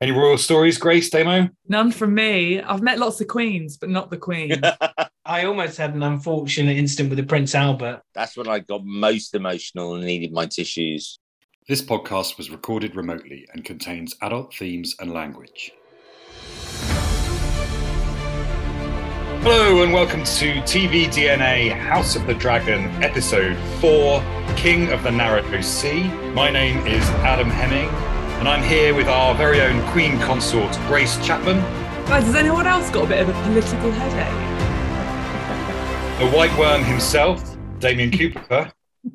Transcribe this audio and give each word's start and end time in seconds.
Any 0.00 0.12
royal 0.12 0.38
stories, 0.38 0.78
Grace, 0.78 1.10
Demo? 1.10 1.48
None 1.66 1.90
from 1.90 2.14
me. 2.14 2.60
I've 2.60 2.82
met 2.82 3.00
lots 3.00 3.20
of 3.20 3.26
queens, 3.26 3.76
but 3.76 3.88
not 3.88 4.10
the 4.10 4.16
queen. 4.16 4.52
I 5.24 5.44
almost 5.44 5.76
had 5.76 5.92
an 5.92 6.04
unfortunate 6.04 6.76
incident 6.76 7.10
with 7.10 7.18
the 7.18 7.24
Prince 7.24 7.52
Albert. 7.56 8.02
That's 8.14 8.36
when 8.36 8.46
I 8.46 8.60
got 8.60 8.84
most 8.84 9.34
emotional 9.34 9.96
and 9.96 10.04
needed 10.04 10.30
my 10.32 10.46
tissues. 10.46 11.18
This 11.66 11.82
podcast 11.82 12.38
was 12.38 12.48
recorded 12.48 12.94
remotely 12.94 13.48
and 13.52 13.64
contains 13.64 14.14
adult 14.22 14.54
themes 14.54 14.94
and 15.00 15.12
language. 15.12 15.72
Hello 19.42 19.82
and 19.82 19.92
welcome 19.92 20.22
to 20.22 20.60
TV 20.62 21.06
DNA 21.06 21.76
House 21.76 22.14
of 22.14 22.24
the 22.28 22.34
Dragon, 22.34 22.84
episode 23.02 23.56
4 23.80 24.22
King 24.54 24.92
of 24.92 25.02
the 25.02 25.10
Narrow 25.10 25.60
Sea. 25.60 26.04
My 26.34 26.50
name 26.50 26.86
is 26.86 27.02
Adam 27.24 27.50
Hemming, 27.50 27.88
and 28.38 28.48
I'm 28.48 28.62
here 28.62 28.94
with 28.94 29.08
our 29.08 29.34
very 29.34 29.60
own 29.60 29.82
Queen 29.90 30.18
Consort, 30.20 30.72
Grace 30.86 31.16
Chapman, 31.26 31.58
Guys, 32.06 32.24
has 32.24 32.34
anyone 32.36 32.66
else 32.66 32.88
got 32.90 33.04
a 33.04 33.08
bit 33.08 33.20
of 33.20 33.28
a 33.28 33.32
political 33.42 33.90
headache? 33.90 34.48
the 36.18 36.36
White 36.36 36.56
Worm 36.58 36.82
himself, 36.82 37.56
Damien 37.80 38.10
Cooper, 38.10 38.72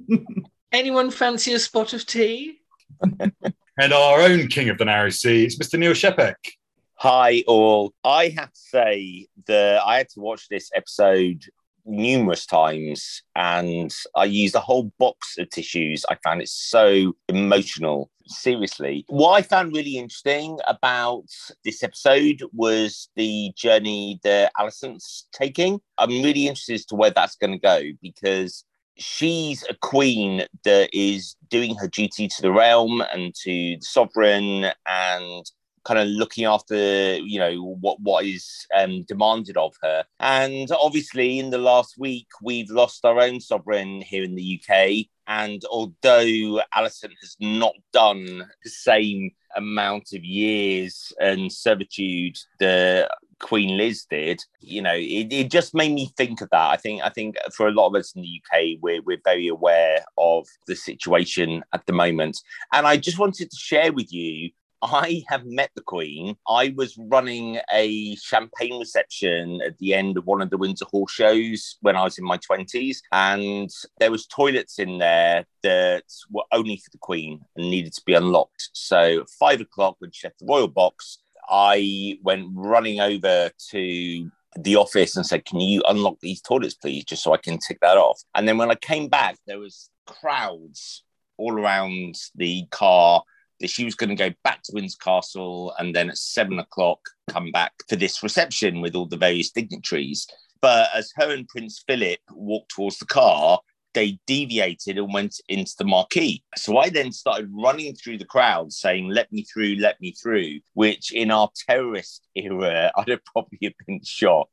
Anyone 0.72 1.12
fancy 1.12 1.54
a 1.54 1.60
spot 1.60 1.94
of 1.94 2.06
tea? 2.06 2.60
and 3.20 3.94
our 3.94 4.22
own 4.22 4.48
King 4.48 4.70
of 4.70 4.78
the 4.78 4.86
Narrow 4.86 5.10
Sea, 5.10 5.46
it's 5.46 5.58
Mr. 5.58 5.78
Neil 5.80 5.94
Shepek. 5.94 6.36
Hi, 6.96 7.44
all. 7.48 7.94
I 8.04 8.30
have 8.30 8.52
to 8.52 8.60
say 8.60 9.28
that 9.48 9.82
I 9.86 9.98
had 9.98 10.10
to 10.10 10.20
watch 10.20 10.48
this 10.50 10.72
episode 10.76 11.44
numerous 11.86 12.46
times 12.46 13.24
and 13.36 13.94
I 14.16 14.26
used 14.26 14.56
a 14.56 14.60
whole 14.60 14.92
box 15.00 15.38
of 15.38 15.50
tissues. 15.50 16.06
I 16.10 16.18
found 16.24 16.42
it 16.42 16.50
so 16.50 17.14
emotional. 17.28 18.10
Seriously. 18.26 19.04
What 19.10 19.32
I 19.32 19.42
found 19.42 19.76
really 19.76 19.98
interesting 19.98 20.58
about 20.66 21.26
this 21.66 21.84
episode 21.84 22.42
was 22.54 23.10
the 23.18 23.52
journey 23.58 24.22
that 24.24 24.54
Alicent's 24.58 25.28
taking. 25.34 25.82
I'm 25.98 26.10
really 26.10 26.48
interested 26.48 26.76
as 26.76 26.86
to 26.86 26.96
where 26.96 27.10
that's 27.10 27.36
going 27.36 27.52
to 27.52 27.60
go 27.60 27.82
because 28.02 28.64
she's 28.98 29.64
a 29.70 29.74
queen 29.74 30.46
that 30.64 30.90
is 30.94 31.36
doing 31.50 31.76
her 31.76 31.88
duty 31.88 32.28
to 32.28 32.42
the 32.42 32.52
realm 32.52 33.02
and 33.14 33.34
to 33.44 33.50
the 33.50 33.82
sovereign 33.82 34.72
and 34.88 35.52
kind 35.84 36.00
of 36.00 36.08
looking 36.08 36.46
after 36.46 37.16
you 37.16 37.40
know 37.40 37.78
what 37.82 38.00
what 38.02 38.26
is 38.26 38.66
um, 38.76 39.04
demanded 39.04 39.58
of 39.58 39.76
her 39.82 40.04
and 40.20 40.70
obviously 40.82 41.40
in 41.40 41.50
the 41.50 41.58
last 41.58 41.98
week 41.98 42.28
we've 42.42 42.70
lost 42.70 43.06
our 43.06 43.20
own 43.20 43.40
sovereign 43.40 44.02
here 44.02 44.24
in 44.24 44.36
the 44.36 44.62
UK 44.62 45.06
and 45.28 45.64
although 45.72 46.62
Alicent 46.76 47.14
has 47.22 47.36
not 47.40 47.74
done 47.94 48.46
the 48.64 48.70
same 48.70 49.32
amount 49.56 50.14
of 50.14 50.24
years 50.24 51.14
and 51.20 51.52
servitude 51.52 52.38
the 52.60 53.10
Queen 53.40 53.78
Liz 53.78 54.06
did, 54.10 54.42
you 54.62 54.82
know, 54.82 54.94
it, 54.96 55.32
it 55.32 55.52
just 55.52 55.76
made 55.76 55.94
me 55.94 56.10
think 56.16 56.40
of 56.40 56.50
that. 56.52 56.72
I 56.72 56.78
think 56.78 57.02
I 57.04 57.10
think 57.10 57.36
for 57.54 57.68
a 57.68 57.72
lot 57.72 57.88
of 57.88 57.96
us 57.96 58.14
in 58.16 58.22
the 58.22 58.42
UK, 58.42 58.80
we're 58.82 59.02
we're 59.02 59.22
very 59.24 59.48
aware 59.48 60.04
of 60.18 60.48
the 60.66 60.76
situation 60.76 61.62
at 61.74 61.86
the 61.86 61.94
moment. 61.94 62.40
And 62.72 62.88
I 62.88 62.96
just 62.96 63.20
wanted 63.20 63.52
to 63.52 63.58
share 63.58 63.92
with 63.92 64.14
you 64.14 64.52
I 64.84 65.24
have 65.30 65.46
met 65.46 65.72
the 65.76 65.82
Queen. 65.82 66.36
I 66.46 66.74
was 66.76 66.98
running 66.98 67.58
a 67.72 68.16
champagne 68.18 68.78
reception 68.80 69.62
at 69.66 69.78
the 69.78 69.94
end 69.94 70.18
of 70.18 70.26
one 70.26 70.42
of 70.42 70.50
the 70.50 70.58
Windsor 70.58 70.86
Horse 70.92 71.12
shows 71.12 71.78
when 71.80 71.96
I 71.96 72.04
was 72.04 72.18
in 72.18 72.26
my 72.26 72.38
20s. 72.38 72.98
And 73.14 73.70
there 74.00 74.12
was 74.12 74.28
toilets 74.28 74.80
in 74.80 74.98
there 74.98 75.46
that 75.64 76.04
were 76.30 76.44
only 76.52 76.76
for 76.78 76.90
the 76.92 76.98
Queen 76.98 77.40
and 77.56 77.70
needed 77.70 77.94
to 77.94 78.02
be 78.06 78.14
unlocked. 78.14 78.72
So 78.74 79.22
at 79.22 79.30
five 79.30 79.62
o'clock 79.62 79.96
when 80.00 80.12
she 80.12 80.28
left 80.28 80.40
the 80.40 80.48
royal 80.48 80.68
box, 80.68 81.20
I 81.50 82.20
went 82.22 82.50
running 82.54 83.00
over 83.00 83.52
to 83.72 84.32
the 84.60 84.76
office 84.76 85.16
and 85.16 85.26
said, 85.26 85.46
Can 85.46 85.62
you 85.62 85.82
unlock 85.88 86.20
these 86.20 86.42
toilets, 86.42 86.76
please? 86.76 87.06
Just 87.06 87.24
so 87.24 87.34
I 87.34 87.38
can 87.38 87.58
tick 87.58 87.80
that 87.82 87.98
off. 87.98 88.22
And 88.36 88.48
then 88.48 88.58
when 88.58 88.70
I 88.70 88.76
came 88.76 89.08
back, 89.08 89.38
there 89.48 89.60
was 89.60 89.90
crowds 90.06 91.04
all 91.38 91.58
around 91.58 92.16
the 92.36 92.66
car 92.70 93.24
that 93.64 93.70
she 93.70 93.86
was 93.86 93.96
going 93.96 94.10
to 94.10 94.16
go 94.16 94.30
back 94.44 94.62
to 94.62 94.74
Windsor 94.74 94.98
Castle 95.02 95.74
and 95.80 95.96
then 95.96 96.10
at 96.10 96.18
seven 96.18 96.60
o'clock 96.60 97.00
come 97.30 97.50
back 97.52 97.72
for 97.88 97.96
this 97.96 98.22
reception 98.22 98.82
with 98.82 98.94
all 98.94 99.06
the 99.06 99.16
various 99.16 99.52
dignitaries. 99.52 100.28
But 100.62 100.90
as 100.94 101.14
her 101.16 101.32
and 101.32 101.48
Prince 101.48 101.82
Philip 101.88 102.20
walked 102.32 102.72
towards 102.72 103.00
the 103.00 103.06
car, 103.06 103.62
they 103.94 104.20
deviated 104.28 104.98
and 104.98 105.14
went 105.14 105.40
into 105.48 105.72
the 105.78 105.86
marquee. 105.86 106.44
So 106.58 106.78
I 106.78 106.90
then 106.90 107.14
started 107.14 107.50
running 107.54 107.96
through 107.96 108.18
the 108.18 108.26
crowd 108.26 108.74
saying, 108.74 109.08
Let 109.08 109.32
me 109.32 109.46
through, 109.46 109.76
let 109.76 110.02
me 110.02 110.12
through, 110.12 110.60
which 110.74 111.14
in 111.14 111.32
our 111.32 111.50
terrorist 111.70 112.28
era, 112.36 112.92
I'd 112.98 113.08
have 113.08 113.24
probably 113.24 113.60
have 113.64 113.74
been 113.88 114.02
shot. 114.04 114.50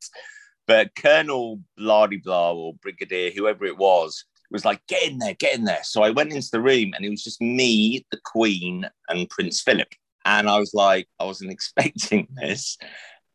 But 0.69 0.95
Colonel 0.95 1.61
Blah 1.77 2.07
Blah 2.23 2.53
or 2.53 2.75
Brigadier, 2.75 3.33
whoever 3.33 3.65
it 3.65 3.77
was, 3.77 4.25
was 4.51 4.65
like, 4.65 4.81
get 4.89 5.11
in 5.11 5.19
there, 5.19 5.35
get 5.35 5.59
in 5.59 5.65
there. 5.65 5.83
So 5.83 6.03
I 6.03 6.11
went 6.11 6.33
into 6.33 6.51
the 6.53 6.61
room 6.61 6.93
and 6.95 7.05
it 7.05 7.11
was 7.11 7.23
just 7.23 7.41
me, 7.41 8.05
the 8.11 8.21
Queen, 8.25 8.89
and 9.09 9.31
Prince 9.31 9.61
Philip. 9.61 9.89
And 10.25 10.49
I 10.49 10.59
was 10.59 10.75
like, 10.75 11.09
I 11.19 11.25
wasn't 11.25 11.53
expecting 11.53 12.29
this. 12.35 12.77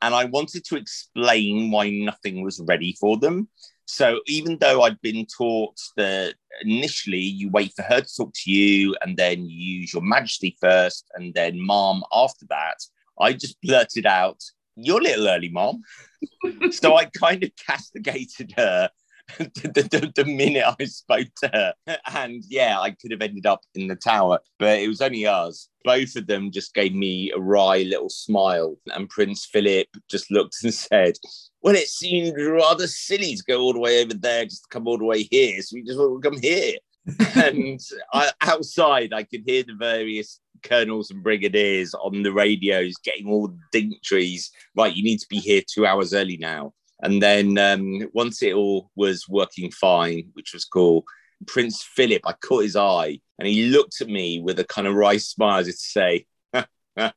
And 0.01 0.13
I 0.13 0.25
wanted 0.25 0.65
to 0.65 0.75
explain 0.75 1.71
why 1.71 1.89
nothing 1.89 2.43
was 2.43 2.61
ready 2.67 2.95
for 2.99 3.17
them. 3.17 3.49
So 3.85 4.19
even 4.27 4.57
though 4.59 4.81
I'd 4.81 4.99
been 5.01 5.25
taught 5.25 5.79
that 5.95 6.35
initially 6.61 7.19
you 7.19 7.49
wait 7.49 7.71
for 7.75 7.83
her 7.83 8.01
to 8.01 8.15
talk 8.15 8.33
to 8.33 8.51
you 8.51 8.95
and 9.01 9.15
then 9.15 9.45
you 9.47 9.81
use 9.81 9.93
your 9.93 10.01
majesty 10.01 10.57
first 10.59 11.09
and 11.15 11.33
then 11.33 11.59
mom 11.59 12.03
after 12.11 12.45
that, 12.49 12.77
I 13.19 13.33
just 13.33 13.61
blurted 13.61 14.05
out, 14.05 14.43
You're 14.75 14.99
a 14.99 15.03
little 15.03 15.27
early, 15.27 15.49
mom. 15.49 15.83
so 16.71 16.95
I 16.95 17.05
kind 17.05 17.43
of 17.43 17.51
castigated 17.67 18.53
her 18.57 18.89
the, 19.37 19.87
the, 19.91 20.11
the, 20.15 20.25
minute 20.25 20.63
I 20.79 20.85
spoke 20.85 21.27
to 21.41 21.47
her. 21.47 21.73
And 22.13 22.43
yeah, 22.47 22.79
I 22.79 22.91
could 22.91 23.11
have 23.11 23.21
ended 23.21 23.45
up 23.45 23.61
in 23.73 23.87
the 23.87 23.95
tower, 23.95 24.39
but 24.59 24.79
it 24.79 24.87
was 24.87 25.01
only 25.01 25.25
us. 25.25 25.69
Both 25.83 26.15
of 26.15 26.27
them 26.27 26.51
just 26.51 26.73
gave 26.73 26.93
me 26.93 27.31
a 27.31 27.39
wry 27.39 27.79
little 27.79 28.09
smile. 28.09 28.77
And 28.93 29.09
Prince 29.09 29.45
Philip 29.45 29.87
just 30.09 30.29
looked 30.29 30.57
and 30.63 30.73
said, 30.73 31.17
Well, 31.61 31.75
it 31.75 31.87
seemed 31.87 32.39
rather 32.39 32.87
silly 32.87 33.35
to 33.35 33.43
go 33.47 33.61
all 33.61 33.73
the 33.73 33.79
way 33.79 34.03
over 34.03 34.13
there 34.13 34.45
just 34.45 34.63
to 34.63 34.69
come 34.69 34.87
all 34.87 34.97
the 34.97 35.05
way 35.05 35.23
here. 35.23 35.61
So 35.61 35.75
we 35.75 35.83
just 35.83 35.99
want 35.99 36.21
to 36.21 36.29
come 36.29 36.39
here. 36.39 36.75
and 37.35 37.79
I, 38.13 38.31
outside, 38.41 39.13
I 39.13 39.23
could 39.23 39.43
hear 39.45 39.63
the 39.63 39.75
various 39.75 40.39
colonels 40.63 41.11
and 41.11 41.23
brigadiers 41.23 41.93
on 41.93 42.23
the 42.23 42.33
radios 42.33 42.95
getting 43.03 43.27
all 43.27 43.47
the 43.47 43.59
dignitaries. 43.71 44.51
Right, 44.75 44.95
you 44.95 45.03
need 45.03 45.19
to 45.19 45.27
be 45.29 45.37
here 45.37 45.61
two 45.67 45.85
hours 45.85 46.13
early 46.13 46.37
now. 46.37 46.73
And 47.01 47.21
then 47.21 47.57
um, 47.57 48.09
once 48.13 48.41
it 48.41 48.53
all 48.53 48.89
was 48.95 49.27
working 49.27 49.71
fine, 49.71 50.29
which 50.33 50.53
was 50.53 50.65
cool, 50.65 51.05
Prince 51.45 51.83
Philip, 51.83 52.21
I 52.25 52.33
caught 52.33 52.63
his 52.63 52.75
eye 52.75 53.19
and 53.37 53.47
he 53.47 53.65
looked 53.65 54.01
at 54.01 54.07
me 54.07 54.41
with 54.41 54.59
a 54.59 54.63
kind 54.63 54.87
of 54.87 54.95
wry 54.95 55.17
smile 55.17 55.59
as 55.59 55.67
if 55.67 55.75
to 55.75 55.81
say, 55.81 56.25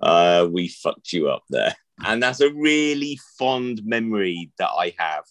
uh, 0.00 0.48
We 0.50 0.68
fucked 0.68 1.12
you 1.12 1.28
up 1.28 1.42
there. 1.50 1.74
And 2.04 2.22
that's 2.22 2.40
a 2.40 2.52
really 2.52 3.18
fond 3.38 3.82
memory 3.84 4.50
that 4.58 4.70
I 4.70 4.94
have. 4.98 5.24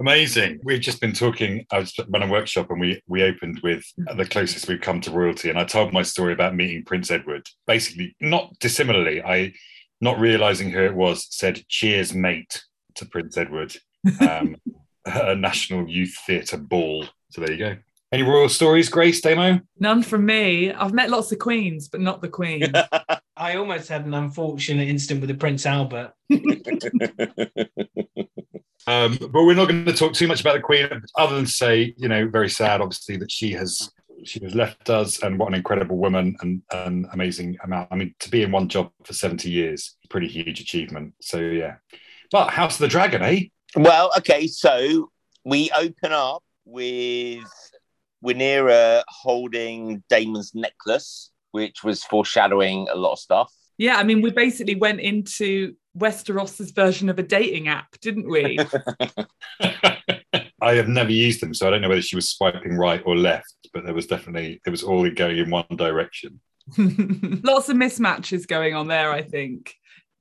Amazing. 0.00 0.60
We've 0.62 0.80
just 0.80 1.00
been 1.00 1.12
talking. 1.12 1.66
I 1.70 1.80
was 1.80 1.92
a 1.98 2.26
workshop 2.28 2.70
and 2.70 2.80
we 2.80 3.02
we 3.08 3.24
opened 3.24 3.60
with 3.62 3.84
the 4.16 4.24
closest 4.24 4.68
we've 4.68 4.80
come 4.80 5.00
to 5.02 5.10
royalty. 5.10 5.50
And 5.50 5.58
I 5.58 5.64
told 5.64 5.92
my 5.92 6.02
story 6.02 6.32
about 6.32 6.54
meeting 6.54 6.84
Prince 6.84 7.10
Edward. 7.10 7.46
Basically, 7.66 8.16
not 8.20 8.56
dissimilarly, 8.60 9.22
I, 9.22 9.52
not 10.00 10.20
realizing 10.20 10.70
who 10.70 10.82
it 10.82 10.94
was, 10.94 11.26
said, 11.30 11.64
Cheers, 11.68 12.14
mate 12.14 12.62
to 12.98 13.06
Prince 13.06 13.36
Edward, 13.36 13.76
um, 14.20 14.56
a 15.04 15.34
National 15.34 15.88
Youth 15.88 16.16
Theatre 16.26 16.58
ball. 16.58 17.06
So 17.30 17.40
there 17.40 17.52
you 17.52 17.58
go. 17.58 17.76
Any 18.10 18.22
royal 18.22 18.48
stories, 18.48 18.88
Grace, 18.88 19.20
Demo? 19.20 19.60
None 19.78 20.02
from 20.02 20.24
me. 20.24 20.72
I've 20.72 20.94
met 20.94 21.10
lots 21.10 21.30
of 21.30 21.38
queens, 21.38 21.88
but 21.88 22.00
not 22.00 22.22
the 22.22 22.28
queen. 22.28 22.72
I 23.36 23.56
almost 23.56 23.90
had 23.90 24.06
an 24.06 24.14
unfortunate 24.14 24.88
incident 24.88 25.20
with 25.20 25.28
the 25.28 25.34
Prince 25.34 25.66
Albert. 25.66 26.14
um, 28.86 29.18
but 29.20 29.44
we're 29.44 29.52
not 29.54 29.68
going 29.68 29.84
to 29.84 29.92
talk 29.92 30.14
too 30.14 30.26
much 30.26 30.40
about 30.40 30.54
the 30.54 30.62
Queen, 30.62 30.88
other 31.18 31.36
than 31.36 31.44
to 31.44 31.50
say, 31.50 31.94
you 31.98 32.08
know, 32.08 32.26
very 32.26 32.48
sad, 32.48 32.80
obviously, 32.80 33.18
that 33.18 33.30
she 33.30 33.52
has 33.52 33.90
she 34.24 34.40
has 34.42 34.54
left 34.54 34.90
us, 34.90 35.22
and 35.22 35.38
what 35.38 35.48
an 35.48 35.54
incredible 35.54 35.96
woman 35.96 36.34
and 36.40 36.62
an 36.72 37.06
amazing 37.12 37.56
amount. 37.62 37.88
I 37.92 37.96
mean, 37.96 38.14
to 38.20 38.30
be 38.30 38.42
in 38.42 38.50
one 38.50 38.68
job 38.68 38.90
for 39.04 39.12
seventy 39.12 39.50
years, 39.50 39.96
pretty 40.08 40.28
huge 40.28 40.60
achievement. 40.60 41.12
So 41.20 41.38
yeah, 41.38 41.76
but 42.30 42.50
House 42.50 42.74
of 42.74 42.80
the 42.80 42.88
Dragon, 42.88 43.22
eh? 43.22 43.40
Well, 43.76 44.10
okay, 44.18 44.46
so 44.46 45.10
we 45.44 45.70
open 45.76 46.12
up 46.12 46.42
with 46.64 47.44
Rhaenyra 48.24 49.02
holding 49.08 50.02
Daemon's 50.08 50.54
necklace, 50.54 51.30
which 51.52 51.82
was 51.84 52.04
foreshadowing 52.04 52.88
a 52.90 52.96
lot 52.96 53.12
of 53.12 53.18
stuff. 53.18 53.52
Yeah, 53.76 53.96
I 53.96 54.02
mean, 54.02 54.22
we 54.22 54.30
basically 54.30 54.74
went 54.74 55.00
into 55.00 55.74
Westeros's 55.96 56.72
version 56.72 57.08
of 57.08 57.18
a 57.18 57.22
dating 57.22 57.68
app, 57.68 57.98
didn't 58.00 58.28
we? 58.28 58.58
I 60.60 60.74
have 60.74 60.88
never 60.88 61.12
used 61.12 61.40
them, 61.40 61.54
so 61.54 61.66
I 61.66 61.70
don't 61.70 61.80
know 61.80 61.88
whether 61.88 62.02
she 62.02 62.16
was 62.16 62.30
swiping 62.30 62.76
right 62.76 63.02
or 63.06 63.16
left, 63.16 63.54
but 63.72 63.84
there 63.84 63.94
was 63.94 64.06
definitely 64.06 64.60
it 64.66 64.70
was 64.70 64.82
all 64.82 65.08
going 65.10 65.38
in 65.38 65.50
one 65.50 65.64
direction. 65.76 66.40
Lots 66.76 67.68
of 67.68 67.76
mismatches 67.76 68.46
going 68.46 68.74
on 68.74 68.88
there, 68.88 69.12
I 69.12 69.22
think. 69.22 69.74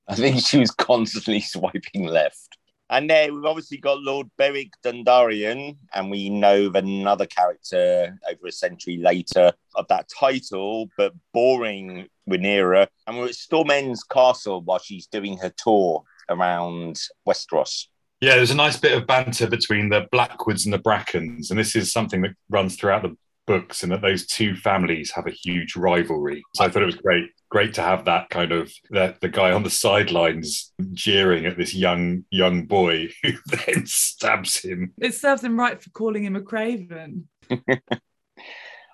I 0.07 0.15
think 0.15 0.45
she 0.45 0.59
was 0.59 0.71
constantly 0.71 1.41
swiping 1.41 2.05
left. 2.05 2.57
And 2.89 3.09
then 3.09 3.35
we've 3.35 3.45
obviously 3.45 3.77
got 3.77 3.99
Lord 3.99 4.29
Beric 4.37 4.71
Dondarrion, 4.83 5.75
and 5.93 6.09
we 6.09 6.29
know 6.29 6.67
of 6.67 6.75
another 6.75 7.25
character 7.25 8.17
over 8.29 8.47
a 8.47 8.51
century 8.51 8.97
later 8.97 9.51
of 9.75 9.87
that 9.89 10.07
title, 10.17 10.89
but 10.97 11.13
boring 11.33 12.07
Rhaenyra. 12.29 12.87
And 13.05 13.17
we're 13.17 13.27
at 13.27 13.35
Storm's 13.35 13.71
End's 13.73 14.03
castle 14.03 14.61
while 14.61 14.79
she's 14.79 15.07
doing 15.07 15.37
her 15.39 15.51
tour 15.57 16.03
around 16.29 16.97
Westeros. 17.27 17.87
Yeah, 18.21 18.35
there's 18.35 18.51
a 18.51 18.55
nice 18.55 18.77
bit 18.77 18.97
of 18.97 19.05
banter 19.05 19.47
between 19.47 19.89
the 19.89 20.07
Blackwoods 20.11 20.65
and 20.65 20.73
the 20.73 20.79
Brackens, 20.79 21.51
and 21.51 21.59
this 21.59 21.75
is 21.75 21.91
something 21.91 22.21
that 22.21 22.35
runs 22.49 22.75
throughout 22.77 23.03
the 23.03 23.15
books, 23.47 23.81
and 23.81 23.91
that 23.91 24.01
those 24.01 24.27
two 24.27 24.55
families 24.55 25.11
have 25.11 25.25
a 25.25 25.31
huge 25.31 25.75
rivalry. 25.75 26.43
So 26.55 26.65
I 26.65 26.69
thought 26.69 26.83
it 26.83 26.87
was 26.87 26.95
great, 26.95 27.31
great 27.49 27.73
to 27.75 27.81
have 27.81 28.05
that 28.05 28.29
kind 28.29 28.51
of 28.51 28.71
that 28.91 29.21
the 29.21 29.29
guy 29.29 29.51
on 29.51 29.63
the 29.63 29.69
sidelines 29.69 30.73
jeering 30.93 31.45
at 31.45 31.57
this 31.57 31.73
young 31.73 32.25
young 32.29 32.65
boy 32.65 33.09
who 33.23 33.31
then 33.47 33.85
stabs 33.87 34.57
him. 34.57 34.93
It 34.99 35.15
serves 35.15 35.43
him 35.43 35.59
right 35.59 35.81
for 35.81 35.89
calling 35.89 36.23
him 36.23 36.35
a 36.35 36.41
craven. 36.41 37.27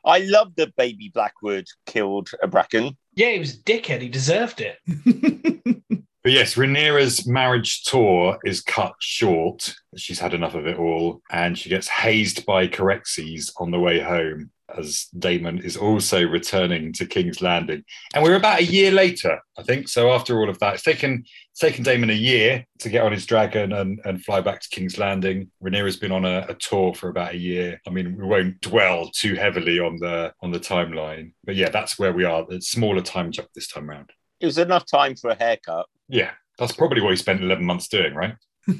I 0.06 0.20
love 0.20 0.56
that 0.58 0.76
baby 0.76 1.10
Blackwood 1.14 1.66
killed 1.86 2.30
a 2.42 2.48
Bracken. 2.48 2.98
Yeah, 3.16 3.30
he 3.30 3.40
was 3.40 3.56
a 3.56 3.64
dickhead. 3.64 4.02
He 4.02 4.10
deserved 4.10 4.62
it. 4.62 4.78
But 6.24 6.32
yes, 6.32 6.56
Rhaenyra's 6.56 7.28
marriage 7.28 7.84
tour 7.84 8.38
is 8.46 8.62
cut 8.62 8.94
short. 9.00 9.76
She's 9.98 10.20
had 10.20 10.34
enough 10.34 10.56
of 10.56 10.68
it 10.68 10.78
all, 10.78 11.22
and 11.30 11.58
she 11.58 11.68
gets 11.68 11.90
hazed 11.90 12.46
by 12.46 12.68
Caraxes 12.68 13.52
on 13.58 13.72
the 13.72 13.80
way 13.80 14.00
home 14.00 14.50
as 14.78 15.08
Daemon 15.20 15.60
is 15.60 15.78
also 15.78 16.26
returning 16.26 16.94
to 16.94 17.06
King's 17.06 17.42
Landing. 17.42 17.84
And 18.14 18.24
we're 18.24 18.36
about 18.36 18.62
a 18.62 18.66
year 18.66 18.92
later, 18.92 19.40
I 19.58 19.64
think. 19.64 19.88
So 19.88 20.12
after 20.12 20.40
all 20.40 20.50
of 20.50 20.60
that, 20.60 20.76
it's 20.76 20.84
taken 20.84 21.26
it's 21.52 21.60
taken 21.60 21.84
Daemon 21.84 22.10
a 22.10 22.14
year 22.14 22.66
to 22.80 22.90
get 22.90 23.04
on 23.04 23.12
his 23.12 23.26
dragon 23.26 23.74
and, 23.74 24.00
and 24.06 24.24
fly 24.24 24.42
back 24.42 24.62
to 24.62 24.70
King's 24.70 24.98
Landing. 24.98 25.52
Rhaenyra's 25.62 25.98
been 25.98 26.12
on 26.12 26.26
a, 26.26 26.46
a 26.50 26.56
tour 26.56 26.94
for 26.94 27.10
about 27.10 27.34
a 27.34 27.38
year. 27.38 27.80
I 27.86 27.90
mean, 27.92 28.18
we 28.18 28.26
won't 28.26 28.62
dwell 28.62 29.10
too 29.14 29.36
heavily 29.36 29.80
on 29.80 29.98
the 29.98 30.34
on 30.42 30.52
the 30.52 30.60
timeline, 30.60 31.34
but 31.44 31.56
yeah, 31.56 31.70
that's 31.70 32.00
where 32.00 32.14
we 32.14 32.24
are. 32.24 32.46
The 32.46 32.62
smaller 32.62 33.02
time 33.02 33.32
jump 33.32 33.50
this 33.54 33.68
time 33.68 33.90
around. 33.90 34.12
It 34.44 34.48
was 34.48 34.58
enough 34.58 34.86
time 34.86 35.16
for 35.16 35.30
a 35.30 35.36
haircut. 35.36 35.86
Yeah, 36.10 36.32
that's 36.60 36.74
probably 36.74 37.00
what 37.00 37.12
he 37.12 37.16
spent 37.16 37.42
11 37.42 37.64
months 37.64 37.88
doing, 37.88 38.14
right? 38.14 38.36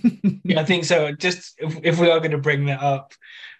Yeah, 0.46 0.60
I 0.60 0.66
think 0.66 0.84
so. 0.84 1.14
Just 1.14 1.56
if, 1.58 1.80
if 1.84 2.00
we 2.00 2.10
are 2.10 2.20
going 2.20 2.32
to 2.32 2.38
bring 2.38 2.66
that 2.66 2.82
up, 2.82 3.14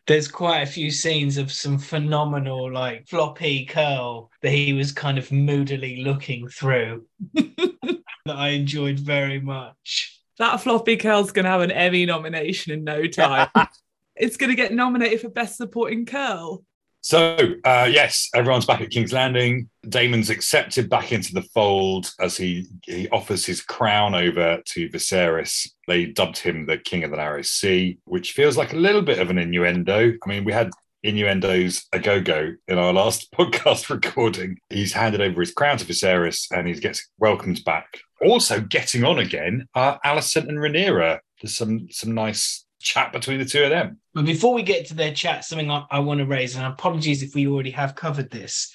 there's 0.06 0.28
quite 0.28 0.64
a 0.64 0.66
few 0.66 0.92
scenes 0.92 1.38
of 1.38 1.50
some 1.50 1.78
phenomenal, 1.78 2.70
like 2.70 3.08
floppy 3.08 3.66
curl 3.66 4.30
that 4.42 4.52
he 4.52 4.74
was 4.74 4.92
kind 4.92 5.18
of 5.18 5.32
moodily 5.32 6.04
looking 6.04 6.50
through 6.50 7.06
that 7.34 8.10
I 8.28 8.50
enjoyed 8.50 9.00
very 9.00 9.40
much. 9.40 10.22
That 10.40 10.60
floppy 10.60 10.98
curl's 10.98 11.32
going 11.32 11.46
to 11.46 11.52
have 11.52 11.62
an 11.62 11.72
Emmy 11.72 12.06
nomination 12.06 12.74
in 12.74 12.84
no 12.84 13.08
time. 13.08 13.48
it's 14.18 14.36
going 14.36 14.50
to 14.50 14.58
get 14.58 14.74
nominated 14.74 15.22
for 15.22 15.30
Best 15.30 15.56
Supporting 15.56 16.06
Curl. 16.06 16.66
So, 17.04 17.38
uh, 17.66 17.90
yes, 17.92 18.30
everyone's 18.34 18.66
back 18.66 18.80
at 18.80 18.90
King's 18.90 19.12
Landing. 19.12 19.70
Daemon's 19.90 20.30
accepted 20.30 20.90
back 20.90 21.12
into 21.12 21.34
the 21.34 21.42
fold 21.42 22.10
as 22.22 22.38
he, 22.38 22.66
he 22.84 23.10
offers 23.10 23.46
his 23.46 23.62
crown 23.62 24.16
over 24.16 24.62
to 24.64 24.90
Viserys. 24.90 25.70
They 25.86 26.06
dubbed 26.06 26.38
him 26.38 26.66
the 26.66 26.78
King 26.78 27.04
of 27.04 27.12
the 27.12 27.18
Narrow 27.18 27.42
Sea, 27.42 27.98
which 28.06 28.32
feels 28.32 28.56
like 28.56 28.72
a 28.72 28.78
little 28.78 29.02
bit 29.02 29.20
of 29.20 29.30
an 29.30 29.38
innuendo. 29.38 30.14
I 30.14 30.30
mean, 30.30 30.46
we 30.46 30.54
had 30.54 30.72
innuendos 31.04 31.86
a 31.92 32.00
go 32.00 32.22
go 32.22 32.54
in 32.70 32.78
our 32.78 32.94
last 32.94 33.30
podcast 33.36 33.90
recording. 33.90 34.58
He's 34.70 34.94
handed 34.94 35.20
over 35.20 35.42
his 35.42 35.52
crown 35.52 35.78
to 35.80 35.86
Viserys 35.86 36.48
and 36.56 36.70
he 36.70 36.74
gets 36.76 37.10
welcomed 37.20 37.66
back. 37.66 38.00
Also, 38.22 38.62
getting 38.62 39.04
on 39.04 39.20
again 39.20 39.68
are 39.76 40.00
Alicent 40.06 40.48
and 40.48 40.58
Rhaenyra. 40.58 41.20
There's 41.42 41.58
some 41.58 41.90
some 41.92 42.14
nice 42.14 42.63
chat 42.84 43.12
between 43.12 43.40
the 43.40 43.46
two 43.46 43.64
of 43.64 43.70
them. 43.70 44.00
But 44.14 44.26
before 44.26 44.54
we 44.54 44.62
get 44.64 44.86
to 44.88 44.94
their 44.94 45.14
chat, 45.14 45.46
something 45.46 45.72
I, 45.72 45.86
I 45.90 46.00
want 46.00 46.20
to 46.20 46.26
raise, 46.26 46.56
and 46.56 46.66
apologies 46.66 47.24
if 47.24 47.34
we 47.34 47.48
already 47.48 47.72
have 47.72 47.96
covered 47.96 48.30
this. 48.30 48.72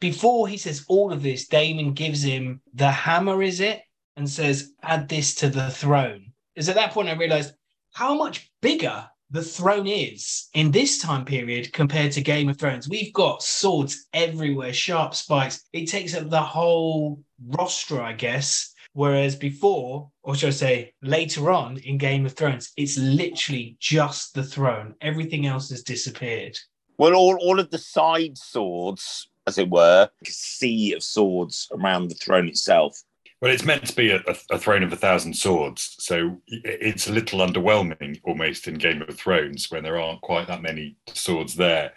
Before 0.00 0.48
he 0.48 0.56
says 0.56 0.84
all 0.88 1.12
of 1.12 1.22
this, 1.22 1.46
Daemon 1.46 1.94
gives 1.94 2.22
him 2.22 2.60
the 2.74 2.90
hammer, 2.90 3.42
is 3.42 3.60
it? 3.60 3.82
And 4.16 4.28
says, 4.28 4.72
add 4.82 5.08
this 5.08 5.34
to 5.36 5.48
the 5.48 5.70
throne. 5.70 6.32
Is 6.56 6.68
at 6.68 6.74
that 6.74 6.92
point 6.92 7.08
I 7.08 7.14
realized 7.14 7.54
how 7.94 8.14
much 8.14 8.50
bigger 8.60 9.08
the 9.30 9.42
throne 9.42 9.86
is 9.86 10.48
in 10.52 10.70
this 10.70 10.98
time 10.98 11.24
period 11.24 11.72
compared 11.72 12.12
to 12.12 12.20
Game 12.20 12.50
of 12.50 12.58
Thrones. 12.58 12.88
We've 12.88 13.14
got 13.14 13.42
swords 13.42 14.06
everywhere, 14.12 14.74
sharp 14.74 15.14
spikes. 15.14 15.62
It 15.72 15.86
takes 15.86 16.14
up 16.14 16.28
the 16.28 16.42
whole 16.42 17.22
roster, 17.46 18.02
I 18.02 18.12
guess. 18.12 18.71
Whereas 18.94 19.36
before, 19.36 20.10
or 20.22 20.34
should 20.34 20.48
I 20.48 20.52
say 20.52 20.94
later 21.02 21.50
on 21.50 21.78
in 21.78 21.96
Game 21.96 22.26
of 22.26 22.34
Thrones, 22.34 22.72
it's 22.76 22.98
literally 22.98 23.76
just 23.80 24.34
the 24.34 24.42
throne. 24.42 24.94
Everything 25.00 25.46
else 25.46 25.70
has 25.70 25.82
disappeared. 25.82 26.58
Well, 26.98 27.14
all, 27.14 27.36
all 27.36 27.58
of 27.58 27.70
the 27.70 27.78
side 27.78 28.36
swords, 28.36 29.28
as 29.46 29.58
it 29.58 29.70
were, 29.70 30.10
a 30.26 30.30
sea 30.30 30.92
of 30.92 31.02
swords 31.02 31.68
around 31.72 32.08
the 32.08 32.14
throne 32.16 32.48
itself. 32.48 33.00
Well, 33.40 33.50
it's 33.50 33.64
meant 33.64 33.86
to 33.86 33.96
be 33.96 34.10
a, 34.10 34.22
a, 34.52 34.58
throne 34.58 34.84
of 34.84 34.92
a 34.92 34.96
thousand 34.96 35.34
swords, 35.34 35.96
so 35.98 36.40
it's 36.46 37.08
a 37.08 37.12
little 37.12 37.40
underwhelming 37.40 38.20
almost 38.22 38.68
in 38.68 38.74
Game 38.74 39.02
of 39.02 39.16
Thrones 39.16 39.68
when 39.68 39.82
there 39.82 40.00
aren't 40.00 40.20
quite 40.20 40.46
that 40.46 40.62
many 40.62 40.96
swords 41.08 41.56
there. 41.56 41.92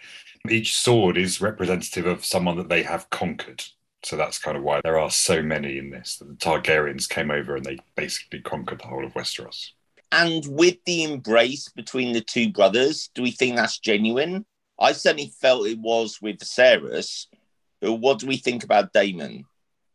Each 0.50 0.76
sword 0.76 1.16
is 1.16 1.40
representative 1.40 2.06
of 2.06 2.24
someone 2.24 2.56
that 2.56 2.68
they 2.68 2.82
have 2.82 3.10
conquered. 3.10 3.62
So 4.06 4.16
that's 4.16 4.38
kind 4.38 4.56
of 4.56 4.62
why 4.62 4.80
there 4.84 5.00
are 5.00 5.10
so 5.10 5.42
many 5.42 5.78
in 5.78 5.90
this. 5.90 6.18
The 6.18 6.26
Targaryens 6.26 7.08
came 7.08 7.32
over 7.32 7.56
and 7.56 7.64
they 7.64 7.80
basically 7.96 8.38
conquered 8.38 8.78
the 8.78 8.86
whole 8.86 9.04
of 9.04 9.14
Westeros. 9.14 9.70
And 10.12 10.46
with 10.48 10.76
the 10.84 11.02
embrace 11.02 11.68
between 11.70 12.12
the 12.12 12.20
two 12.20 12.52
brothers, 12.52 13.10
do 13.16 13.22
we 13.22 13.32
think 13.32 13.56
that's 13.56 13.80
genuine? 13.80 14.46
I 14.78 14.92
certainly 14.92 15.32
felt 15.40 15.66
it 15.66 15.80
was 15.80 16.22
with 16.22 16.38
Viserys. 16.38 17.26
But 17.80 17.94
what 17.94 18.20
do 18.20 18.28
we 18.28 18.36
think 18.36 18.62
about 18.62 18.92
Daemon? 18.92 19.42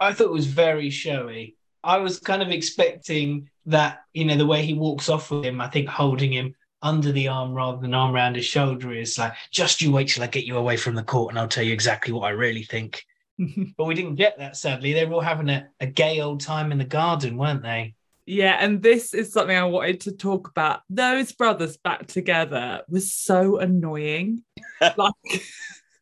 I 0.01 0.11
thought 0.11 0.25
it 0.25 0.33
was 0.33 0.47
very 0.47 0.89
showy. 0.89 1.55
I 1.81 1.99
was 1.99 2.19
kind 2.19 2.41
of 2.41 2.49
expecting 2.49 3.49
that, 3.67 4.01
you 4.13 4.25
know, 4.25 4.35
the 4.35 4.45
way 4.45 4.65
he 4.65 4.73
walks 4.73 5.07
off 5.07 5.31
with 5.31 5.45
him, 5.45 5.61
I 5.61 5.69
think 5.69 5.87
holding 5.87 6.33
him 6.33 6.53
under 6.81 7.13
the 7.13 7.29
arm 7.29 7.53
rather 7.53 7.79
than 7.79 7.93
arm 7.93 8.13
around 8.13 8.35
his 8.35 8.45
shoulder 8.45 8.91
is 8.91 9.17
like, 9.17 9.35
just 9.51 9.81
you 9.81 9.89
wait 9.89 10.09
till 10.09 10.23
I 10.23 10.27
get 10.27 10.43
you 10.43 10.57
away 10.57 10.75
from 10.75 10.95
the 10.95 11.03
court 11.03 11.31
and 11.31 11.39
I'll 11.39 11.47
tell 11.47 11.63
you 11.63 11.71
exactly 11.71 12.11
what 12.11 12.27
I 12.27 12.31
really 12.31 12.63
think. 12.63 13.05
but 13.77 13.85
we 13.85 13.95
didn't 13.95 14.15
get 14.15 14.37
that, 14.37 14.57
sadly. 14.57 14.93
They 14.93 15.05
were 15.05 15.15
all 15.15 15.21
having 15.21 15.49
a, 15.49 15.69
a 15.79 15.87
gay 15.87 16.21
old 16.21 16.41
time 16.41 16.71
in 16.71 16.77
the 16.77 16.85
garden, 16.85 17.37
weren't 17.37 17.63
they? 17.63 17.95
Yeah, 18.25 18.57
and 18.59 18.81
this 18.81 19.13
is 19.13 19.33
something 19.33 19.57
I 19.57 19.65
wanted 19.65 20.01
to 20.01 20.11
talk 20.11 20.47
about. 20.47 20.81
Those 20.89 21.31
brothers 21.31 21.77
back 21.77 22.07
together 22.07 22.81
was 22.88 23.13
so 23.13 23.57
annoying. 23.57 24.43
like 24.97 25.13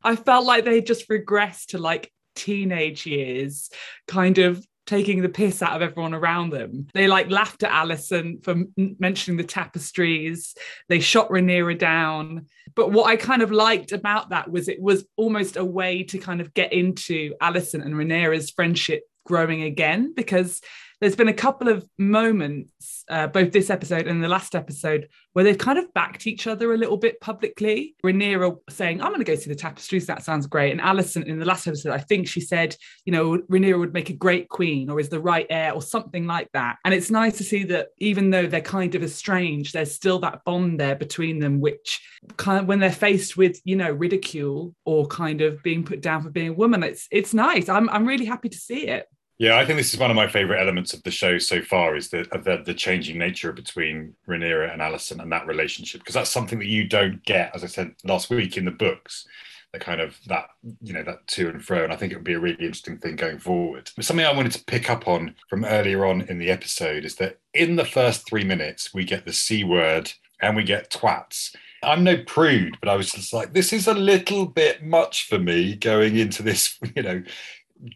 I 0.04 0.16
felt 0.16 0.46
like 0.46 0.66
they 0.66 0.82
just 0.82 1.10
regressed 1.10 1.68
to 1.68 1.78
like 1.78 2.12
teenage 2.36 3.06
years, 3.06 3.70
kind 4.08 4.38
of 4.38 4.66
taking 4.90 5.22
the 5.22 5.30
piss 5.30 5.62
out 5.62 5.76
of 5.76 5.84
everyone 5.84 6.16
around 6.16 6.50
them. 6.50 6.88
They 6.96 7.08
like 7.08 7.30
laughed 7.30 7.62
at 7.62 7.72
Alicent 7.72 8.44
for 8.44 8.52
m- 8.52 8.74
mentioning 8.98 9.38
the 9.38 9.44
tapestries. 9.44 10.56
They 10.88 11.00
shot 11.00 11.30
Rhaenyra 11.30 11.78
down. 11.78 12.48
But 12.76 12.92
what 12.92 13.06
I 13.06 13.16
kind 13.16 13.44
of 13.44 13.52
liked 13.52 13.92
about 13.92 14.32
that 14.32 14.50
was 14.50 14.68
it 14.68 14.82
was 14.82 15.06
almost 15.16 15.58
a 15.58 15.64
way 15.64 16.04
to 16.06 16.18
kind 16.18 16.42
of 16.42 16.56
get 16.56 16.74
into 16.74 17.36
Alicent 17.40 17.86
and 17.86 17.94
Rhaenyra's 17.94 18.50
friendship 18.50 19.04
growing 19.26 19.62
again 19.62 20.12
because 20.16 20.60
there's 21.02 21.16
been 21.16 21.30
a 21.30 21.34
couple 21.34 21.70
of 21.70 21.88
moments, 21.98 23.06
uh, 23.10 23.28
both 23.28 23.52
this 23.52 23.70
episode 23.70 24.08
and 24.08 24.24
the 24.24 24.28
last 24.28 24.56
episode, 24.56 25.08
where 25.34 25.46
they've 25.46 25.58
kind 25.58 25.80
of 25.80 25.94
backed 25.94 26.28
each 26.28 26.48
other 26.48 26.74
a 26.74 26.78
little 26.78 26.98
bit 26.98 27.22
publicly. 27.22 27.96
Rhaenyra 28.04 28.58
saying, 28.70 29.02
I'm 29.02 29.10
going 29.10 29.20
to 29.20 29.26
go 29.26 29.36
see 29.36 29.50
the 29.50 29.56
tapestries. 29.56 30.08
That 30.08 30.24
sounds 30.24 30.48
great. 30.48 30.72
And 30.72 30.82
Alicent 30.82 31.26
in 31.26 31.40
the 31.40 31.46
last 31.46 31.68
episode, 31.68 31.94
I 31.94 32.00
think 32.00 32.28
she 32.28 32.42
said, 32.42 32.76
you 33.06 33.14
know, 33.14 33.38
Rhaenyra 33.50 33.80
would 33.80 33.94
make 33.94 34.10
a 34.10 34.14
great 34.14 34.50
queen 34.50 34.90
or 34.90 35.00
is 35.00 35.10
the 35.10 35.20
right 35.20 35.48
heir 35.50 35.74
or 35.74 35.82
something 35.82 36.28
like 36.28 36.50
that. 36.54 36.78
And 36.84 36.94
it's 36.94 37.10
nice 37.12 37.38
to 37.38 37.44
see 37.44 37.64
that 37.66 37.90
even 38.00 38.30
though 38.30 38.48
they're 38.48 38.62
kind 38.62 38.94
of 38.96 39.04
estranged, 39.04 39.74
there's 39.74 39.94
still 39.94 40.20
that 40.20 40.44
bond 40.44 40.80
there 40.80 40.96
between 40.96 41.40
them, 41.40 41.62
which 41.62 42.02
kind 42.38 42.60
of 42.60 42.68
when 42.68 42.80
they're 42.80 42.92
faced 42.92 43.38
with, 43.38 43.62
you 43.64 43.76
know, 43.76 43.92
ridicule 43.92 44.76
or 44.86 45.08
kind 45.08 45.42
of 45.42 45.64
being 45.64 45.84
put 45.84 46.02
down 46.02 46.24
for 46.24 46.30
being 46.30 46.50
a 46.50 46.54
woman, 46.54 46.84
it's 46.84 47.08
it's 47.12 47.34
nice. 47.34 47.70
I'm 47.70 47.90
I'm 47.90 48.06
really 48.06 48.26
happy 48.26 48.50
to 48.50 48.58
see 48.58 48.88
it. 48.88 49.08
Yeah, 49.40 49.58
I 49.58 49.66
think 49.66 49.78
this 49.78 49.94
is 49.94 50.00
one 50.00 50.12
of 50.12 50.18
my 50.18 50.28
favorite 50.28 50.60
elements 50.60 50.94
of 50.94 51.02
the 51.04 51.12
show 51.12 51.38
so 51.38 51.62
far 51.62 51.96
is 51.96 52.10
the 52.10 52.28
the, 52.44 52.62
the 52.64 52.74
changing 52.74 53.18
nature 53.18 53.54
between 53.54 54.14
Rhaenyra 54.28 54.72
and 54.72 54.82
Alicent 54.82 55.22
and 55.22 55.32
that 55.32 55.48
relationship 55.48 56.02
because 56.02 56.16
that's 56.16 56.30
something 56.30 56.60
that 56.60 56.68
you 56.68 56.86
don't 56.86 57.24
get, 57.24 57.56
as 57.56 57.64
I 57.64 57.68
said 57.68 57.96
last 58.04 58.30
week 58.30 58.58
in 58.58 58.66
the 58.66 58.72
books. 58.72 59.26
The 59.72 59.80
kind 59.80 60.02
of 60.02 60.18
that 60.28 60.48
you 60.82 60.94
know 60.94 61.04
that 61.04 61.26
to 61.28 61.48
and 61.48 61.64
fro, 61.64 61.86
and 61.86 61.94
I 61.94 61.96
think 61.96 62.12
it 62.12 62.16
would 62.16 62.26
be 62.26 62.34
a 62.34 62.40
really 62.40 62.56
interesting 62.56 62.98
thing 62.98 63.16
going 63.16 63.40
forward. 63.40 63.90
But 63.96 64.04
something 64.04 64.26
I 64.26 64.34
wanted 64.34 64.52
to 64.54 64.66
pick 64.66 64.90
up 64.90 65.08
on 65.08 65.36
from 65.50 65.64
earlier 65.64 66.06
on 66.06 66.22
in 66.22 66.38
the 66.38 66.50
episode 66.50 67.06
is 67.06 67.16
that 67.16 67.40
in 67.54 67.78
the 67.78 67.86
first 67.86 68.28
three 68.28 68.44
minutes 68.44 68.94
we 68.94 69.06
get 69.06 69.26
the 69.26 69.34
c 69.34 69.64
word 69.64 70.12
and 70.42 70.56
we 70.56 70.64
get 70.64 70.92
twats. 70.92 71.56
I'm 71.82 72.04
no 72.04 72.18
prude, 72.24 72.78
but 72.82 72.90
I 72.90 72.96
was 72.96 73.12
just 73.12 73.32
like, 73.32 73.54
this 73.54 73.72
is 73.72 73.88
a 73.88 73.94
little 73.94 74.46
bit 74.46 74.84
much 74.84 75.28
for 75.28 75.40
me 75.40 75.76
going 75.76 76.18
into 76.18 76.44
this, 76.44 76.78
you 76.96 77.04
know, 77.04 77.24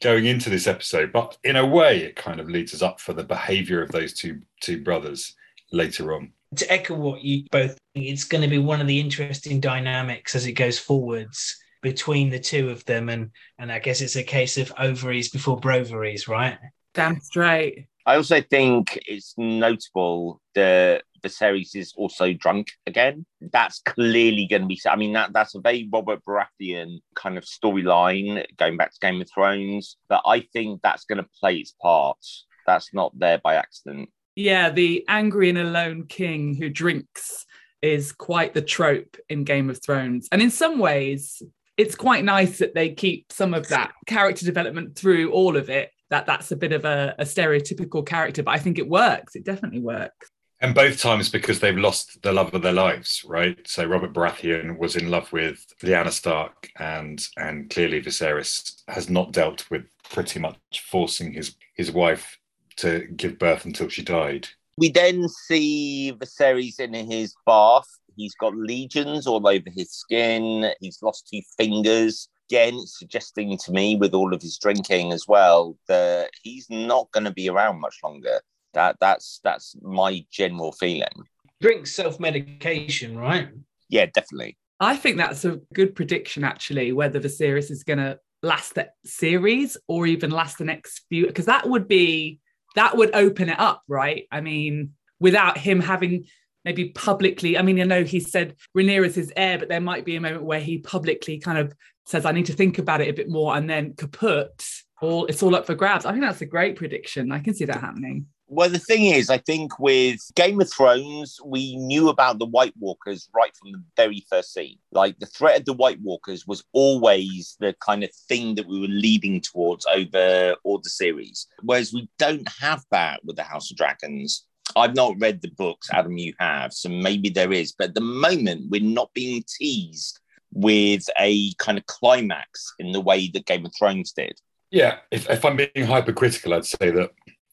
going 0.01 0.25
into 0.25 0.49
this 0.49 0.67
episode, 0.67 1.11
but 1.11 1.37
in 1.43 1.55
a 1.55 1.65
way, 1.65 1.99
it 1.99 2.15
kind 2.15 2.39
of 2.39 2.49
leads 2.49 2.73
us 2.73 2.81
up 2.81 2.99
for 2.99 3.13
the 3.13 3.23
behavior 3.23 3.81
of 3.81 3.91
those 3.91 4.13
two 4.13 4.41
two 4.61 4.81
brothers 4.81 5.35
later 5.71 6.13
on. 6.13 6.31
To 6.55 6.71
echo 6.71 6.95
what 6.95 7.21
you 7.21 7.45
both, 7.51 7.77
it's 7.95 8.23
going 8.23 8.43
to 8.43 8.49
be 8.49 8.59
one 8.59 8.81
of 8.81 8.87
the 8.87 8.99
interesting 8.99 9.59
dynamics 9.59 10.35
as 10.35 10.45
it 10.45 10.53
goes 10.53 10.79
forwards 10.79 11.57
between 11.81 12.29
the 12.29 12.39
two 12.39 12.69
of 12.69 12.85
them, 12.85 13.09
and 13.09 13.31
and 13.59 13.71
I 13.71 13.79
guess 13.79 14.01
it's 14.01 14.15
a 14.15 14.23
case 14.23 14.57
of 14.57 14.73
ovaries 14.77 15.29
before 15.29 15.59
broveries, 15.59 16.27
right? 16.27 16.57
Damn 16.93 17.19
straight. 17.19 17.87
I 18.05 18.15
also 18.15 18.41
think 18.41 18.99
it's 19.05 19.33
notable 19.37 20.41
that 20.55 21.03
Viserys 21.23 21.75
is 21.75 21.93
also 21.95 22.33
drunk 22.33 22.67
again. 22.85 23.25
That's 23.41 23.79
clearly 23.81 24.47
going 24.49 24.63
to 24.63 24.67
be. 24.67 24.79
I 24.87 24.95
mean, 24.95 25.13
that 25.13 25.33
that's 25.33 25.55
a 25.55 25.61
very 25.61 25.89
Robert 25.91 26.21
Baratheon 26.25 27.01
kind 27.15 27.37
of 27.37 27.43
storyline 27.43 28.45
going 28.57 28.77
back 28.77 28.91
to 28.91 28.99
Game 28.99 29.21
of 29.21 29.29
Thrones. 29.33 29.97
But 30.09 30.21
I 30.25 30.41
think 30.41 30.81
that's 30.81 31.05
going 31.05 31.17
to 31.17 31.29
play 31.39 31.57
its 31.57 31.73
part. 31.81 32.17
That's 32.65 32.93
not 32.93 33.17
there 33.17 33.39
by 33.43 33.55
accident. 33.55 34.09
Yeah, 34.35 34.69
the 34.69 35.05
angry 35.07 35.49
and 35.49 35.57
alone 35.57 36.05
king 36.07 36.55
who 36.55 36.69
drinks 36.69 37.45
is 37.81 38.11
quite 38.11 38.53
the 38.53 38.61
trope 38.61 39.17
in 39.29 39.43
Game 39.43 39.69
of 39.69 39.83
Thrones, 39.83 40.27
and 40.31 40.41
in 40.41 40.49
some 40.49 40.79
ways, 40.79 41.41
it's 41.77 41.95
quite 41.95 42.23
nice 42.23 42.59
that 42.59 42.73
they 42.73 42.91
keep 42.91 43.31
some 43.31 43.53
of 43.53 43.67
that 43.69 43.91
character 44.05 44.45
development 44.45 44.95
through 44.95 45.31
all 45.31 45.57
of 45.57 45.69
it 45.69 45.89
that 46.13 46.27
that's 46.27 46.51
a 46.51 46.55
bit 46.55 46.73
of 46.73 46.85
a, 46.85 47.15
a 47.17 47.23
stereotypical 47.23 48.05
character, 48.05 48.43
but 48.43 48.51
I 48.51 48.59
think 48.59 48.77
it 48.77 48.87
works. 48.87 49.35
It 49.35 49.43
definitely 49.43 49.79
works. 49.79 50.29
And 50.63 50.74
both 50.74 50.98
times 50.98 51.27
because 51.27 51.60
they've 51.60 51.77
lost 51.77 52.22
the 52.22 52.32
love 52.32 52.53
of 52.53 52.62
their 52.62 52.72
lives, 52.72 53.25
right? 53.27 53.60
So 53.67 53.84
Robert 53.84 54.13
Baratheon 54.13 54.77
was 54.77 54.96
in 54.96 55.12
love 55.12 55.29
with 55.34 55.65
Lyanna 55.82 56.10
Stark, 56.10 56.72
and 56.79 57.22
and 57.36 57.70
clearly 57.70 58.01
Viserys 58.01 58.82
has 58.88 59.10
not 59.10 59.34
dealt 59.34 59.70
with 59.70 59.84
pretty 60.10 60.39
much 60.39 60.58
forcing 60.89 61.34
his 61.34 61.58
his 61.75 61.91
wife 61.91 62.39
to 62.77 63.05
give 63.17 63.38
birth 63.38 63.65
until 63.65 63.89
she 63.89 64.03
died. 64.03 64.48
We 64.77 64.89
then 64.89 65.27
see 65.27 66.13
Viserys 66.17 66.79
in 66.79 66.93
his 66.93 67.36
bath. 67.46 67.89
He's 68.15 68.34
got 68.36 68.55
legions 68.55 69.27
all 69.27 69.46
over 69.46 69.70
his 69.70 69.91
skin. 69.91 70.72
He's 70.79 71.03
lost 71.03 71.27
two 71.29 71.41
fingers 71.58 72.29
again 72.50 72.79
suggesting 72.86 73.58
to 73.58 73.72
me 73.72 73.98
with 73.98 74.13
all 74.13 74.34
of 74.34 74.41
his 74.41 74.58
drinking 74.58 75.12
as 75.12 75.27
well 75.27 75.77
that 75.88 76.29
he's 76.41 76.67
not 76.70 77.12
going 77.12 77.24
to 77.25 77.32
be 77.32 77.50
around 77.50 77.82
much 77.82 77.98
longer. 78.01 78.39
That 78.73 78.97
that's 78.99 79.39
that's 79.43 79.75
my 79.81 80.25
general 80.31 80.71
feeling. 80.71 81.27
Drink 81.61 81.87
self 81.87 82.19
medication, 82.19 83.17
right? 83.17 83.49
Yeah, 83.89 84.07
definitely. 84.07 84.57
I 84.79 84.95
think 84.95 85.17
that's 85.17 85.45
a 85.45 85.59
good 85.73 85.95
prediction, 85.95 86.43
actually, 86.43 86.91
whether 86.91 87.19
Viserys 87.19 87.71
is 87.71 87.83
going 87.83 87.99
to 87.99 88.19
last 88.41 88.75
the 88.75 88.89
series 89.05 89.77
or 89.87 90.05
even 90.05 90.29
last 90.29 90.57
the 90.57 90.65
next 90.65 91.05
few, 91.07 91.27
because 91.27 91.45
that 91.45 91.69
would 91.69 91.87
be 91.87 92.39
that 92.75 92.97
would 92.97 93.15
open 93.15 93.49
it 93.49 93.59
up, 93.59 93.83
right? 93.87 94.27
I 94.31 94.41
mean, 94.41 94.93
without 95.19 95.57
him 95.57 95.79
having 95.79 96.25
maybe 96.65 96.89
publicly. 96.89 97.57
I 97.57 97.61
mean, 97.61 97.79
I 97.79 97.83
know 97.83 98.03
he 98.03 98.19
said 98.19 98.55
Rhaenyra 98.75 99.07
is 99.07 99.15
his 99.15 99.33
heir, 99.35 99.59
but 99.59 99.69
there 99.69 99.81
might 99.81 100.05
be 100.05 100.15
a 100.15 100.21
moment 100.21 100.43
where 100.43 100.61
he 100.61 100.77
publicly 100.79 101.37
kind 101.37 101.57
of 101.57 101.73
says, 102.05 102.25
"I 102.25 102.31
need 102.31 102.45
to 102.47 102.53
think 102.53 102.77
about 102.79 103.01
it 103.01 103.09
a 103.09 103.13
bit 103.13 103.29
more," 103.29 103.55
and 103.55 103.69
then 103.69 103.93
kaput. 103.95 104.65
All 105.01 105.25
it's 105.25 105.43
all 105.43 105.55
up 105.55 105.65
for 105.65 105.75
grabs. 105.75 106.05
I 106.05 106.11
think 106.11 106.23
that's 106.23 106.41
a 106.41 106.45
great 106.45 106.75
prediction. 106.77 107.31
I 107.31 107.39
can 107.39 107.53
see 107.53 107.65
that 107.65 107.81
happening. 107.81 108.27
Well, 108.47 108.69
the 108.69 108.79
thing 108.79 109.05
is, 109.05 109.29
I 109.29 109.38
think 109.38 109.79
with 109.79 110.19
Game 110.35 110.59
of 110.62 110.71
Thrones, 110.71 111.39
we 111.43 111.75
knew 111.77 112.09
about 112.09 112.39
the 112.39 112.45
White 112.45 112.73
Walkers 112.77 113.29
right 113.33 113.51
from 113.55 113.71
the 113.71 113.83
very 113.95 114.25
first 114.29 114.53
scene. 114.53 114.77
Like 114.91 115.17
the 115.19 115.25
threat 115.25 115.59
of 115.59 115.65
the 115.65 115.73
White 115.73 116.01
Walkers 116.01 116.45
was 116.45 116.63
always 116.73 117.55
the 117.59 117.73
kind 117.79 118.03
of 118.03 118.12
thing 118.27 118.55
that 118.55 118.67
we 118.67 118.79
were 118.79 118.88
leading 118.88 119.41
towards 119.41 119.85
over 119.85 120.55
all 120.63 120.79
the 120.79 120.89
series. 120.89 121.47
Whereas 121.62 121.93
we 121.93 122.09
don't 122.19 122.47
have 122.59 122.83
that 122.91 123.21
with 123.23 123.38
the 123.38 123.43
House 123.43 123.71
of 123.71 123.77
Dragons. 123.77 124.45
I've 124.75 124.95
not 124.95 125.19
read 125.19 125.41
the 125.41 125.51
books, 125.51 125.89
Adam, 125.91 126.17
you 126.17 126.33
have, 126.39 126.73
so 126.73 126.89
maybe 126.89 127.29
there 127.29 127.51
is. 127.51 127.71
But 127.71 127.89
at 127.89 127.95
the 127.95 128.01
moment, 128.01 128.69
we're 128.69 128.81
not 128.81 129.13
being 129.13 129.43
teased 129.57 130.19
with 130.53 131.05
a 131.19 131.53
kind 131.55 131.77
of 131.77 131.85
climax 131.85 132.73
in 132.79 132.91
the 132.91 133.01
way 133.01 133.29
that 133.33 133.45
Game 133.45 133.65
of 133.65 133.73
Thrones 133.77 134.12
did. 134.12 134.39
Yeah, 134.71 134.97
if, 135.12 135.29
if 135.29 135.45
I'm 135.45 135.55
being 135.55 135.85
hypercritical, 135.88 136.53
I'd 136.53 136.65
say 136.65 136.91
that 136.91 137.12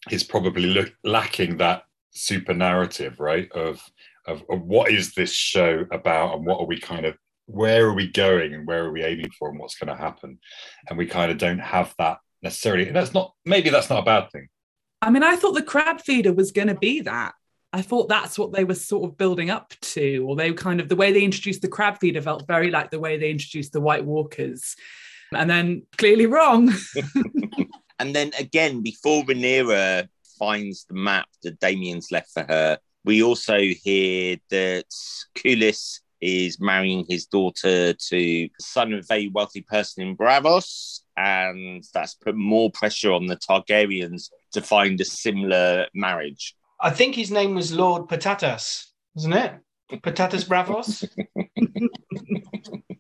it's 0.09 0.23
probably 0.23 0.67
look, 0.67 0.93
lacking 1.05 1.59
that 1.59 1.85
super 2.13 2.55
narrative, 2.55 3.21
right? 3.21 3.51
Of, 3.53 3.83
of 4.27 4.43
of 4.51 4.63
what 4.63 4.91
is 4.91 5.15
this 5.15 5.33
show 5.33 5.85
about, 5.91 6.37
and 6.37 6.47
what 6.47 6.61
are 6.61 6.67
we 6.67 6.79
kind 6.79 7.07
of 7.07 7.17
where 7.47 7.87
are 7.87 7.95
we 7.95 8.09
going, 8.09 8.55
and 8.55 8.67
where 8.67 8.85
are 8.85 8.93
we 8.93 9.03
aiming 9.03 9.31
for, 9.39 9.51
and 9.51 9.59
what's 9.59 9.77
going 9.77 9.95
to 9.95 10.03
happen, 10.03 10.39
and 10.89 10.99
we 10.99 11.07
kind 11.07 11.31
of 11.31 11.39
don't 11.39 11.59
have 11.59 11.95
that 11.99 12.19
necessarily. 12.43 12.87
And 12.87 12.97
that's 12.97 13.15
not 13.15 13.35
maybe 13.45 13.71
that's 13.71 13.91
not 13.91 14.01
a 14.01 14.07
bad 14.07 14.31
thing. 14.31 14.49
I 15.03 15.11
mean, 15.11 15.23
I 15.23 15.37
thought 15.37 15.53
the 15.53 15.63
crab 15.63 16.01
feeder 16.01 16.33
was 16.33 16.53
going 16.53 16.69
to 16.69 16.75
be 16.75 17.01
that. 17.03 17.35
I 17.73 17.83
thought 17.83 18.09
that's 18.09 18.39
what 18.39 18.53
they 18.53 18.65
were 18.65 18.75
sort 18.75 19.09
of 19.09 19.17
building 19.17 19.49
up 19.49 19.73
to, 19.81 20.27
or 20.29 20.37
they 20.37 20.53
kind 20.53 20.81
of 20.81 20.89
the 20.89 20.97
way 20.97 21.13
they 21.13 21.23
introduced 21.23 21.63
the 21.63 21.69
crab 21.69 21.99
feeder 21.99 22.21
felt 22.21 22.47
very 22.47 22.71
like 22.71 22.91
the 22.91 22.99
way 22.99 23.17
they 23.17 23.31
introduced 23.31 23.73
the 23.73 23.81
White 23.81 24.05
Walkers, 24.05 24.77
and 25.33 25.49
then 25.49 25.87
clearly 25.97 26.27
wrong. 26.27 26.73
and 28.01 28.17
then 28.17 28.33
again, 28.39 28.81
before 28.81 29.23
Rhaenyra 29.25 30.09
finds 30.39 30.87
the 30.87 30.95
map 30.95 31.29
that 31.43 31.61
Damien's 31.61 32.11
left 32.11 32.31
for 32.33 32.43
her, 32.43 32.79
we 33.05 33.23
also 33.23 33.59
hear 33.59 34.39
that 34.49 34.87
Corlys 35.37 36.01
is 36.21 36.59
marrying 36.61 37.05
his 37.09 37.27
daughter 37.27 37.93
to 37.93 38.17
the 38.17 38.51
son 38.59 38.93
of 38.95 39.01
a 39.01 39.03
very 39.03 39.29
wealthy 39.29 39.61
person 39.61 40.03
in 40.07 40.17
Braavos, 40.17 41.01
and 41.17 41.85
that's 41.93 42.15
put 42.15 42.35
more 42.35 42.71
pressure 42.71 43.13
on 43.13 43.27
the 43.27 43.37
Targaryens 43.37 44.31
to 44.53 44.63
find 44.63 45.01
a 45.01 45.05
similar 45.05 45.87
marriage. 45.95 46.57
I 46.81 46.91
think 46.91 47.15
his 47.15 47.31
name 47.31 47.55
was 47.55 47.73
Lord 47.73 48.09
Patatas, 48.09 48.87
wasn't 49.15 49.35
it? 49.35 49.53
Patatas 50.03 50.47
Braavos. 50.47 51.07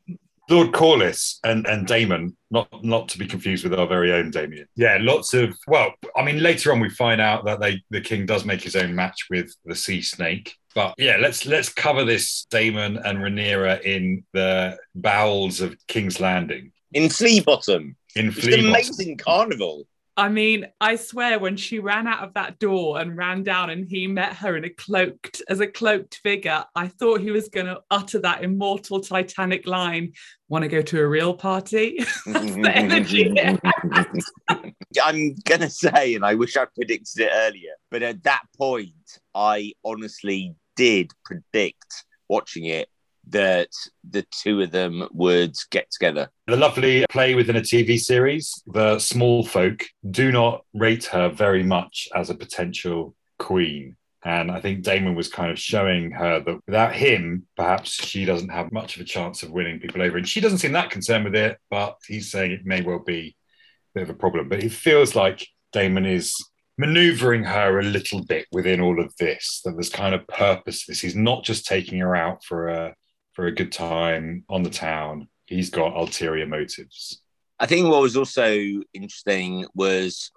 Lord 0.50 0.72
Corlys 0.72 1.38
and, 1.44 1.66
and 1.66 1.86
Daemon, 1.86 2.36
not 2.50 2.68
not 2.84 3.08
to 3.10 3.18
be 3.18 3.26
confused 3.26 3.62
with 3.62 3.78
our 3.78 3.86
very 3.86 4.12
own 4.12 4.30
Damien. 4.30 4.66
Yeah, 4.74 4.98
lots 5.00 5.32
of 5.32 5.56
well, 5.68 5.94
I 6.16 6.24
mean, 6.24 6.42
later 6.42 6.72
on 6.72 6.80
we 6.80 6.90
find 6.90 7.20
out 7.20 7.44
that 7.44 7.60
they 7.60 7.82
the 7.90 8.00
king 8.00 8.26
does 8.26 8.44
make 8.44 8.60
his 8.60 8.76
own 8.76 8.94
match 8.94 9.26
with 9.30 9.54
the 9.64 9.76
sea 9.76 10.02
snake. 10.02 10.56
But 10.74 10.94
yeah, 10.98 11.16
let's 11.18 11.46
let's 11.46 11.68
cover 11.68 12.04
this 12.04 12.46
Daemon 12.50 12.98
and 12.98 13.18
Rhaenyra 13.18 13.82
in 13.82 14.24
the 14.32 14.76
bowels 14.94 15.60
of 15.60 15.76
King's 15.86 16.20
Landing. 16.20 16.72
In 16.92 17.08
Flea 17.08 17.40
Bottom. 17.40 17.96
In 18.16 18.32
Flea 18.32 18.56
Bottom. 18.56 18.66
amazing 18.66 19.16
carnival. 19.18 19.86
I 20.20 20.28
mean, 20.28 20.66
I 20.82 20.96
swear 20.96 21.38
when 21.38 21.56
she 21.56 21.78
ran 21.78 22.06
out 22.06 22.22
of 22.22 22.34
that 22.34 22.58
door 22.58 23.00
and 23.00 23.16
ran 23.16 23.42
down 23.42 23.70
and 23.70 23.88
he 23.88 24.06
met 24.06 24.34
her 24.36 24.54
in 24.54 24.64
a 24.64 24.68
cloaked, 24.68 25.40
as 25.48 25.60
a 25.60 25.66
cloaked 25.66 26.16
figure, 26.22 26.62
I 26.74 26.88
thought 26.88 27.22
he 27.22 27.30
was 27.30 27.48
going 27.48 27.64
to 27.64 27.80
utter 27.90 28.18
that 28.18 28.44
immortal 28.44 29.00
Titanic 29.00 29.66
line, 29.66 30.12
want 30.50 30.64
to 30.64 30.68
go 30.68 30.82
to 30.82 31.00
a 31.00 31.08
real 31.08 31.32
party? 31.32 32.04
That's 32.26 32.54
the 32.54 32.70
energy. 32.70 33.34
I'm 35.02 35.34
going 35.46 35.60
to 35.62 35.70
say, 35.70 36.14
and 36.14 36.22
I 36.26 36.34
wish 36.34 36.54
I 36.54 36.66
predicted 36.66 37.22
it 37.22 37.30
earlier, 37.32 37.72
but 37.90 38.02
at 38.02 38.22
that 38.24 38.42
point, 38.58 38.92
I 39.34 39.72
honestly 39.86 40.54
did 40.76 41.12
predict 41.24 42.04
watching 42.28 42.66
it 42.66 42.90
that 43.30 43.68
the 44.08 44.24
two 44.30 44.60
of 44.60 44.70
them 44.70 45.08
would 45.12 45.54
get 45.70 45.90
together. 45.90 46.28
The 46.46 46.56
lovely 46.56 47.06
play 47.10 47.34
within 47.34 47.56
a 47.56 47.60
TV 47.60 47.98
series, 47.98 48.62
the 48.66 48.98
small 48.98 49.44
folk 49.44 49.84
do 50.10 50.32
not 50.32 50.64
rate 50.74 51.04
her 51.06 51.28
very 51.28 51.62
much 51.62 52.08
as 52.14 52.30
a 52.30 52.34
potential 52.34 53.14
queen. 53.38 53.96
And 54.22 54.50
I 54.50 54.60
think 54.60 54.82
Daemon 54.82 55.14
was 55.14 55.28
kind 55.28 55.50
of 55.50 55.58
showing 55.58 56.10
her 56.10 56.40
that 56.40 56.60
without 56.66 56.94
him, 56.94 57.46
perhaps 57.56 57.92
she 57.92 58.26
doesn't 58.26 58.50
have 58.50 58.70
much 58.70 58.96
of 58.96 59.02
a 59.02 59.06
chance 59.06 59.42
of 59.42 59.50
winning 59.50 59.80
people 59.80 60.02
over. 60.02 60.18
And 60.18 60.28
she 60.28 60.40
doesn't 60.40 60.58
seem 60.58 60.72
that 60.72 60.90
concerned 60.90 61.24
with 61.24 61.34
it, 61.34 61.58
but 61.70 61.96
he's 62.06 62.30
saying 62.30 62.52
it 62.52 62.66
may 62.66 62.82
well 62.82 62.98
be 62.98 63.34
a 63.94 64.00
bit 64.00 64.02
of 64.02 64.10
a 64.10 64.18
problem. 64.18 64.48
But 64.48 64.62
it 64.62 64.72
feels 64.72 65.14
like 65.14 65.46
Daemon 65.72 66.04
is 66.04 66.36
maneuvering 66.76 67.44
her 67.44 67.78
a 67.78 67.82
little 67.82 68.22
bit 68.24 68.46
within 68.52 68.80
all 68.80 69.00
of 69.00 69.14
this, 69.16 69.62
that 69.64 69.72
there's 69.72 69.90
kind 69.90 70.14
of 70.14 70.26
purpose. 70.26 70.84
This 70.84 71.00
he's 71.00 71.16
not 71.16 71.44
just 71.44 71.66
taking 71.66 71.98
her 72.00 72.14
out 72.14 72.44
for 72.44 72.68
a 72.68 72.94
for 73.32 73.46
a 73.46 73.54
good 73.54 73.72
time 73.72 74.44
on 74.48 74.62
the 74.62 74.70
town. 74.70 75.28
He's 75.46 75.70
got 75.70 75.96
ulterior 75.96 76.46
motives. 76.46 77.22
I 77.58 77.66
think 77.66 77.88
what 77.88 78.02
was 78.02 78.16
also 78.16 78.56
interesting 78.94 79.66
was 79.74 80.30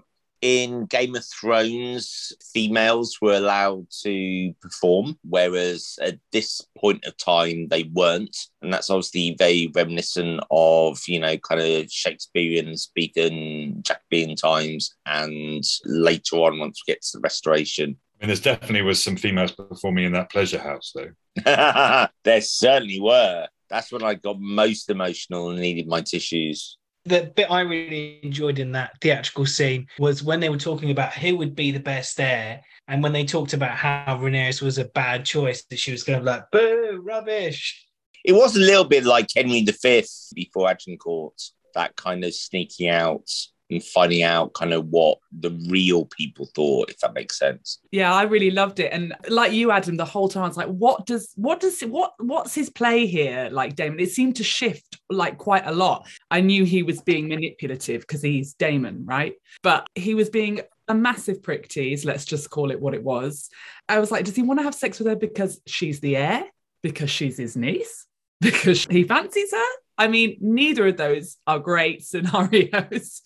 in 0.44 0.88
Game 0.88 1.16
of 1.16 1.24
Thrones, 1.26 2.34
females 2.54 3.20
were 3.22 3.36
allowed 3.36 3.88
to 4.02 4.54
perform, 4.62 5.18
whereas 5.24 5.98
at 6.02 6.20
this 6.34 6.60
point 6.78 7.06
of 7.06 7.16
time, 7.16 7.70
they 7.70 7.84
weren't. 7.94 8.36
And 8.62 8.74
that's 8.74 8.90
obviously 8.90 9.38
very 9.40 9.72
reminiscent 9.74 10.42
of, 10.52 11.00
you 11.08 11.22
know, 11.22 11.38
kind 11.38 11.62
of 11.62 11.90
Shakespearean 11.90 12.76
speaking, 12.76 13.84
Jacobean 13.84 14.36
times, 14.36 14.94
and 15.06 15.64
later 15.86 16.36
on, 16.36 16.60
once 16.60 16.82
we 16.86 16.94
get 16.94 17.02
to 17.04 17.18
the 17.18 17.22
Restoration. 17.22 17.96
And 18.24 18.30
there's 18.30 18.40
definitely 18.40 18.84
was 18.84 19.04
some 19.04 19.18
females 19.18 19.52
performing 19.52 20.06
in 20.06 20.14
that 20.14 20.32
pleasure 20.32 20.58
house, 20.58 20.94
though. 20.96 21.10
there 22.24 22.42
certainly 22.42 23.02
were. 23.02 23.48
That's 23.70 23.92
when 23.92 24.02
I 24.02 24.14
got 24.14 24.40
most 24.40 24.90
emotional 24.90 25.50
and 25.50 25.60
needed 25.60 25.88
my 25.88 26.00
tissues. 26.00 26.78
The 27.04 27.34
bit 27.36 27.52
I 27.52 27.60
really 27.60 28.22
enjoyed 28.24 28.60
in 28.60 28.72
that 28.72 28.94
theatrical 29.02 29.46
scene 29.46 29.88
was 30.00 30.24
when 30.24 30.40
they 30.40 30.48
were 30.48 30.56
talking 30.56 30.90
about 30.90 31.12
who 31.12 31.36
would 31.36 31.54
be 31.54 31.72
the 31.72 31.82
best 31.82 32.18
heir. 32.18 32.62
And 32.88 33.04
when 33.04 33.12
they 33.12 33.26
talked 33.26 33.52
about 33.52 33.72
how 33.72 34.18
Rhaenyra 34.18 34.62
was 34.62 34.78
a 34.78 34.86
bad 34.86 35.26
choice, 35.26 35.66
that 35.66 35.80
she 35.80 35.92
was 35.92 36.06
kind 36.06 36.20
of 36.20 36.24
like, 36.24 36.50
boo, 36.50 37.02
rubbish. 37.04 37.86
It 38.24 38.32
was 38.32 38.56
a 38.56 38.60
little 38.60 38.86
bit 38.86 39.04
like 39.04 39.28
Henry 39.36 39.66
V 39.66 40.06
before 40.34 40.70
Agincourt, 40.70 41.42
that 41.76 41.98
kind 41.98 42.24
of 42.24 42.34
sneaking 42.34 42.88
out 42.88 43.30
and 43.74 43.84
finding 43.84 44.24
out 44.24 44.54
kind 44.54 44.74
of 44.74 44.88
what 44.88 45.20
the 45.32 45.52
real 45.70 46.06
people 46.06 46.46
thought, 46.56 46.90
if 46.90 47.00
that 47.00 47.14
makes 47.14 47.38
sense. 47.38 47.80
Yeah, 47.92 48.14
I 48.14 48.24
really 48.24 48.52
loved 48.52 48.80
it. 48.80 48.92
And 48.94 49.14
like 49.30 49.52
you, 49.52 49.72
Adam, 49.72 49.98
the 49.98 50.06
whole 50.06 50.30
time 50.30 50.44
I 50.44 50.48
was 50.48 50.58
like, 50.58 50.68
what 50.68 51.06
does 51.06 51.32
what 51.36 51.60
does 51.60 51.82
what 51.82 52.14
what's 52.20 52.56
his 52.56 52.70
play 52.70 53.06
here? 53.06 53.50
Like 53.52 53.76
Daemon, 53.76 54.00
it 54.00 54.12
seemed 54.12 54.38
to 54.38 54.44
shift 54.44 55.00
like 55.10 55.38
quite 55.38 55.66
a 55.66 55.72
lot. 55.72 56.08
I 56.32 56.42
knew 56.42 56.64
he 56.66 56.84
was 56.84 57.02
being 57.02 57.28
manipulative 57.28 58.02
because 58.02 58.22
he's 58.22 58.54
Daemon, 58.54 59.06
right? 59.06 59.34
But 59.62 59.88
he 59.96 60.16
was 60.16 60.30
being 60.30 60.62
a 60.88 60.94
massive 60.94 61.42
prick 61.42 61.68
tease, 61.68 62.06
let's 62.06 62.26
just 62.26 62.50
call 62.50 62.72
it 62.72 62.80
what 62.80 62.94
it 62.94 63.04
was. 63.04 63.50
I 63.88 64.00
was 64.00 64.12
like, 64.12 64.26
does 64.26 64.36
he 64.36 64.44
want 64.44 64.60
to 64.60 64.64
have 64.64 64.76
sex 64.76 65.00
with 65.00 65.08
her 65.08 65.16
because 65.16 65.62
she's 65.66 66.00
the 66.00 66.18
heir? 66.18 66.46
Because 66.82 67.10
she's 67.10 67.38
his 67.38 67.56
niece? 67.56 68.06
Because 68.44 68.86
he 68.88 69.06
fancies 69.06 69.54
her? 69.54 69.72
I 69.98 70.10
mean, 70.10 70.38
neither 70.42 70.88
of 70.88 70.98
those 70.98 71.38
are 71.48 71.60
great 71.60 72.04
scenarios. 72.04 73.22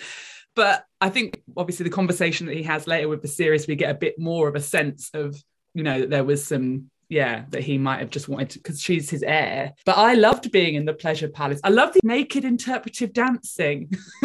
But 0.58 0.86
I 1.00 1.10
think 1.10 1.44
obviously 1.56 1.84
the 1.84 1.92
conversation 1.92 2.48
that 2.48 2.56
he 2.56 2.64
has 2.64 2.88
later 2.88 3.08
with 3.08 3.22
Viserys, 3.22 3.68
we 3.68 3.76
get 3.76 3.92
a 3.92 3.94
bit 3.94 4.18
more 4.18 4.48
of 4.48 4.56
a 4.56 4.60
sense 4.60 5.12
of, 5.14 5.40
you 5.76 5.84
know, 5.84 6.00
that 6.00 6.10
there 6.10 6.24
was 6.24 6.44
some, 6.44 6.90
yeah, 7.10 7.46
that 7.52 7.62
he 7.62 7.78
might 7.78 8.00
have 8.00 8.10
just 8.10 8.28
wanted 8.28 8.50
to, 8.50 8.58
because 8.58 8.82
she's 8.82 9.08
his 9.08 9.22
heir. 9.22 9.74
But 9.86 10.00
I 10.00 10.16
loved 10.16 10.52
being 10.52 10.74
in 10.74 10.86
the 10.86 10.96
pleasure 10.96 11.28
palace. 11.28 11.60
I 11.64 11.70
love 11.70 11.94
the 11.94 12.00
naked 12.02 12.44
interpretive 12.44 13.14
dancing. 13.14 13.92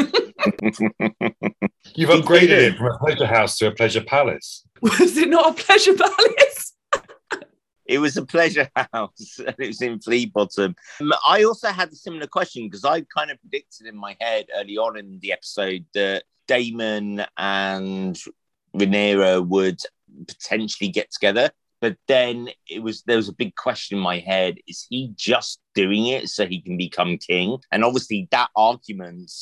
You've 1.94 2.08
upgraded 2.08 2.48
it 2.48 2.78
from 2.78 2.86
a 2.86 2.98
pleasure 2.98 3.26
house 3.26 3.58
to 3.58 3.66
a 3.66 3.72
pleasure 3.72 4.02
palace. 4.02 4.64
Was 4.80 5.18
it 5.18 5.28
not 5.28 5.50
a 5.50 5.62
pleasure 5.62 5.94
palace? 5.94 6.72
It 7.86 7.98
was 7.98 8.16
a 8.16 8.24
pleasure 8.24 8.70
house. 8.92 9.38
and 9.38 9.54
It 9.58 9.68
was 9.68 9.82
in 9.82 10.00
Flea 10.00 10.26
Bottom. 10.26 10.74
Um, 11.00 11.12
I 11.26 11.44
also 11.44 11.68
had 11.68 11.92
a 11.92 11.96
similar 11.96 12.26
question 12.26 12.66
because 12.66 12.84
I 12.84 13.02
kind 13.02 13.30
of 13.30 13.40
predicted 13.40 13.86
in 13.86 13.96
my 13.96 14.16
head 14.20 14.46
early 14.56 14.76
on 14.76 14.96
in 14.96 15.18
the 15.20 15.32
episode 15.32 15.84
that 15.94 16.24
Daemon 16.48 17.24
and 17.36 18.18
Rhaenyra 18.74 19.46
would 19.46 19.80
potentially 20.26 20.90
get 20.90 21.10
together. 21.10 21.50
But 21.80 21.96
then 22.06 22.48
it 22.68 22.80
was 22.80 23.02
there 23.02 23.16
was 23.16 23.28
a 23.28 23.34
big 23.34 23.56
question 23.56 23.98
in 23.98 24.04
my 24.04 24.20
head: 24.20 24.58
Is 24.68 24.86
he 24.88 25.12
just 25.16 25.60
doing 25.74 26.06
it 26.06 26.28
so 26.28 26.46
he 26.46 26.60
can 26.60 26.76
become 26.76 27.18
king? 27.18 27.58
And 27.72 27.84
obviously, 27.84 28.28
that 28.30 28.50
argument 28.54 29.32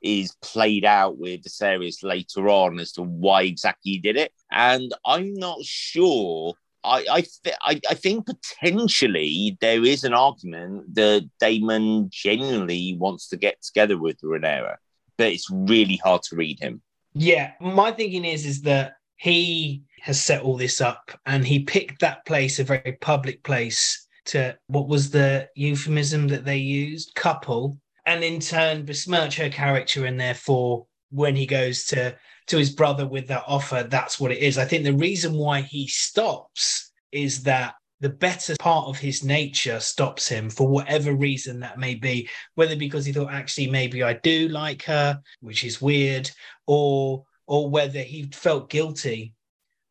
is 0.00 0.36
played 0.40 0.84
out 0.84 1.18
with 1.18 1.42
Viserys 1.42 2.04
later 2.04 2.48
on 2.48 2.78
as 2.78 2.92
to 2.92 3.02
why 3.02 3.42
exactly 3.42 3.92
he 3.92 3.98
did 3.98 4.16
it. 4.16 4.32
And 4.52 4.94
I'm 5.04 5.34
not 5.34 5.58
sure 5.64 6.54
I 6.84 7.04
I, 7.10 7.20
th- 7.20 7.56
I 7.62 7.80
I 7.90 7.94
think 7.94 8.26
potentially 8.26 9.56
there 9.60 9.84
is 9.84 10.04
an 10.04 10.14
argument 10.14 10.94
that 10.94 11.28
Daemon 11.40 12.10
genuinely 12.10 12.96
wants 12.98 13.28
to 13.28 13.36
get 13.36 13.62
together 13.62 13.98
with 13.98 14.20
Rhaenyra, 14.20 14.76
but 15.16 15.32
it's 15.32 15.48
really 15.50 15.96
hard 15.96 16.22
to 16.24 16.36
read 16.36 16.60
him. 16.60 16.82
Yeah, 17.14 17.52
my 17.60 17.92
thinking 17.92 18.24
is 18.24 18.46
is 18.46 18.62
that 18.62 18.94
he 19.16 19.82
has 20.02 20.24
set 20.24 20.42
all 20.42 20.56
this 20.56 20.80
up 20.80 21.10
and 21.26 21.44
he 21.44 21.60
picked 21.64 22.00
that 22.00 22.24
place, 22.24 22.58
a 22.58 22.64
very 22.64 22.96
public 23.00 23.42
place, 23.42 24.06
to 24.26 24.56
what 24.68 24.88
was 24.88 25.10
the 25.10 25.48
euphemism 25.56 26.28
that 26.28 26.44
they 26.44 26.58
used, 26.58 27.14
couple, 27.14 27.78
and 28.06 28.22
in 28.22 28.40
turn 28.40 28.84
besmirch 28.84 29.36
her 29.36 29.48
character, 29.50 30.06
and 30.06 30.20
therefore 30.20 30.86
when 31.10 31.34
he 31.34 31.46
goes 31.46 31.84
to 31.86 32.16
to 32.48 32.58
his 32.58 32.70
brother 32.70 33.06
with 33.06 33.28
that 33.28 33.44
offer, 33.46 33.86
that's 33.88 34.18
what 34.18 34.32
it 34.32 34.38
is. 34.38 34.58
I 34.58 34.64
think 34.64 34.84
the 34.84 34.92
reason 34.94 35.34
why 35.34 35.60
he 35.62 35.86
stops 35.86 36.92
is 37.12 37.42
that 37.44 37.74
the 38.00 38.08
better 38.08 38.54
part 38.60 38.86
of 38.86 38.98
his 38.98 39.24
nature 39.24 39.80
stops 39.80 40.28
him 40.28 40.50
for 40.50 40.68
whatever 40.68 41.14
reason 41.14 41.60
that 41.60 41.78
may 41.78 41.94
be, 41.94 42.28
whether 42.54 42.76
because 42.76 43.04
he 43.04 43.12
thought 43.12 43.32
actually 43.32 43.68
maybe 43.68 44.02
I 44.02 44.14
do 44.14 44.48
like 44.48 44.82
her, 44.84 45.20
which 45.40 45.64
is 45.64 45.82
weird, 45.82 46.30
or 46.66 47.24
or 47.46 47.70
whether 47.70 48.00
he 48.00 48.24
felt 48.32 48.70
guilty 48.70 49.34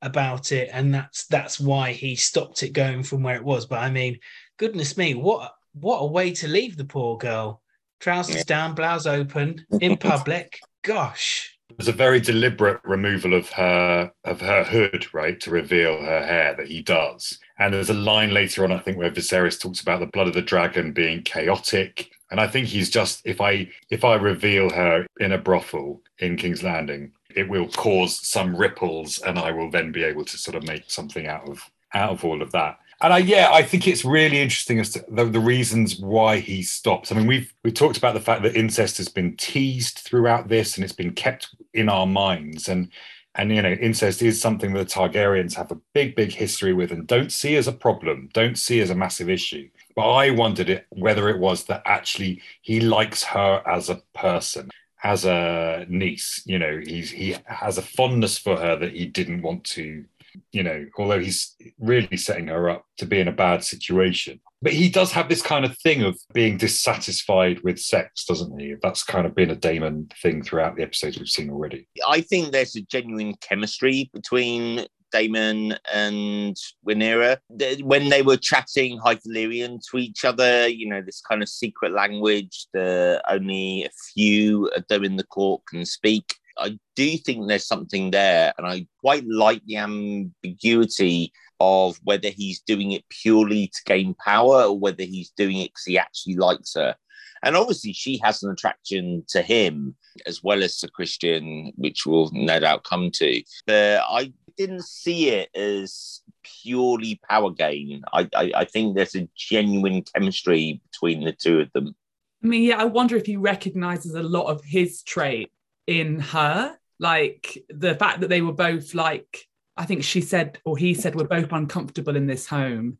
about 0.03 0.51
it 0.51 0.69
and 0.71 0.93
that's 0.93 1.25
that's 1.25 1.59
why 1.59 1.91
he 1.91 2.15
stopped 2.15 2.61
it 2.61 2.69
going 2.69 3.03
from 3.03 3.23
where 3.23 3.35
it 3.35 3.43
was. 3.43 3.65
But 3.65 3.79
I 3.79 3.89
mean, 3.89 4.19
goodness 4.57 4.95
me, 4.95 5.15
what 5.15 5.51
what 5.73 5.99
a 5.99 6.05
way 6.05 6.31
to 6.33 6.47
leave 6.47 6.77
the 6.77 6.85
poor 6.85 7.17
girl. 7.17 7.61
Trousers 7.99 8.45
down, 8.45 8.75
blouse 8.75 9.07
open 9.07 9.65
in 9.81 9.97
public. 9.97 10.59
Gosh. 10.83 11.56
There's 11.75 11.87
a 11.87 11.93
very 11.93 12.19
deliberate 12.19 12.79
removal 12.83 13.33
of 13.33 13.49
her 13.49 14.11
of 14.23 14.41
her 14.41 14.63
hood, 14.63 15.13
right, 15.13 15.39
to 15.41 15.51
reveal 15.51 16.01
her 16.01 16.25
hair 16.25 16.55
that 16.55 16.67
he 16.67 16.81
does. 16.81 17.37
And 17.59 17.73
there's 17.73 17.89
a 17.89 17.93
line 17.93 18.33
later 18.33 18.63
on, 18.63 18.71
I 18.71 18.79
think, 18.79 18.97
where 18.97 19.11
Viserys 19.11 19.59
talks 19.59 19.81
about 19.81 19.99
the 19.99 20.07
blood 20.07 20.27
of 20.27 20.33
the 20.33 20.41
dragon 20.41 20.91
being 20.93 21.23
chaotic. 21.23 22.09
And 22.31 22.39
I 22.39 22.47
think 22.47 22.67
he's 22.67 22.89
just 22.89 23.21
if 23.25 23.41
I 23.41 23.69
if 23.89 24.03
I 24.03 24.15
reveal 24.15 24.69
her 24.69 25.05
in 25.19 25.31
a 25.31 25.37
brothel 25.37 26.01
in 26.19 26.37
King's 26.37 26.63
Landing, 26.63 27.11
it 27.35 27.47
will 27.47 27.67
cause 27.67 28.25
some 28.25 28.55
ripples, 28.55 29.19
and 29.19 29.37
I 29.37 29.51
will 29.51 29.69
then 29.69 29.91
be 29.91 30.03
able 30.03 30.25
to 30.25 30.37
sort 30.37 30.55
of 30.55 30.63
make 30.63 30.89
something 30.89 31.27
out 31.27 31.47
of 31.47 31.69
out 31.93 32.11
of 32.11 32.25
all 32.25 32.41
of 32.41 32.51
that. 32.53 32.79
And 33.01 33.13
I, 33.13 33.19
yeah, 33.19 33.49
I 33.51 33.61
think 33.61 33.87
it's 33.87 34.03
really 34.03 34.41
interesting 34.41 34.79
as 34.79 34.89
to 34.91 35.05
the, 35.07 35.25
the 35.25 35.39
reasons 35.39 35.99
why 35.99 36.39
he 36.39 36.63
stops. 36.63 37.11
I 37.11 37.15
mean, 37.15 37.27
we've 37.27 37.53
we 37.63 37.71
talked 37.71 37.97
about 37.97 38.15
the 38.15 38.21
fact 38.21 38.41
that 38.43 38.55
incest 38.55 38.97
has 38.97 39.07
been 39.07 39.37
teased 39.37 39.99
throughout 39.99 40.47
this, 40.47 40.75
and 40.75 40.83
it's 40.83 40.93
been 40.93 41.13
kept 41.13 41.55
in 41.73 41.89
our 41.89 42.07
minds. 42.07 42.69
And 42.69 42.91
and 43.35 43.51
you 43.51 43.61
know, 43.61 43.73
incest 43.73 44.23
is 44.23 44.41
something 44.41 44.73
that 44.73 44.87
the 44.87 44.93
Targaryens 44.93 45.53
have 45.53 45.71
a 45.71 45.79
big, 45.93 46.15
big 46.15 46.31
history 46.31 46.73
with, 46.73 46.91
and 46.91 47.05
don't 47.05 47.31
see 47.31 47.55
as 47.55 47.67
a 47.67 47.71
problem, 47.71 48.29
don't 48.33 48.57
see 48.57 48.81
as 48.81 48.89
a 48.89 48.95
massive 48.95 49.29
issue. 49.29 49.69
But 49.95 50.11
I 50.11 50.31
wondered 50.31 50.69
it, 50.69 50.87
whether 50.89 51.29
it 51.29 51.37
was 51.37 51.65
that 51.65 51.83
actually 51.85 52.41
he 52.63 52.79
likes 52.79 53.23
her 53.25 53.61
as 53.67 53.89
a 53.89 54.01
person, 54.15 54.71
as 55.03 55.23
a 55.23 55.85
niece. 55.87 56.41
You 56.47 56.57
know, 56.57 56.81
he's 56.83 57.11
he 57.11 57.35
has 57.45 57.77
a 57.77 57.83
fondness 57.83 58.39
for 58.39 58.57
her 58.57 58.75
that 58.77 58.93
he 58.93 59.05
didn't 59.05 59.43
want 59.43 59.65
to 59.65 60.03
you 60.51 60.63
know, 60.63 60.85
although 60.97 61.19
he's 61.19 61.55
really 61.79 62.17
setting 62.17 62.47
her 62.47 62.69
up 62.69 62.85
to 62.97 63.05
be 63.05 63.19
in 63.19 63.27
a 63.27 63.33
bad 63.33 63.63
situation. 63.63 64.39
But 64.61 64.73
he 64.73 64.89
does 64.89 65.11
have 65.11 65.29
this 65.29 65.41
kind 65.41 65.65
of 65.65 65.77
thing 65.79 66.03
of 66.03 66.17
being 66.33 66.57
dissatisfied 66.57 67.61
with 67.63 67.79
sex, 67.79 68.25
doesn't 68.25 68.59
he? 68.59 68.75
That's 68.81 69.03
kind 69.03 69.27
of 69.27 69.35
been 69.35 69.51
a 69.51 69.55
Daemon 69.55 70.09
thing 70.21 70.43
throughout 70.43 70.75
the 70.75 70.83
episodes 70.83 71.19
we've 71.19 71.27
seen 71.27 71.51
already. 71.51 71.87
I 72.07 72.21
think 72.21 72.51
there's 72.51 72.75
a 72.75 72.81
genuine 72.81 73.35
chemistry 73.35 74.09
between 74.13 74.87
Daemon 75.11 75.77
and 75.93 76.55
Rhaenyra. 76.87 77.37
When 77.83 78.09
they 78.09 78.21
were 78.21 78.37
chatting 78.37 78.99
Valyrian 78.99 79.79
to 79.91 79.97
each 79.97 80.25
other, 80.25 80.67
you 80.67 80.89
know, 80.89 81.01
this 81.01 81.21
kind 81.21 81.41
of 81.41 81.49
secret 81.49 81.91
language 81.91 82.67
that 82.73 83.21
only 83.29 83.85
a 83.85 83.89
few 84.13 84.67
of 84.69 84.85
them 84.87 85.03
in 85.03 85.17
the 85.17 85.23
court 85.23 85.61
can 85.69 85.85
speak. 85.85 86.35
I 86.59 86.79
do 86.95 87.17
think 87.17 87.47
there's 87.47 87.67
something 87.67 88.11
there, 88.11 88.53
and 88.57 88.67
I 88.67 88.87
quite 89.01 89.25
like 89.27 89.63
the 89.65 89.77
ambiguity 89.77 91.31
of 91.59 91.99
whether 92.03 92.29
he's 92.29 92.61
doing 92.61 92.91
it 92.91 93.07
purely 93.09 93.67
to 93.67 93.81
gain 93.85 94.13
power 94.13 94.63
or 94.63 94.77
whether 94.77 95.03
he's 95.03 95.31
doing 95.31 95.57
it 95.57 95.71
because 95.71 95.85
he 95.85 95.97
actually 95.97 96.35
likes 96.35 96.73
her. 96.75 96.95
And 97.43 97.55
obviously, 97.55 97.93
she 97.93 98.19
has 98.23 98.43
an 98.43 98.51
attraction 98.51 99.23
to 99.29 99.41
him 99.41 99.95
as 100.25 100.43
well 100.43 100.63
as 100.63 100.77
to 100.79 100.89
Christian, 100.89 101.71
which 101.75 102.05
we'll 102.05 102.31
no 102.33 102.59
doubt 102.59 102.83
come 102.83 103.11
to. 103.11 103.43
But 103.65 104.01
I 104.09 104.33
didn't 104.57 104.85
see 104.85 105.29
it 105.29 105.49
as 105.55 106.21
purely 106.43 107.19
power 107.29 107.51
gain. 107.51 108.01
I, 108.11 108.27
I, 108.35 108.51
I 108.55 108.65
think 108.65 108.95
there's 108.95 109.15
a 109.15 109.29
genuine 109.35 110.03
chemistry 110.03 110.81
between 110.91 111.23
the 111.23 111.31
two 111.31 111.59
of 111.59 111.71
them. 111.73 111.95
I 112.43 112.47
mean, 112.47 112.63
yeah, 112.63 112.77
I 112.77 112.85
wonder 112.85 113.15
if 113.15 113.25
he 113.25 113.37
recognizes 113.37 114.13
a 114.13 114.23
lot 114.23 114.47
of 114.47 114.63
his 114.63 115.03
trait 115.03 115.51
in 115.87 116.19
her. 116.19 116.77
Like 116.99 117.57
the 117.69 117.95
fact 117.95 118.21
that 118.21 118.29
they 118.29 118.41
were 118.41 118.53
both 118.53 118.93
like, 118.93 119.45
I 119.75 119.85
think 119.85 120.03
she 120.03 120.21
said, 120.21 120.59
or 120.65 120.77
he 120.77 120.93
said, 120.93 121.15
we're 121.15 121.25
both 121.25 121.51
uncomfortable 121.51 122.15
in 122.15 122.27
this 122.27 122.47
home. 122.47 122.97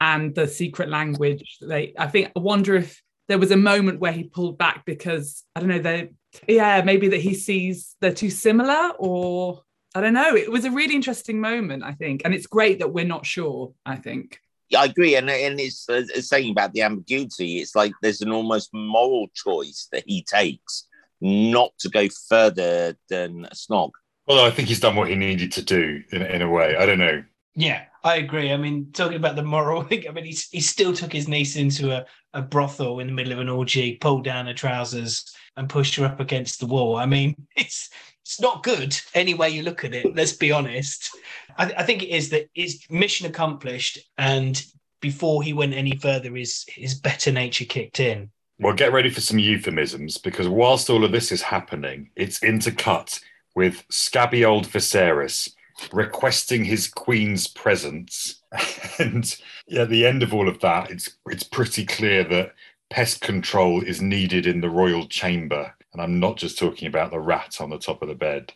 And 0.00 0.34
the 0.34 0.46
secret 0.46 0.88
language, 0.88 1.58
they, 1.60 1.94
I 1.98 2.06
think, 2.06 2.32
I 2.36 2.40
wonder 2.40 2.76
if 2.76 3.02
there 3.28 3.38
was 3.38 3.50
a 3.50 3.56
moment 3.56 4.00
where 4.00 4.12
he 4.12 4.24
pulled 4.24 4.58
back 4.58 4.84
because, 4.84 5.44
I 5.54 5.60
don't 5.60 5.68
know, 5.68 5.78
they, 5.78 6.10
yeah, 6.46 6.82
maybe 6.82 7.08
that 7.08 7.20
he 7.20 7.34
sees 7.34 7.96
they're 8.00 8.12
too 8.12 8.30
similar 8.30 8.92
or 8.98 9.62
I 9.94 10.02
don't 10.02 10.12
know. 10.12 10.36
It 10.36 10.52
was 10.52 10.66
a 10.66 10.70
really 10.70 10.94
interesting 10.94 11.40
moment, 11.40 11.82
I 11.82 11.92
think. 11.92 12.20
And 12.24 12.34
it's 12.34 12.46
great 12.46 12.80
that 12.80 12.92
we're 12.92 13.06
not 13.06 13.24
sure, 13.24 13.72
I 13.86 13.96
think. 13.96 14.38
Yeah, 14.68 14.80
I 14.80 14.86
agree, 14.86 15.14
and 15.14 15.30
and 15.30 15.60
it's, 15.60 15.88
uh, 15.88 16.04
saying 16.20 16.50
about 16.50 16.72
the 16.72 16.82
ambiguity. 16.82 17.60
It's 17.60 17.76
like 17.76 17.92
there's 18.02 18.20
an 18.20 18.32
almost 18.32 18.74
moral 18.74 19.28
choice 19.32 19.88
that 19.92 20.02
he 20.06 20.22
takes 20.22 20.86
not 21.26 21.72
to 21.78 21.88
go 21.88 22.08
further 22.28 22.96
than 23.08 23.46
a 23.46 23.54
snog. 23.54 23.90
Well, 24.26 24.44
I 24.44 24.50
think 24.50 24.68
he's 24.68 24.80
done 24.80 24.96
what 24.96 25.08
he 25.08 25.14
needed 25.14 25.52
to 25.52 25.62
do 25.62 26.02
in, 26.12 26.22
in 26.22 26.42
a 26.42 26.48
way. 26.48 26.76
I 26.76 26.86
don't 26.86 26.98
know. 26.98 27.22
Yeah, 27.54 27.84
I 28.04 28.16
agree. 28.16 28.52
I 28.52 28.56
mean, 28.56 28.92
talking 28.92 29.16
about 29.16 29.36
the 29.36 29.42
moral 29.42 29.82
thing, 29.82 30.08
I 30.08 30.12
mean, 30.12 30.24
he, 30.24 30.36
he 30.50 30.60
still 30.60 30.92
took 30.92 31.12
his 31.12 31.28
niece 31.28 31.56
into 31.56 31.90
a, 31.90 32.04
a 32.34 32.42
brothel 32.42 33.00
in 33.00 33.06
the 33.06 33.12
middle 33.12 33.32
of 33.32 33.38
an 33.38 33.48
orgy, 33.48 33.96
pulled 33.96 34.24
down 34.24 34.46
her 34.46 34.54
trousers, 34.54 35.24
and 35.56 35.68
pushed 35.68 35.94
her 35.96 36.04
up 36.04 36.20
against 36.20 36.60
the 36.60 36.66
wall. 36.66 36.96
I 36.96 37.06
mean, 37.06 37.34
it's 37.56 37.90
it's 38.22 38.40
not 38.40 38.64
good 38.64 38.98
any 39.14 39.34
way 39.34 39.50
you 39.50 39.62
look 39.62 39.84
at 39.84 39.94
it. 39.94 40.16
Let's 40.16 40.32
be 40.32 40.50
honest. 40.50 41.16
I, 41.56 41.72
I 41.78 41.82
think 41.84 42.02
it 42.02 42.08
is 42.08 42.30
that 42.30 42.50
it's 42.54 42.90
mission 42.90 43.26
accomplished, 43.26 43.98
and 44.18 44.62
before 45.00 45.42
he 45.42 45.52
went 45.52 45.74
any 45.74 45.96
further, 45.96 46.34
his 46.34 46.64
his 46.68 46.94
better 46.94 47.32
nature 47.32 47.64
kicked 47.64 48.00
in. 48.00 48.30
Well, 48.58 48.74
get 48.74 48.92
ready 48.92 49.10
for 49.10 49.20
some 49.20 49.38
euphemisms 49.38 50.16
because 50.16 50.48
whilst 50.48 50.88
all 50.88 51.04
of 51.04 51.12
this 51.12 51.30
is 51.30 51.42
happening, 51.42 52.10
it's 52.16 52.40
intercut 52.40 53.20
with 53.54 53.84
scabby 53.90 54.44
old 54.44 54.66
Viserys 54.66 55.50
requesting 55.92 56.64
his 56.64 56.88
queen's 56.88 57.46
presence. 57.46 58.42
And 58.98 59.36
at 59.76 59.90
the 59.90 60.06
end 60.06 60.22
of 60.22 60.32
all 60.32 60.48
of 60.48 60.60
that, 60.60 60.90
it's 60.90 61.18
it's 61.26 61.42
pretty 61.42 61.84
clear 61.84 62.24
that 62.24 62.54
pest 62.88 63.20
control 63.20 63.82
is 63.82 64.00
needed 64.00 64.46
in 64.46 64.62
the 64.62 64.70
royal 64.70 65.06
chamber. 65.06 65.74
And 65.92 66.00
I'm 66.00 66.18
not 66.18 66.38
just 66.38 66.58
talking 66.58 66.88
about 66.88 67.10
the 67.10 67.20
rat 67.20 67.58
on 67.60 67.68
the 67.68 67.78
top 67.78 68.00
of 68.00 68.08
the 68.08 68.14
bed. 68.14 68.54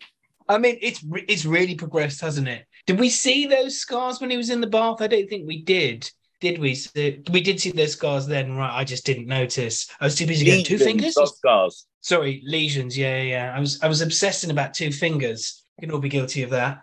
I 0.49 0.57
mean, 0.57 0.79
it's 0.81 1.05
it's 1.29 1.45
really 1.45 1.75
progressed, 1.75 2.23
hasn't 2.23 2.49
it? 2.49 2.65
Did 2.87 2.99
we 2.99 3.11
see 3.11 3.47
those 3.47 3.77
scars 3.77 4.19
when 4.19 4.31
he 4.31 4.39
was 4.39 4.49
in 4.49 4.63
the 4.63 4.67
bath? 4.67 5.03
I 5.03 5.09
don't 5.09 5.29
think 5.29 5.47
we 5.47 5.61
did. 5.61 6.11
Did 6.41 6.59
we? 6.59 6.75
See- 6.75 7.19
uh, 7.19 7.31
We 7.33 7.41
did 7.41 7.61
see 7.61 7.71
those 7.71 7.93
scars 7.93 8.27
then, 8.27 8.57
right? 8.57 8.75
I 8.75 8.85
just 8.85 9.05
didn't 9.05 9.27
notice. 9.27 9.89
I 10.01 10.05
was 10.05 10.17
too 10.17 10.27
busy 10.27 10.45
going 10.47 10.65
two 10.65 10.79
fingers. 10.79 11.15
Scars. 11.15 11.87
Sorry, 12.01 12.43
lesions. 12.45 12.97
Yeah, 12.97 13.17
yeah, 13.19 13.23
yeah. 13.23 13.55
I 13.57 13.61
was 13.61 13.81
I 13.83 13.89
was 13.89 14.01
obsessing 14.01 14.51
about 14.51 14.75
two 14.75 14.91
fingers. 14.91 15.63
You 15.79 15.87
can 15.87 15.95
all 15.95 16.01
be 16.01 16.09
guilty 16.09 16.43
of 16.43 16.51
that. 16.51 16.83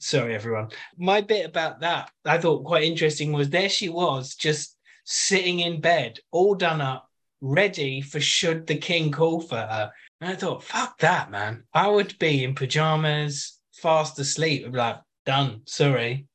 Sorry, 0.00 0.34
everyone. 0.34 0.68
My 0.96 1.20
bit 1.20 1.44
about 1.46 1.80
that 1.80 2.10
I 2.24 2.38
thought 2.38 2.64
quite 2.64 2.84
interesting 2.84 3.32
was 3.32 3.50
there 3.50 3.68
she 3.68 3.88
was 3.88 4.34
just 4.34 4.76
sitting 5.04 5.60
in 5.60 5.80
bed, 5.80 6.20
all 6.30 6.54
done 6.54 6.80
up, 6.80 7.08
ready 7.40 8.00
for 8.00 8.20
should 8.20 8.66
the 8.66 8.76
king 8.76 9.10
call 9.10 9.40
for 9.40 9.56
her. 9.56 9.90
And 10.20 10.30
I 10.30 10.36
thought, 10.36 10.62
fuck 10.62 10.98
that, 10.98 11.30
man. 11.30 11.64
I 11.72 11.88
would 11.88 12.16
be 12.18 12.44
in 12.44 12.54
pajamas, 12.54 13.58
fast 13.72 14.18
asleep. 14.18 14.66
Like, 14.70 15.00
done. 15.26 15.62
Sorry. 15.64 16.27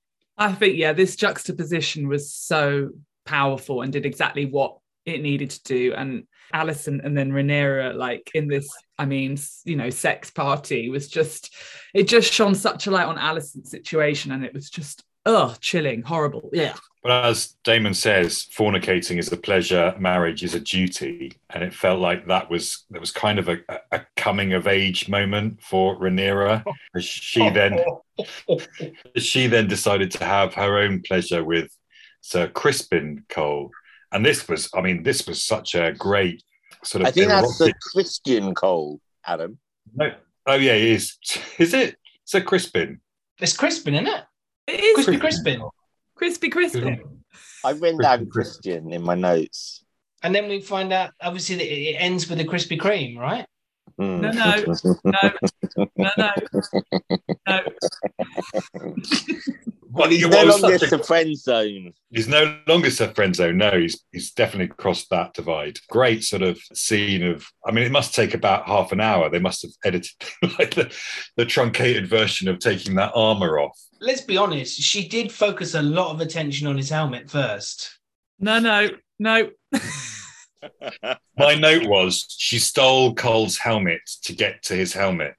I 0.44 0.52
think, 0.52 0.78
yeah, 0.78 0.94
this 0.94 1.16
juxtaposition 1.16 2.08
was 2.08 2.34
so 2.34 2.90
powerful 3.26 3.82
and 3.82 3.94
did 3.94 4.06
exactly 4.06 4.46
what 4.46 4.78
it 5.06 5.22
needed 5.22 5.52
to 5.52 5.64
do. 5.64 5.94
And 5.94 6.26
Alicent 6.54 7.04
and 7.06 7.18
then 7.18 7.32
Rhaenyra, 7.32 7.96
like 7.96 8.30
in 8.34 8.48
this, 8.48 8.70
I 8.98 9.06
mean, 9.06 9.38
you 9.64 9.76
know, 9.76 9.90
sex 9.90 10.30
party 10.30 10.90
was 10.90 11.08
just, 11.08 11.56
it 11.94 12.08
just 12.08 12.32
shone 12.32 12.56
such 12.56 12.88
a 12.88 12.92
light 12.92 13.08
on 13.08 13.18
Alicent's 13.18 13.72
situation. 13.72 14.32
And 14.32 14.44
it 14.44 14.54
was 14.54 14.70
just, 14.70 15.04
ugh, 15.26 15.58
chilling, 15.62 16.02
horrible. 16.02 16.50
Yeah. 16.52 16.76
But 17.04 17.26
as 17.26 17.56
Daemon 17.66 17.96
says, 17.96 18.48
fornicating 18.56 19.20
is 19.20 19.30
a 19.30 19.36
pleasure, 19.36 19.94
marriage 20.00 20.42
is 20.42 20.56
a 20.56 20.60
duty, 20.60 21.34
and 21.50 21.62
it 21.62 21.74
felt 21.74 22.00
like 22.00 22.28
that 22.28 22.50
was 22.50 22.86
that 22.92 23.02
was 23.02 23.12
kind 23.12 23.40
of 23.40 23.50
a, 23.50 23.60
a 23.92 24.06
coming 24.16 24.54
of 24.54 24.68
age 24.68 25.10
moment 25.10 25.62
for 25.62 26.00
Rhaenyra. 26.00 26.64
as 26.96 27.04
She 27.04 27.50
then 27.50 27.78
she 29.18 29.48
then 29.48 29.68
decided 29.68 30.12
to 30.12 30.24
have 30.24 30.54
her 30.54 30.78
own 30.78 31.02
pleasure 31.02 31.44
with 31.44 31.76
Sir 32.22 32.48
Crispin 32.48 33.26
Cole, 33.28 33.72
and 34.14 34.26
this 34.26 34.48
was, 34.48 34.70
I 34.74 34.80
mean, 34.80 35.04
this 35.04 35.28
was 35.28 35.44
such 35.44 35.76
a 35.76 35.92
great 35.92 36.42
sort 36.86 37.02
of. 37.02 37.08
I 37.08 37.12
think 37.12 37.28
that's 37.28 37.58
the 37.58 37.66
erotic- 37.66 37.82
Christian 37.92 38.56
Cole, 38.56 39.02
Adam. 39.26 39.60
No, 39.94 40.14
oh 40.46 40.56
yeah, 40.56 40.74
it 40.74 40.84
is. 40.84 41.18
Is 41.58 41.74
it 41.74 41.98
Sir 42.24 42.40
Crispin? 42.40 43.02
It's 43.42 43.58
Crispin, 43.58 43.96
isn't 43.96 44.08
it? 44.08 44.24
It 44.68 44.80
is 44.80 44.96
Crispy 44.96 45.18
Crispin. 45.18 45.62
Crispy, 46.16 46.50
crispy. 46.50 47.00
I've 47.64 47.82
written 47.82 48.00
down 48.00 48.30
Christian 48.30 48.92
in 48.92 49.04
my 49.04 49.16
notes. 49.16 49.84
And 50.22 50.34
then 50.34 50.48
we 50.48 50.62
find 50.62 50.94
out, 50.94 51.12
obviously, 51.22 51.56
that 51.56 51.66
it 51.66 51.96
it 51.96 51.96
ends 51.96 52.30
with 52.30 52.40
a 52.40 52.46
Krispy 52.46 52.80
Kreme, 52.80 53.18
right? 53.18 53.46
Hmm. 53.98 54.22
No, 54.22 54.32
no. 54.32 54.64
No, 55.06 55.32
no, 55.98 56.12
no, 56.18 56.32
no. 57.48 57.64
Well, 59.94 60.10
He's 60.10 60.24
it 60.26 60.30
no 60.32 60.46
was 60.46 60.62
longer 60.62 60.80
such 60.80 60.92
a- 60.92 60.98
the 60.98 61.04
friend 61.04 61.38
zone. 61.38 61.94
He's 62.10 62.28
no 62.28 62.60
longer 62.68 62.88
a 62.88 63.14
friend 63.14 63.36
zone. 63.36 63.58
No, 63.58 63.72
he's 63.80 64.04
he's 64.12 64.32
definitely 64.32 64.74
crossed 64.76 65.10
that 65.12 65.34
divide. 65.34 65.80
Great 65.90 66.24
sort 66.24 66.42
of 66.42 66.60
scene 66.74 67.24
of. 67.24 67.46
I 67.66 67.72
mean, 67.72 67.84
it 67.84 67.92
must 67.92 68.16
take 68.16 68.34
about 68.34 68.66
half 68.66 68.92
an 68.92 69.00
hour. 69.00 69.30
They 69.30 69.40
must 69.40 69.62
have 69.62 69.72
edited 69.86 70.12
like 70.60 70.74
the, 70.74 70.92
the 71.38 71.46
truncated 71.46 72.08
version 72.08 72.48
of 72.48 72.58
taking 72.60 72.96
that 72.96 73.12
armor 73.14 73.60
off. 73.60 73.80
Let's 74.02 74.22
be 74.22 74.36
honest, 74.36 74.82
she 74.82 75.08
did 75.08 75.32
focus 75.32 75.76
a 75.76 75.82
lot 75.82 76.12
of 76.12 76.22
attention 76.22 76.68
on 76.68 76.76
his 76.76 76.90
helmet 76.90 77.30
first. 77.30 78.00
No, 78.40 78.60
no, 78.60 78.90
no. 79.20 79.50
My 81.38 81.56
note 81.56 81.86
was 81.88 82.26
she 82.30 82.60
stole 82.60 83.14
Cole's 83.16 83.58
helmet 83.58 84.02
to 84.24 84.34
get 84.34 84.64
to 84.64 84.76
his 84.76 84.94
helmet. 84.94 85.36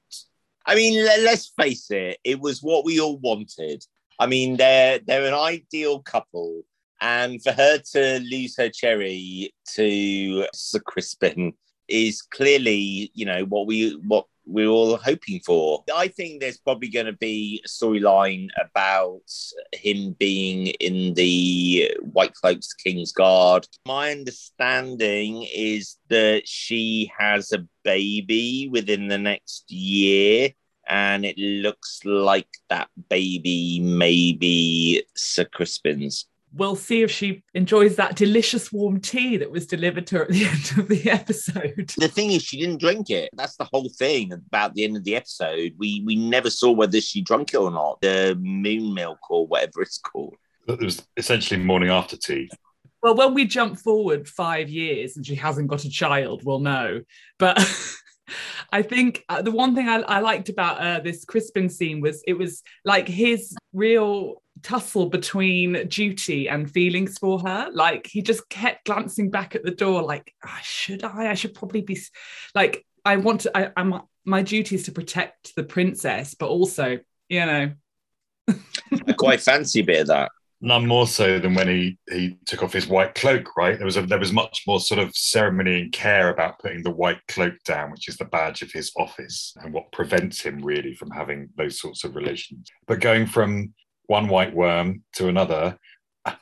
I 0.65 0.75
mean, 0.75 1.03
let's 1.03 1.51
face 1.59 1.91
it, 1.91 2.17
it 2.23 2.39
was 2.39 2.61
what 2.61 2.85
we 2.85 2.99
all 2.99 3.17
wanted. 3.17 3.83
I 4.19 4.27
mean, 4.27 4.57
they're 4.57 4.99
they're 4.99 5.25
an 5.25 5.33
ideal 5.33 6.01
couple, 6.01 6.63
and 7.01 7.41
for 7.43 7.51
her 7.51 7.79
to 7.93 8.19
lose 8.19 8.57
her 8.57 8.69
cherry 8.69 9.53
to 9.75 10.45
Sir 10.53 10.79
Crispin 10.79 11.53
is 11.87 12.21
clearly, 12.21 13.11
you 13.13 13.25
know, 13.25 13.45
what 13.45 13.67
we 13.67 13.91
what 14.07 14.25
we're 14.45 14.67
all 14.67 14.97
hoping 14.97 15.39
for. 15.39 15.83
I 15.93 16.07
think 16.07 16.39
there's 16.39 16.59
probably 16.59 16.89
going 16.89 17.07
to 17.07 17.13
be 17.13 17.61
a 17.65 17.67
storyline 17.67 18.49
about 18.63 19.23
him 19.73 20.15
being 20.19 20.67
in 20.79 21.13
the 21.15 21.91
White 22.01 22.33
Cloaks 22.33 22.73
King's 22.73 23.11
Guard. 23.11 23.67
My 23.85 24.11
understanding 24.11 25.47
is 25.53 25.97
that 26.09 26.47
she 26.47 27.11
has 27.17 27.51
a 27.51 27.65
baby 27.83 28.69
within 28.71 29.07
the 29.07 29.17
next 29.17 29.69
year 29.71 30.51
and 30.87 31.25
it 31.25 31.37
looks 31.37 32.01
like 32.05 32.47
that 32.69 32.89
baby 33.09 33.79
may 33.79 34.33
be 34.33 35.03
Sir 35.15 35.45
Crispin's. 35.45 36.27
We'll 36.53 36.77
see 36.77 37.01
if 37.01 37.11
she 37.11 37.43
enjoys 37.53 37.97
that 37.97 38.15
delicious 38.15 38.71
warm 38.71 39.01
tea 39.01 39.35
that 39.37 39.51
was 39.51 39.67
delivered 39.67 40.07
to 40.07 40.19
her 40.19 40.23
at 40.23 40.29
the 40.29 40.45
end 40.45 40.79
of 40.79 40.87
the 40.87 41.09
episode. 41.09 41.91
The 41.97 42.07
thing 42.07 42.31
is, 42.31 42.43
she 42.43 42.59
didn't 42.59 42.79
drink 42.79 43.09
it. 43.09 43.29
That's 43.33 43.57
the 43.57 43.65
whole 43.65 43.89
thing 43.89 44.31
about 44.31 44.73
the 44.73 44.85
end 44.85 44.95
of 44.95 45.03
the 45.03 45.17
episode. 45.17 45.73
We 45.77 46.01
we 46.05 46.15
never 46.15 46.49
saw 46.49 46.71
whether 46.71 47.01
she 47.01 47.21
drank 47.21 47.53
it 47.53 47.57
or 47.57 47.71
not. 47.71 47.99
The 48.01 48.37
moon 48.39 48.93
milk 48.93 49.19
or 49.29 49.47
whatever 49.47 49.81
it's 49.81 49.97
called. 49.97 50.35
It 50.67 50.79
was 50.79 51.05
essentially 51.17 51.59
morning 51.59 51.89
after 51.89 52.15
tea. 52.15 52.49
Well, 53.03 53.15
when 53.15 53.35
we 53.35 53.45
jump 53.45 53.77
forward 53.77 54.27
five 54.27 54.67
years 54.67 55.15
and 55.15 55.23
she 55.23 55.35
hasn't 55.35 55.67
got 55.67 55.83
a 55.83 55.89
child, 55.89 56.43
we'll 56.43 56.59
know. 56.59 57.01
But 57.37 57.57
I 58.71 58.81
think 58.81 59.23
uh, 59.29 59.41
the 59.41 59.51
one 59.51 59.75
thing 59.75 59.87
I, 59.87 60.01
I 60.01 60.19
liked 60.19 60.49
about 60.49 60.79
uh, 60.79 60.99
this 60.99 61.25
Crispin 61.25 61.69
scene 61.69 62.01
was 62.01 62.23
it 62.27 62.33
was 62.33 62.63
like 62.83 63.07
his 63.07 63.55
real 63.73 64.41
tussle 64.63 65.07
between 65.07 65.87
duty 65.87 66.49
and 66.49 66.69
feelings 66.69 67.17
for 67.17 67.39
her. 67.39 67.69
Like 67.71 68.07
he 68.07 68.21
just 68.21 68.47
kept 68.49 68.85
glancing 68.85 69.29
back 69.29 69.55
at 69.55 69.63
the 69.63 69.71
door, 69.71 70.01
like, 70.01 70.33
"Ah, 70.43 70.59
should 70.63 71.03
I? 71.03 71.29
I 71.31 71.33
should 71.35 71.53
probably 71.53 71.81
be 71.81 71.99
like, 72.53 72.85
I 73.03 73.17
want 73.17 73.41
to, 73.41 73.55
I, 73.57 73.71
I'm, 73.77 74.01
my 74.25 74.41
duty 74.41 74.75
is 74.75 74.83
to 74.83 74.91
protect 74.91 75.55
the 75.55 75.63
princess, 75.63 76.33
but 76.33 76.47
also, 76.47 76.99
you 77.29 77.45
know, 77.45 77.71
I 78.49 79.13
quite 79.13 79.41
fancy 79.41 79.81
a 79.81 79.83
bit 79.83 80.01
of 80.01 80.07
that. 80.07 80.31
None 80.65 80.87
more 80.87 81.05
so 81.05 81.37
than 81.37 81.53
when 81.53 81.67
he 81.67 81.99
he 82.11 82.37
took 82.47 82.63
off 82.63 82.73
his 82.73 82.87
white 82.87 83.13
cloak. 83.13 83.55
Right, 83.55 83.77
there 83.77 83.85
was 83.85 83.97
a, 83.97 84.01
there 84.01 84.17
was 84.17 84.33
much 84.33 84.63
more 84.65 84.79
sort 84.79 84.99
of 84.99 85.15
ceremony 85.15 85.81
and 85.81 85.91
care 85.91 86.29
about 86.29 86.57
putting 86.57 86.81
the 86.81 86.89
white 86.89 87.19
cloak 87.27 87.53
down, 87.65 87.91
which 87.91 88.09
is 88.09 88.17
the 88.17 88.25
badge 88.25 88.63
of 88.63 88.71
his 88.71 88.91
office 88.97 89.53
and 89.57 89.71
what 89.71 89.91
prevents 89.91 90.41
him 90.41 90.65
really 90.65 90.95
from 90.95 91.11
having 91.11 91.49
those 91.55 91.79
sorts 91.79 92.03
of 92.03 92.15
relations. 92.15 92.67
But 92.87 92.99
going 92.99 93.27
from 93.27 93.75
one 94.07 94.27
white 94.27 94.55
worm 94.55 95.03
to 95.17 95.27
another, 95.27 95.77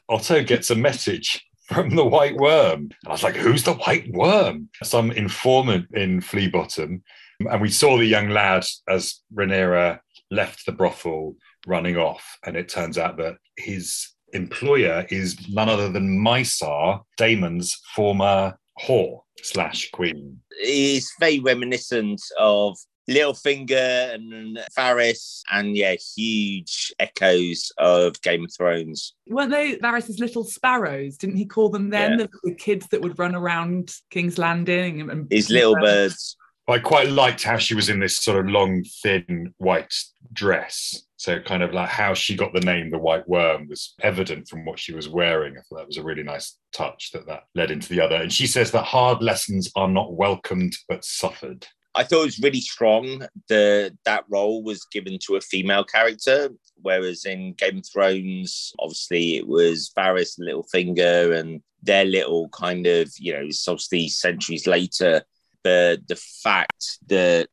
Otto 0.07 0.41
gets 0.41 0.69
a 0.71 0.75
message 0.75 1.45
from 1.67 1.93
the 1.93 2.05
white 2.05 2.37
worm. 2.37 2.79
And 2.79 3.07
I 3.07 3.11
was 3.11 3.23
like, 3.23 3.35
who's 3.35 3.63
the 3.63 3.73
white 3.73 4.09
worm? 4.09 4.69
Some 4.83 5.11
informant 5.11 5.87
in 5.93 6.21
Flea 6.21 6.47
Bottom. 6.47 7.03
And 7.41 7.61
we 7.61 7.69
saw 7.69 7.97
the 7.97 8.05
young 8.05 8.29
lad 8.29 8.63
as 8.87 9.21
Rhaenyra 9.35 9.99
left 10.31 10.65
the 10.65 10.71
brothel 10.71 11.35
running 11.67 11.97
off. 11.97 12.37
And 12.45 12.55
it 12.55 12.69
turns 12.69 12.97
out 12.97 13.17
that 13.17 13.35
his 13.57 14.12
employer 14.33 15.05
is 15.09 15.37
none 15.49 15.69
other 15.69 15.89
than 15.89 16.23
Mysar, 16.23 17.01
Daemon's 17.17 17.79
former 17.95 18.57
whore 18.81 19.21
slash 19.41 19.89
queen. 19.91 20.39
It's 20.51 21.13
very 21.19 21.39
reminiscent 21.39 22.21
of 22.39 22.77
Littlefinger 23.09 24.13
and 24.13 24.59
Varys, 24.77 25.41
and 25.51 25.75
yeah, 25.75 25.95
huge 26.15 26.93
echoes 26.99 27.71
of 27.77 28.21
Game 28.21 28.45
of 28.45 28.53
Thrones. 28.55 29.13
weren't 29.27 29.51
they 29.51 29.77
Varys's 29.77 30.19
little 30.19 30.45
sparrows? 30.45 31.17
Didn't 31.17 31.35
he 31.35 31.45
call 31.45 31.69
them 31.69 31.89
then? 31.89 32.11
Yeah. 32.11 32.17
The, 32.17 32.29
the 32.43 32.55
kids 32.55 32.87
that 32.91 33.01
would 33.01 33.19
run 33.19 33.35
around 33.35 33.93
King's 34.09 34.37
Landing 34.37 35.01
and, 35.01 35.11
and 35.11 35.27
His 35.29 35.49
little 35.49 35.75
birds. 35.75 36.37
I 36.67 36.79
quite 36.79 37.09
liked 37.09 37.43
how 37.43 37.57
she 37.57 37.75
was 37.75 37.89
in 37.89 37.99
this 37.99 38.15
sort 38.15 38.39
of 38.39 38.49
long, 38.49 38.85
thin 39.01 39.53
white 39.57 39.93
dress. 40.33 41.03
So, 41.17 41.39
kind 41.39 41.63
of 41.63 41.73
like 41.73 41.89
how 41.89 42.13
she 42.13 42.35
got 42.35 42.53
the 42.53 42.59
name 42.59 42.89
the 42.89 42.97
White 42.97 43.27
Worm 43.27 43.67
was 43.69 43.93
evident 44.01 44.47
from 44.49 44.65
what 44.65 44.79
she 44.79 44.93
was 44.93 45.07
wearing. 45.07 45.57
I 45.57 45.61
thought 45.61 45.77
that 45.77 45.87
was 45.87 45.97
a 45.97 46.03
really 46.03 46.23
nice 46.23 46.57
touch 46.73 47.11
that 47.13 47.27
that 47.27 47.43
led 47.55 47.71
into 47.71 47.89
the 47.89 48.01
other. 48.01 48.15
And 48.15 48.31
she 48.31 48.47
says 48.47 48.71
that 48.71 48.83
hard 48.83 49.21
lessons 49.21 49.71
are 49.75 49.87
not 49.87 50.13
welcomed 50.13 50.75
but 50.89 51.05
suffered. 51.05 51.65
I 51.95 52.03
thought 52.03 52.21
it 52.21 52.25
was 52.25 52.39
really 52.39 52.61
strong. 52.61 53.25
The 53.49 53.95
that 54.05 54.25
role 54.29 54.63
was 54.63 54.85
given 54.91 55.19
to 55.27 55.35
a 55.35 55.41
female 55.41 55.83
character, 55.83 56.49
whereas 56.81 57.25
in 57.25 57.53
Game 57.53 57.77
of 57.77 57.85
Thrones, 57.85 58.73
obviously 58.79 59.37
it 59.37 59.47
was 59.47 59.91
Varys 59.95 60.37
and 60.37 60.47
Littlefinger, 60.47 61.37
and 61.39 61.61
their 61.83 62.05
little 62.05 62.49
kind 62.49 62.87
of 62.87 63.11
you 63.19 63.33
know, 63.33 63.41
it's 63.43 63.67
obviously 63.67 64.07
centuries 64.07 64.65
later. 64.65 65.23
The 65.63 66.01
the 66.07 66.15
fact 66.15 66.97
that 67.07 67.49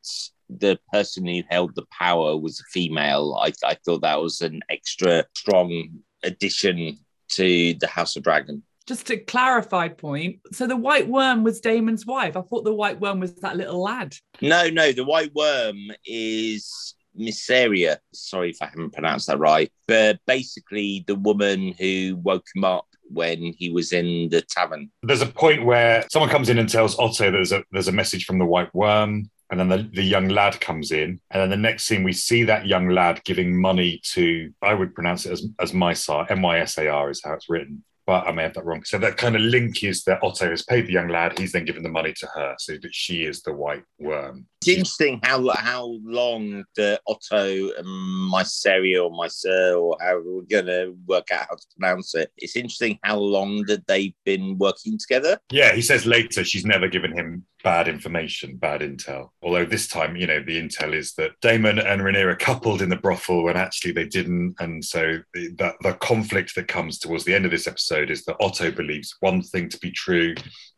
the 0.59 0.79
person 0.93 1.27
who 1.27 1.43
held 1.49 1.75
the 1.75 1.87
power 1.97 2.37
was 2.37 2.61
a 2.61 2.65
female, 2.73 3.39
I, 3.41 3.53
I 3.65 3.75
thought 3.75 4.03
that 4.03 4.21
was 4.21 4.41
an 4.41 4.61
extra 4.69 5.25
strong 5.37 5.91
addition 6.23 6.99
to 7.31 7.75
the 7.75 7.87
House 7.87 8.17
of 8.17 8.23
Dragon 8.23 8.63
just 8.87 9.11
a 9.11 9.17
clarified 9.17 9.97
point. 9.97 10.41
So 10.51 10.67
the 10.67 10.77
white 10.77 11.07
worm 11.07 11.45
was 11.45 11.61
Daemon's 11.61 12.05
wife. 12.05 12.37
I 12.37 12.41
thought 12.41 12.65
the 12.65 12.75
white 12.75 13.01
worm 13.01 13.21
was 13.21 13.33
that 13.37 13.57
little 13.57 13.81
lad. 13.81 14.17
No, 14.41 14.69
no, 14.69 14.91
the 14.91 15.05
white 15.05 15.33
worm 15.33 15.77
is 16.05 16.97
Mysaria. 17.17 17.99
Sorry 18.13 18.51
if 18.51 18.57
I 18.61 18.67
haven't 18.67 18.93
pronounced 18.93 19.29
that 19.29 19.39
right. 19.39 19.71
But 19.87 20.19
basically, 20.27 21.05
the 21.07 21.15
woman 21.15 21.73
who 21.79 22.19
woke 22.21 22.47
him 22.53 22.65
up 22.65 22.87
when 23.13 23.53
he 23.57 23.71
was 23.71 23.93
in 23.93 24.29
the 24.29 24.41
tavern. 24.43 24.91
There's 25.05 25.23
a 25.23 25.27
point 25.27 25.65
where 25.65 26.05
someone 26.11 26.31
comes 26.31 26.49
in 26.49 26.59
and 26.59 26.69
tells 26.69 26.99
Otto 26.99 27.31
there's 27.31 27.53
a 27.53 27.63
there's 27.71 27.89
a 27.89 27.93
message 27.93 28.25
from 28.25 28.39
the 28.39 28.45
white 28.45 28.75
worm. 28.75 29.31
And 29.51 29.59
then 29.59 29.69
the, 29.69 29.91
the 29.93 30.03
young 30.03 30.29
lad 30.29 30.61
comes 30.61 30.93
in. 30.93 31.21
And 31.31 31.43
then 31.43 31.51
the 31.51 31.57
next 31.57 31.85
scene, 31.85 32.05
we 32.05 32.13
see 32.13 32.45
that 32.45 32.67
young 32.67 32.89
lad 32.89 33.23
giving 33.25 33.61
money 33.61 34.01
to, 34.13 34.53
I 34.63 34.75
would 34.75 34.95
pronounce 34.95 35.27
it 35.27 35.33
as, 35.33 35.47
as 35.59 35.73
Mysar, 35.73 36.31
M 36.31 36.43
Y 36.43 36.59
S 36.61 36.79
A 36.79 36.89
R 36.89 37.11
is 37.11 37.23
how 37.25 37.33
it's 37.35 37.49
written 37.49 37.83
but 38.11 38.27
I 38.27 38.33
may 38.33 38.43
have 38.43 38.55
that 38.55 38.65
wrong. 38.65 38.83
So 38.83 38.99
that 38.99 39.19
kind 39.19 39.37
of 39.37 39.41
link 39.43 39.85
is 39.85 40.03
that 40.03 40.19
Otto 40.21 40.51
has 40.51 40.65
paid 40.65 40.89
the 40.89 40.93
young 40.93 41.07
lad, 41.07 41.39
he's 41.39 41.53
then 41.53 41.65
given 41.65 41.85
the 41.85 41.89
money 41.89 42.13
to 42.15 42.27
her, 42.35 42.57
so 42.59 42.73
that 42.83 42.93
she 42.93 43.23
is 43.23 43.41
the 43.43 43.53
white 43.53 43.85
worm. 44.01 44.47
It's 44.63 44.77
interesting 44.77 45.21
how 45.23 45.49
how 45.57 45.99
long 46.05 46.65
the 46.77 47.01
Otto 47.07 47.71
and 47.79 47.87
Mysaria 48.31 49.03
or 49.03 49.11
Myser 49.11 49.81
or 49.81 49.97
however 49.99 50.23
we're 50.27 50.43
going 50.43 50.67
to 50.67 50.95
work 51.07 51.31
out 51.33 51.47
how 51.49 51.55
to 51.55 51.67
pronounce 51.79 52.15
it. 52.15 52.31
It's 52.37 52.57
interesting 52.57 52.99
how 53.03 53.17
long 53.17 53.65
that 53.69 53.87
they've 53.87 54.13
been 54.27 54.59
working 54.59 54.99
together. 54.99 55.39
Yeah, 55.51 55.73
he 55.73 55.81
says 55.81 56.05
later 56.05 56.45
she's 56.45 56.67
never 56.67 56.89
given 56.89 57.17
him 57.17 57.47
bad 57.65 57.89
information, 57.89 58.57
bad 58.57 58.83
intel. 58.83 59.31
Although 59.43 59.65
this 59.65 59.89
time, 59.89 60.15
you 60.15 60.27
know, 60.27 60.43
the 60.43 60.61
intel 60.61 60.95
is 60.95 61.15
that 61.15 61.41
Daemon 61.41 61.79
and 61.79 62.03
Rhaenyra 62.03 62.39
coupled 62.39 62.83
in 62.83 62.91
the 62.91 62.97
brothel 62.97 63.45
when 63.45 63.57
actually 63.57 63.93
they 63.93 64.07
didn't. 64.07 64.57
And 64.61 64.85
so 64.85 65.21
the, 65.33 65.49
the, 65.57 65.75
the 65.81 65.95
conflict 65.95 66.55
that 66.57 66.69
comes 66.69 66.99
towards 66.99 67.25
the 67.25 67.35
end 67.35 67.47
of 67.47 67.51
this 67.51 67.67
episode 67.67 68.11
is 68.11 68.25
that 68.27 68.37
Otto 68.41 68.71
believes 68.71 69.17
one 69.21 69.43
thing 69.43 69.71
to 69.71 69.79
be 69.79 69.91
true. 69.91 70.35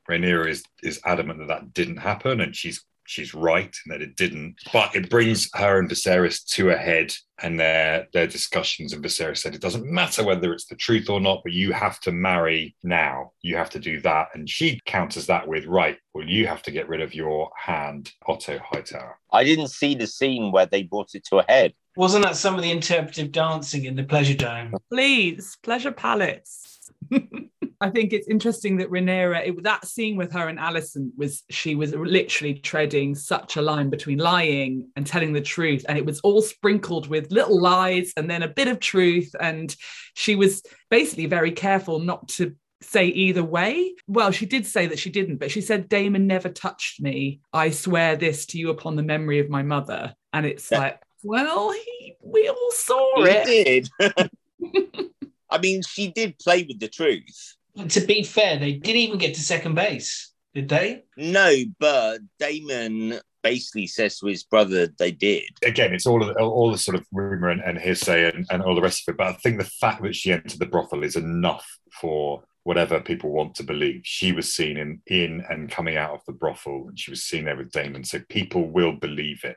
Rhaenyra 0.09 0.49
is, 0.49 0.63
is 0.85 1.01
adamant 1.05 1.41
that 1.41 1.49
that 1.49 1.73
didn't 1.75 1.99
happen 1.99 2.41
and 2.41 2.55
she's 2.55 2.85
she's 3.05 3.35
right 3.35 3.75
and 3.85 3.93
that 3.93 4.03
it 4.03 4.17
didn't. 4.17 4.57
But 4.73 4.95
it 4.95 5.11
brings 5.11 5.49
her 5.55 5.79
and 5.79 5.89
Viserys 5.89 6.45
to 6.51 6.71
a 6.71 6.77
head 6.77 7.13
and 7.43 7.59
their 7.59 8.07
their 8.13 8.27
discussions. 8.27 8.93
And 8.93 9.05
Viserys 9.05 9.39
said 9.39 9.55
it 9.55 9.61
doesn't 9.61 9.87
matter 9.87 10.25
whether 10.25 10.53
it's 10.53 10.67
the 10.67 10.77
truth 10.77 11.09
or 11.11 11.21
not, 11.21 11.41
but 11.43 11.53
you 11.53 11.73
have 11.73 12.01
to 12.01 12.13
marry 12.13 12.75
now. 12.83 13.33
You 13.43 13.57
have 13.57 13.71
to 13.71 13.79
do 13.79 14.01
that. 14.03 14.29
And 14.35 14.49
she 14.49 14.81
counters 14.87 15.27
that 15.27 15.47
with, 15.47 15.67
right, 15.67 15.99
well, 16.15 16.27
you 16.27 16.47
have 16.47 16.63
to 16.63 16.71
get 16.71 16.89
rid 16.89 17.01
of 17.01 17.15
your 17.15 17.51
hand, 17.57 18.13
Otto 18.27 18.59
Hightower. 18.59 19.19
I 19.33 19.45
didn't 19.45 19.69
see 19.69 19.95
the 19.95 20.07
scene 20.07 20.53
where 20.53 20.67
they 20.67 20.83
brought 20.83 21.15
it 21.15 21.25
to 21.27 21.39
a 21.39 21.45
head. 21.49 21.75
Wasn't 21.97 22.25
that 22.25 22.37
some 22.37 22.55
of 22.55 22.63
the 22.63 22.71
interpretive 22.71 23.33
dancing 23.33 23.85
in 23.85 23.97
the 23.97 24.05
Pleasure 24.05 24.35
Dome? 24.35 24.75
Please, 24.91 25.59
Pleasure 25.63 25.93
Palace. 25.93 26.91
I 27.83 27.91
think 27.91 28.13
it's 28.13 28.29
interesting 28.29 28.77
that 28.77 28.91
Rhaenyra, 28.91 29.49
it, 29.49 29.63
that 29.65 29.85
scene 29.87 30.17
with 30.17 30.33
her 30.33 30.47
and 30.47 30.59
Alicent 30.59 31.11
was 31.17 31.43
she 31.51 31.75
was 31.75 31.93
literally 31.93 32.55
treading 32.55 33.17
such 33.17 33.57
a 33.57 33.63
line 33.63 33.91
between 33.91 34.19
lying 34.19 34.89
and 34.95 35.05
telling 35.05 35.33
the 35.33 35.41
truth, 35.41 35.85
and 35.89 35.99
it 35.99 36.07
was 36.07 36.21
all 36.21 36.43
sprinkled 36.43 37.09
with 37.09 37.33
little 37.33 37.61
lies 37.61 38.13
and 38.17 38.31
then 38.31 38.45
a 38.45 38.49
bit 38.49 38.69
of 38.69 38.79
truth, 38.79 39.35
and 39.41 39.75
she 40.15 40.37
was 40.37 40.63
basically 40.91 41.27
very 41.27 41.51
careful 41.51 41.99
not 41.99 42.29
to 42.29 42.55
say 42.83 43.07
either 43.07 43.43
way. 43.43 43.97
Well, 44.07 44.31
she 44.31 44.47
did 44.47 44.65
say 44.65 44.87
that 44.87 45.01
she 45.01 45.11
didn't, 45.11 45.39
but 45.39 45.51
she 45.51 45.61
said 45.61 45.89
Daemon 45.89 46.29
never 46.29 46.51
touched 46.51 47.03
me. 47.03 47.41
I 47.53 47.71
swear 47.71 48.15
this 48.15 48.47
to 48.47 48.59
you 48.59 48.71
upon 48.71 48.95
the 48.95 49.03
memory 49.03 49.41
of 49.41 49.51
my 49.51 49.65
mother, 49.65 50.15
and 50.33 50.47
it's 50.47 50.71
yeah. 50.71 50.79
like, 50.79 51.03
well, 51.25 51.73
he, 51.73 52.15
we 52.23 52.49
all 52.49 52.71
saw 52.71 53.25
he 53.25 53.31
it. 53.31 53.91
did. 53.99 55.11
I 55.51 55.59
mean, 55.59 55.83
she 55.83 56.13
did 56.13 56.39
play 56.39 56.63
with 56.63 56.79
the 56.79 56.89
truth 56.89 57.57
to 57.89 58.01
be 58.01 58.23
fair, 58.23 58.59
they 58.59 58.75
didn't 58.75 59.01
even 59.01 59.19
get 59.19 59.35
to 59.35 59.41
second 59.41 59.75
base, 59.75 60.33
did 60.55 60.69
they? 60.69 61.05
No, 61.17 61.53
but 61.79 62.21
Daemon 62.39 63.21
basically 63.43 63.87
says 63.87 64.19
to 64.19 64.27
his 64.27 64.45
brother 64.45 64.89
they 64.99 65.11
did. 65.11 65.45
Again, 65.65 65.93
it's 65.93 66.07
all 66.07 66.23
of, 66.23 66.37
all 66.37 66.71
the 66.71 66.79
sort 66.79 66.97
of 66.97 67.07
rumor 67.13 67.49
and, 67.49 67.61
and 67.61 67.79
hearsay 67.79 68.31
and, 68.33 68.47
and 68.51 68.63
all 68.63 68.75
the 68.75 68.83
rest 68.83 69.09
of 69.09 69.15
it. 69.15 69.19
But 69.19 69.27
I 69.29 69.33
think 69.35 69.59
the 69.59 69.65
fact 69.65 70.03
that 70.03 70.15
she 70.15 70.33
entered 70.33 70.59
the 70.59 70.67
brothel 70.67 71.03
is 71.03 71.17
enough 71.17 71.67
for 72.01 72.45
whatever 72.65 73.01
people 73.01 73.31
want 73.31 73.55
to 73.57 73.65
believe. 73.65 74.03
She 74.05 74.33
was 74.33 74.55
seen 74.55 74.77
in 74.77 75.01
in 75.07 75.45
and 75.51 75.71
coming 75.71 75.97
out 75.97 76.15
of 76.15 76.21
the 76.27 76.33
brothel, 76.33 76.87
and 76.89 76.99
she 76.99 77.11
was 77.11 77.25
seen 77.25 77.45
there 77.45 77.57
with 77.57 77.73
Daemon, 77.73 78.05
So 78.05 78.21
people 78.29 78.71
will 78.71 78.93
believe 78.93 79.45
it 79.45 79.57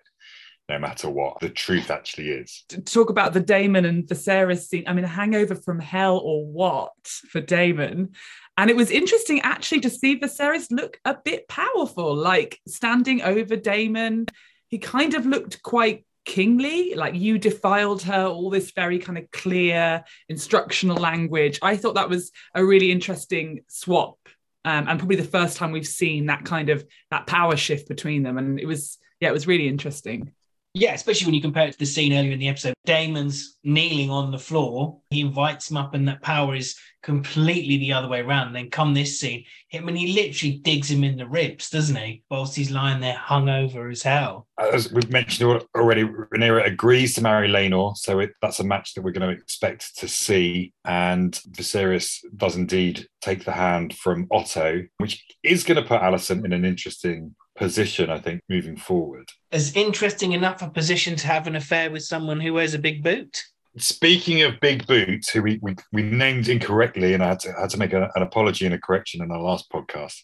no 0.67 0.80
matter 0.80 1.10
what 1.10 1.39
the 1.39 1.49
truth 1.49 1.91
actually 1.91 2.30
is. 2.30 2.63
Talk 2.86 3.10
about 3.10 3.34
the 3.34 3.39
Daemon 3.39 3.86
and 3.86 4.04
Viserys 4.04 4.65
scene, 4.67 4.84
I 4.88 4.93
mean, 4.93 5.06
a 5.06 5.10
hangover 5.10 5.56
from 5.56 5.80
hell 5.80 6.17
or 6.17 6.45
what 6.45 6.93
for 7.06 7.39
Daemon. 7.39 8.13
And 8.58 8.69
it 8.69 8.75
was 8.75 8.89
interesting 8.89 9.41
actually 9.41 9.82
to 9.82 9.89
see 9.89 10.19
Viserys 10.19 10.71
look 10.71 10.99
a 11.06 11.17
bit 11.23 11.47
powerful, 11.47 12.15
like 12.15 12.60
standing 12.67 13.21
over 13.21 13.56
Daemon. 13.56 14.28
He 14.69 14.80
kind 14.80 15.13
of 15.13 15.25
looked 15.25 15.62
quite 15.62 16.06
kingly, 16.25 16.95
like 16.95 17.13
you 17.13 17.38
defiled 17.38 18.01
her, 18.04 18.25
all 18.25 18.49
this 18.49 18.71
very 18.71 18.97
kind 18.97 19.17
of 19.17 19.30
clear 19.32 20.04
instructional 20.30 20.97
language. 20.97 21.60
I 21.62 21.78
thought 21.78 21.95
that 21.95 22.10
was 22.10 22.32
a 22.56 22.65
really 22.65 22.91
interesting 22.91 23.62
swap. 23.67 24.17
Um, 24.63 24.88
and 24.88 24.97
probably 24.97 25.17
the 25.17 25.23
first 25.23 25.58
time 25.58 25.71
we've 25.71 25.86
seen 25.86 26.25
that 26.25 26.43
kind 26.43 26.69
of 26.69 26.84
that 27.12 27.28
power 27.28 27.56
shift 27.56 27.88
between 27.88 28.23
them. 28.23 28.39
And 28.39 28.60
it 28.60 28.65
was, 28.65 28.97
yeah, 29.19 29.30
it 29.30 29.34
was 29.34 29.45
really 29.45 29.67
interesting. 29.67 30.32
Yeah, 30.75 30.93
especially 30.93 31.27
when 31.27 31.35
you 31.35 31.41
compare 31.41 31.69
it 31.69 31.71
to 31.71 31.79
the 31.79 31.85
scene 31.85 32.11
earlier 32.11 32.33
in 32.33 32.39
the 32.39 32.49
episode. 32.49 32.73
Daemon's 32.85 33.55
kneeling 33.63 34.09
on 34.09 34.29
the 34.29 34.38
floor. 34.38 34.99
He 35.09 35.21
invites 35.21 35.71
him 35.71 35.77
up, 35.77 35.93
and 35.93 36.05
that 36.09 36.21
power 36.21 36.53
is 36.53 36.75
completely 37.01 37.77
the 37.77 37.93
other 37.93 38.09
way 38.09 38.19
around. 38.19 38.51
then 38.51 38.69
come 38.69 38.93
this 38.93 39.17
scene, 39.17 39.45
him 39.69 39.88
and 39.88 39.97
he 39.97 40.11
literally 40.13 40.57
digs 40.57 40.91
him 40.91 41.05
in 41.05 41.15
the 41.15 41.27
ribs, 41.27 41.69
doesn't 41.69 41.95
he? 41.95 42.23
Whilst 42.29 42.57
he's 42.57 42.71
lying 42.71 42.99
there 42.99 43.15
hung 43.15 43.47
over 43.47 43.88
as 43.88 44.03
hell. 44.03 44.47
As 44.59 44.91
we've 44.91 45.09
mentioned 45.09 45.63
already, 45.75 46.03
Rhaenyra 46.03 46.65
agrees 46.65 47.13
to 47.13 47.21
marry 47.21 47.47
Laenor, 47.47 47.95
so 47.95 48.19
it, 48.19 48.31
that's 48.41 48.59
a 48.59 48.65
match 48.65 48.95
that 48.95 49.01
we're 49.01 49.11
going 49.11 49.29
to 49.29 49.41
expect 49.41 49.97
to 49.99 50.09
see. 50.09 50.73
And 50.83 51.39
Viserys 51.51 52.19
does 52.35 52.57
indeed 52.57 53.07
take 53.21 53.45
the 53.45 53.53
hand 53.53 53.95
from 53.95 54.27
Otto, 54.29 54.83
which 54.97 55.23
is 55.41 55.63
going 55.63 55.81
to 55.81 55.88
put 55.88 56.01
Alicent 56.01 56.43
in 56.43 56.51
an 56.51 56.65
interesting 56.65 57.33
position, 57.57 58.09
I 58.09 58.19
think, 58.19 58.41
moving 58.49 58.77
forward. 58.77 59.29
As 59.51 59.75
interesting 59.75 60.33
enough 60.33 60.61
a 60.61 60.69
position 60.69 61.15
to 61.17 61.27
have 61.27 61.47
an 61.47 61.55
affair 61.55 61.89
with 61.91 62.03
someone 62.03 62.39
who 62.39 62.53
wears 62.53 62.73
a 62.73 62.79
big 62.79 63.03
boot. 63.03 63.41
Speaking 63.77 64.41
of 64.43 64.59
big 64.61 64.87
boots, 64.87 65.29
who 65.29 65.41
we, 65.41 65.59
we, 65.61 65.75
we 65.91 66.03
named 66.03 66.47
incorrectly, 66.47 67.13
and 67.13 67.23
I 67.23 67.29
had 67.29 67.39
to, 67.41 67.53
had 67.53 67.69
to 67.71 67.77
make 67.77 67.93
a, 67.93 68.09
an 68.15 68.21
apology 68.21 68.65
and 68.65 68.75
a 68.75 68.79
correction 68.79 69.21
in 69.21 69.31
our 69.31 69.41
last 69.41 69.69
podcast. 69.69 70.15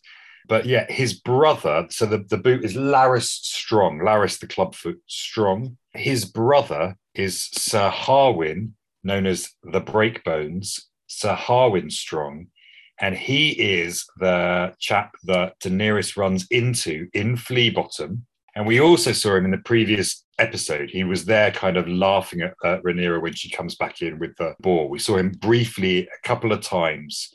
But 0.48 0.66
yeah, 0.66 0.90
his 0.92 1.14
brother, 1.14 1.88
so 1.90 2.06
the, 2.06 2.20
the 2.30 2.38
boot 2.38 2.64
is 2.64 2.76
Larys 2.76 3.30
Strong, 3.30 4.00
Larys 4.00 4.40
the 4.40 4.48
Clubfoot 4.48 4.98
Strong. 5.08 5.78
His 5.94 6.26
brother 6.26 6.96
is 7.14 7.50
Sir 7.54 7.90
Harwin, 7.90 8.72
known 9.04 9.26
as 9.26 9.50
the 9.64 9.82
Breakbones, 9.82 10.82
Sir 11.08 11.36
Harwin 11.36 11.92
Strong, 11.92 12.48
and 13.02 13.16
he 13.16 13.50
is 13.50 14.06
the 14.18 14.74
chap 14.80 15.16
that 15.24 15.60
Daenerys 15.60 16.16
runs 16.16 16.48
into 16.52 17.08
in 17.14 17.36
Flea 17.36 17.72
Bottom. 17.72 18.26
And 18.56 18.68
we 18.68 18.80
also 18.80 19.12
saw 19.12 19.36
him 19.36 19.46
in 19.46 19.52
the 19.52 19.58
previous 19.58 20.24
episode. 20.38 20.90
He 20.90 21.04
was 21.04 21.26
there 21.26 21.52
kind 21.52 21.78
of 21.78 21.88
laughing 21.88 22.42
at, 22.42 22.54
at 22.64 22.84
Rhaenyra 22.84 23.22
when 23.22 23.34
she 23.34 23.50
comes 23.50 23.76
back 23.76 24.02
in 24.02 24.20
with 24.20 24.36
the 24.38 24.54
boar. 24.60 24.88
We 24.88 25.00
saw 25.00 25.18
him 25.18 25.32
briefly 25.32 26.08
a 26.08 26.28
couple 26.28 26.52
of 26.52 26.62
times 26.62 27.34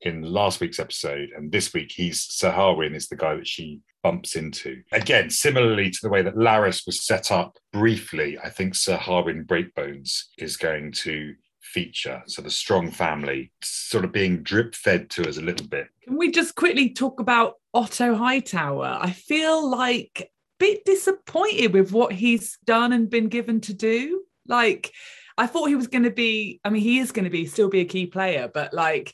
in 0.00 0.22
last 0.22 0.60
week's 0.60 0.80
episode. 0.80 1.30
And 1.36 1.52
this 1.52 1.72
week, 1.72 1.92
he's 1.94 2.22
Sir 2.22 2.50
Harwin 2.50 2.94
is 2.94 3.08
the 3.08 3.16
guy 3.16 3.36
that 3.36 3.46
she 3.46 3.80
bumps 4.02 4.36
into. 4.36 4.82
Again, 4.92 5.30
similarly 5.30 5.90
to 5.90 5.98
the 6.02 6.10
way 6.10 6.22
that 6.22 6.36
Larys 6.36 6.86
was 6.86 7.04
set 7.04 7.30
up 7.30 7.56
briefly, 7.72 8.38
I 8.38 8.50
think 8.50 8.74
Sir 8.74 8.96
Harwin 8.96 9.46
Breakbones 9.46 10.24
is 10.38 10.56
going 10.56 10.92
to 10.92 11.34
feature. 11.74 12.22
So 12.26 12.40
the 12.40 12.50
strong 12.50 12.92
family 12.92 13.50
sort 13.62 14.04
of 14.04 14.12
being 14.12 14.44
drip 14.44 14.76
fed 14.76 15.10
to 15.10 15.28
us 15.28 15.38
a 15.38 15.42
little 15.42 15.66
bit. 15.66 15.88
Can 16.04 16.16
we 16.16 16.30
just 16.30 16.54
quickly 16.54 16.90
talk 16.90 17.18
about 17.18 17.54
Otto 17.74 18.14
Hightower? 18.14 18.98
I 19.00 19.10
feel 19.10 19.68
like 19.68 20.12
a 20.20 20.30
bit 20.60 20.84
disappointed 20.84 21.74
with 21.74 21.90
what 21.90 22.12
he's 22.12 22.58
done 22.64 22.92
and 22.92 23.10
been 23.10 23.28
given 23.28 23.60
to 23.62 23.74
do. 23.74 24.22
Like, 24.46 24.92
I 25.36 25.48
thought 25.48 25.68
he 25.68 25.74
was 25.74 25.88
going 25.88 26.04
to 26.04 26.12
be, 26.12 26.60
I 26.64 26.70
mean, 26.70 26.82
he 26.82 27.00
is 27.00 27.10
going 27.10 27.24
to 27.24 27.30
be 27.30 27.46
still 27.46 27.68
be 27.68 27.80
a 27.80 27.84
key 27.84 28.06
player, 28.06 28.48
but 28.52 28.72
like, 28.72 29.12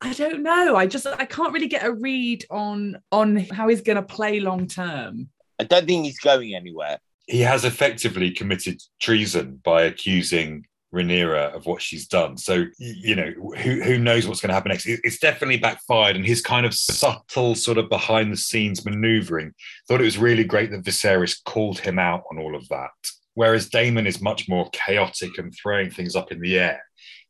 I 0.00 0.12
don't 0.12 0.42
know. 0.42 0.76
I 0.76 0.86
just 0.86 1.06
I 1.06 1.24
can't 1.24 1.54
really 1.54 1.68
get 1.68 1.86
a 1.86 1.92
read 1.92 2.44
on 2.50 2.98
on 3.10 3.36
how 3.36 3.68
he's 3.68 3.80
going 3.80 3.96
to 3.96 4.02
play 4.02 4.40
long 4.40 4.66
term. 4.66 5.30
I 5.58 5.64
don't 5.64 5.86
think 5.86 6.04
he's 6.04 6.18
going 6.18 6.54
anywhere. 6.54 6.98
He 7.26 7.40
has 7.40 7.64
effectively 7.64 8.30
committed 8.30 8.82
treason 9.00 9.60
by 9.64 9.82
accusing 9.82 10.66
Rhaenyra 10.96 11.54
of 11.54 11.66
what 11.66 11.82
she's 11.82 12.06
done. 12.06 12.36
So 12.36 12.64
you 12.78 13.14
know, 13.14 13.32
who 13.58 13.82
who 13.82 13.98
knows 13.98 14.26
what's 14.26 14.40
going 14.40 14.48
to 14.48 14.54
happen 14.54 14.70
next? 14.70 14.86
It's 14.86 15.18
definitely 15.18 15.58
backfired, 15.58 16.16
and 16.16 16.26
his 16.26 16.40
kind 16.40 16.66
of 16.66 16.74
subtle, 16.74 17.54
sort 17.54 17.78
of 17.78 17.88
behind 17.88 18.32
the 18.32 18.36
scenes 18.36 18.84
maneuvering. 18.84 19.52
Thought 19.88 20.00
it 20.00 20.04
was 20.04 20.18
really 20.18 20.44
great 20.44 20.70
that 20.70 20.84
Viserys 20.84 21.42
called 21.44 21.78
him 21.78 21.98
out 21.98 22.24
on 22.30 22.38
all 22.38 22.56
of 22.56 22.68
that. 22.68 22.90
Whereas 23.34 23.68
Daemon 23.68 24.06
is 24.06 24.22
much 24.22 24.48
more 24.48 24.70
chaotic 24.72 25.36
and 25.36 25.54
throwing 25.54 25.90
things 25.90 26.16
up 26.16 26.32
in 26.32 26.40
the 26.40 26.58
air. 26.58 26.82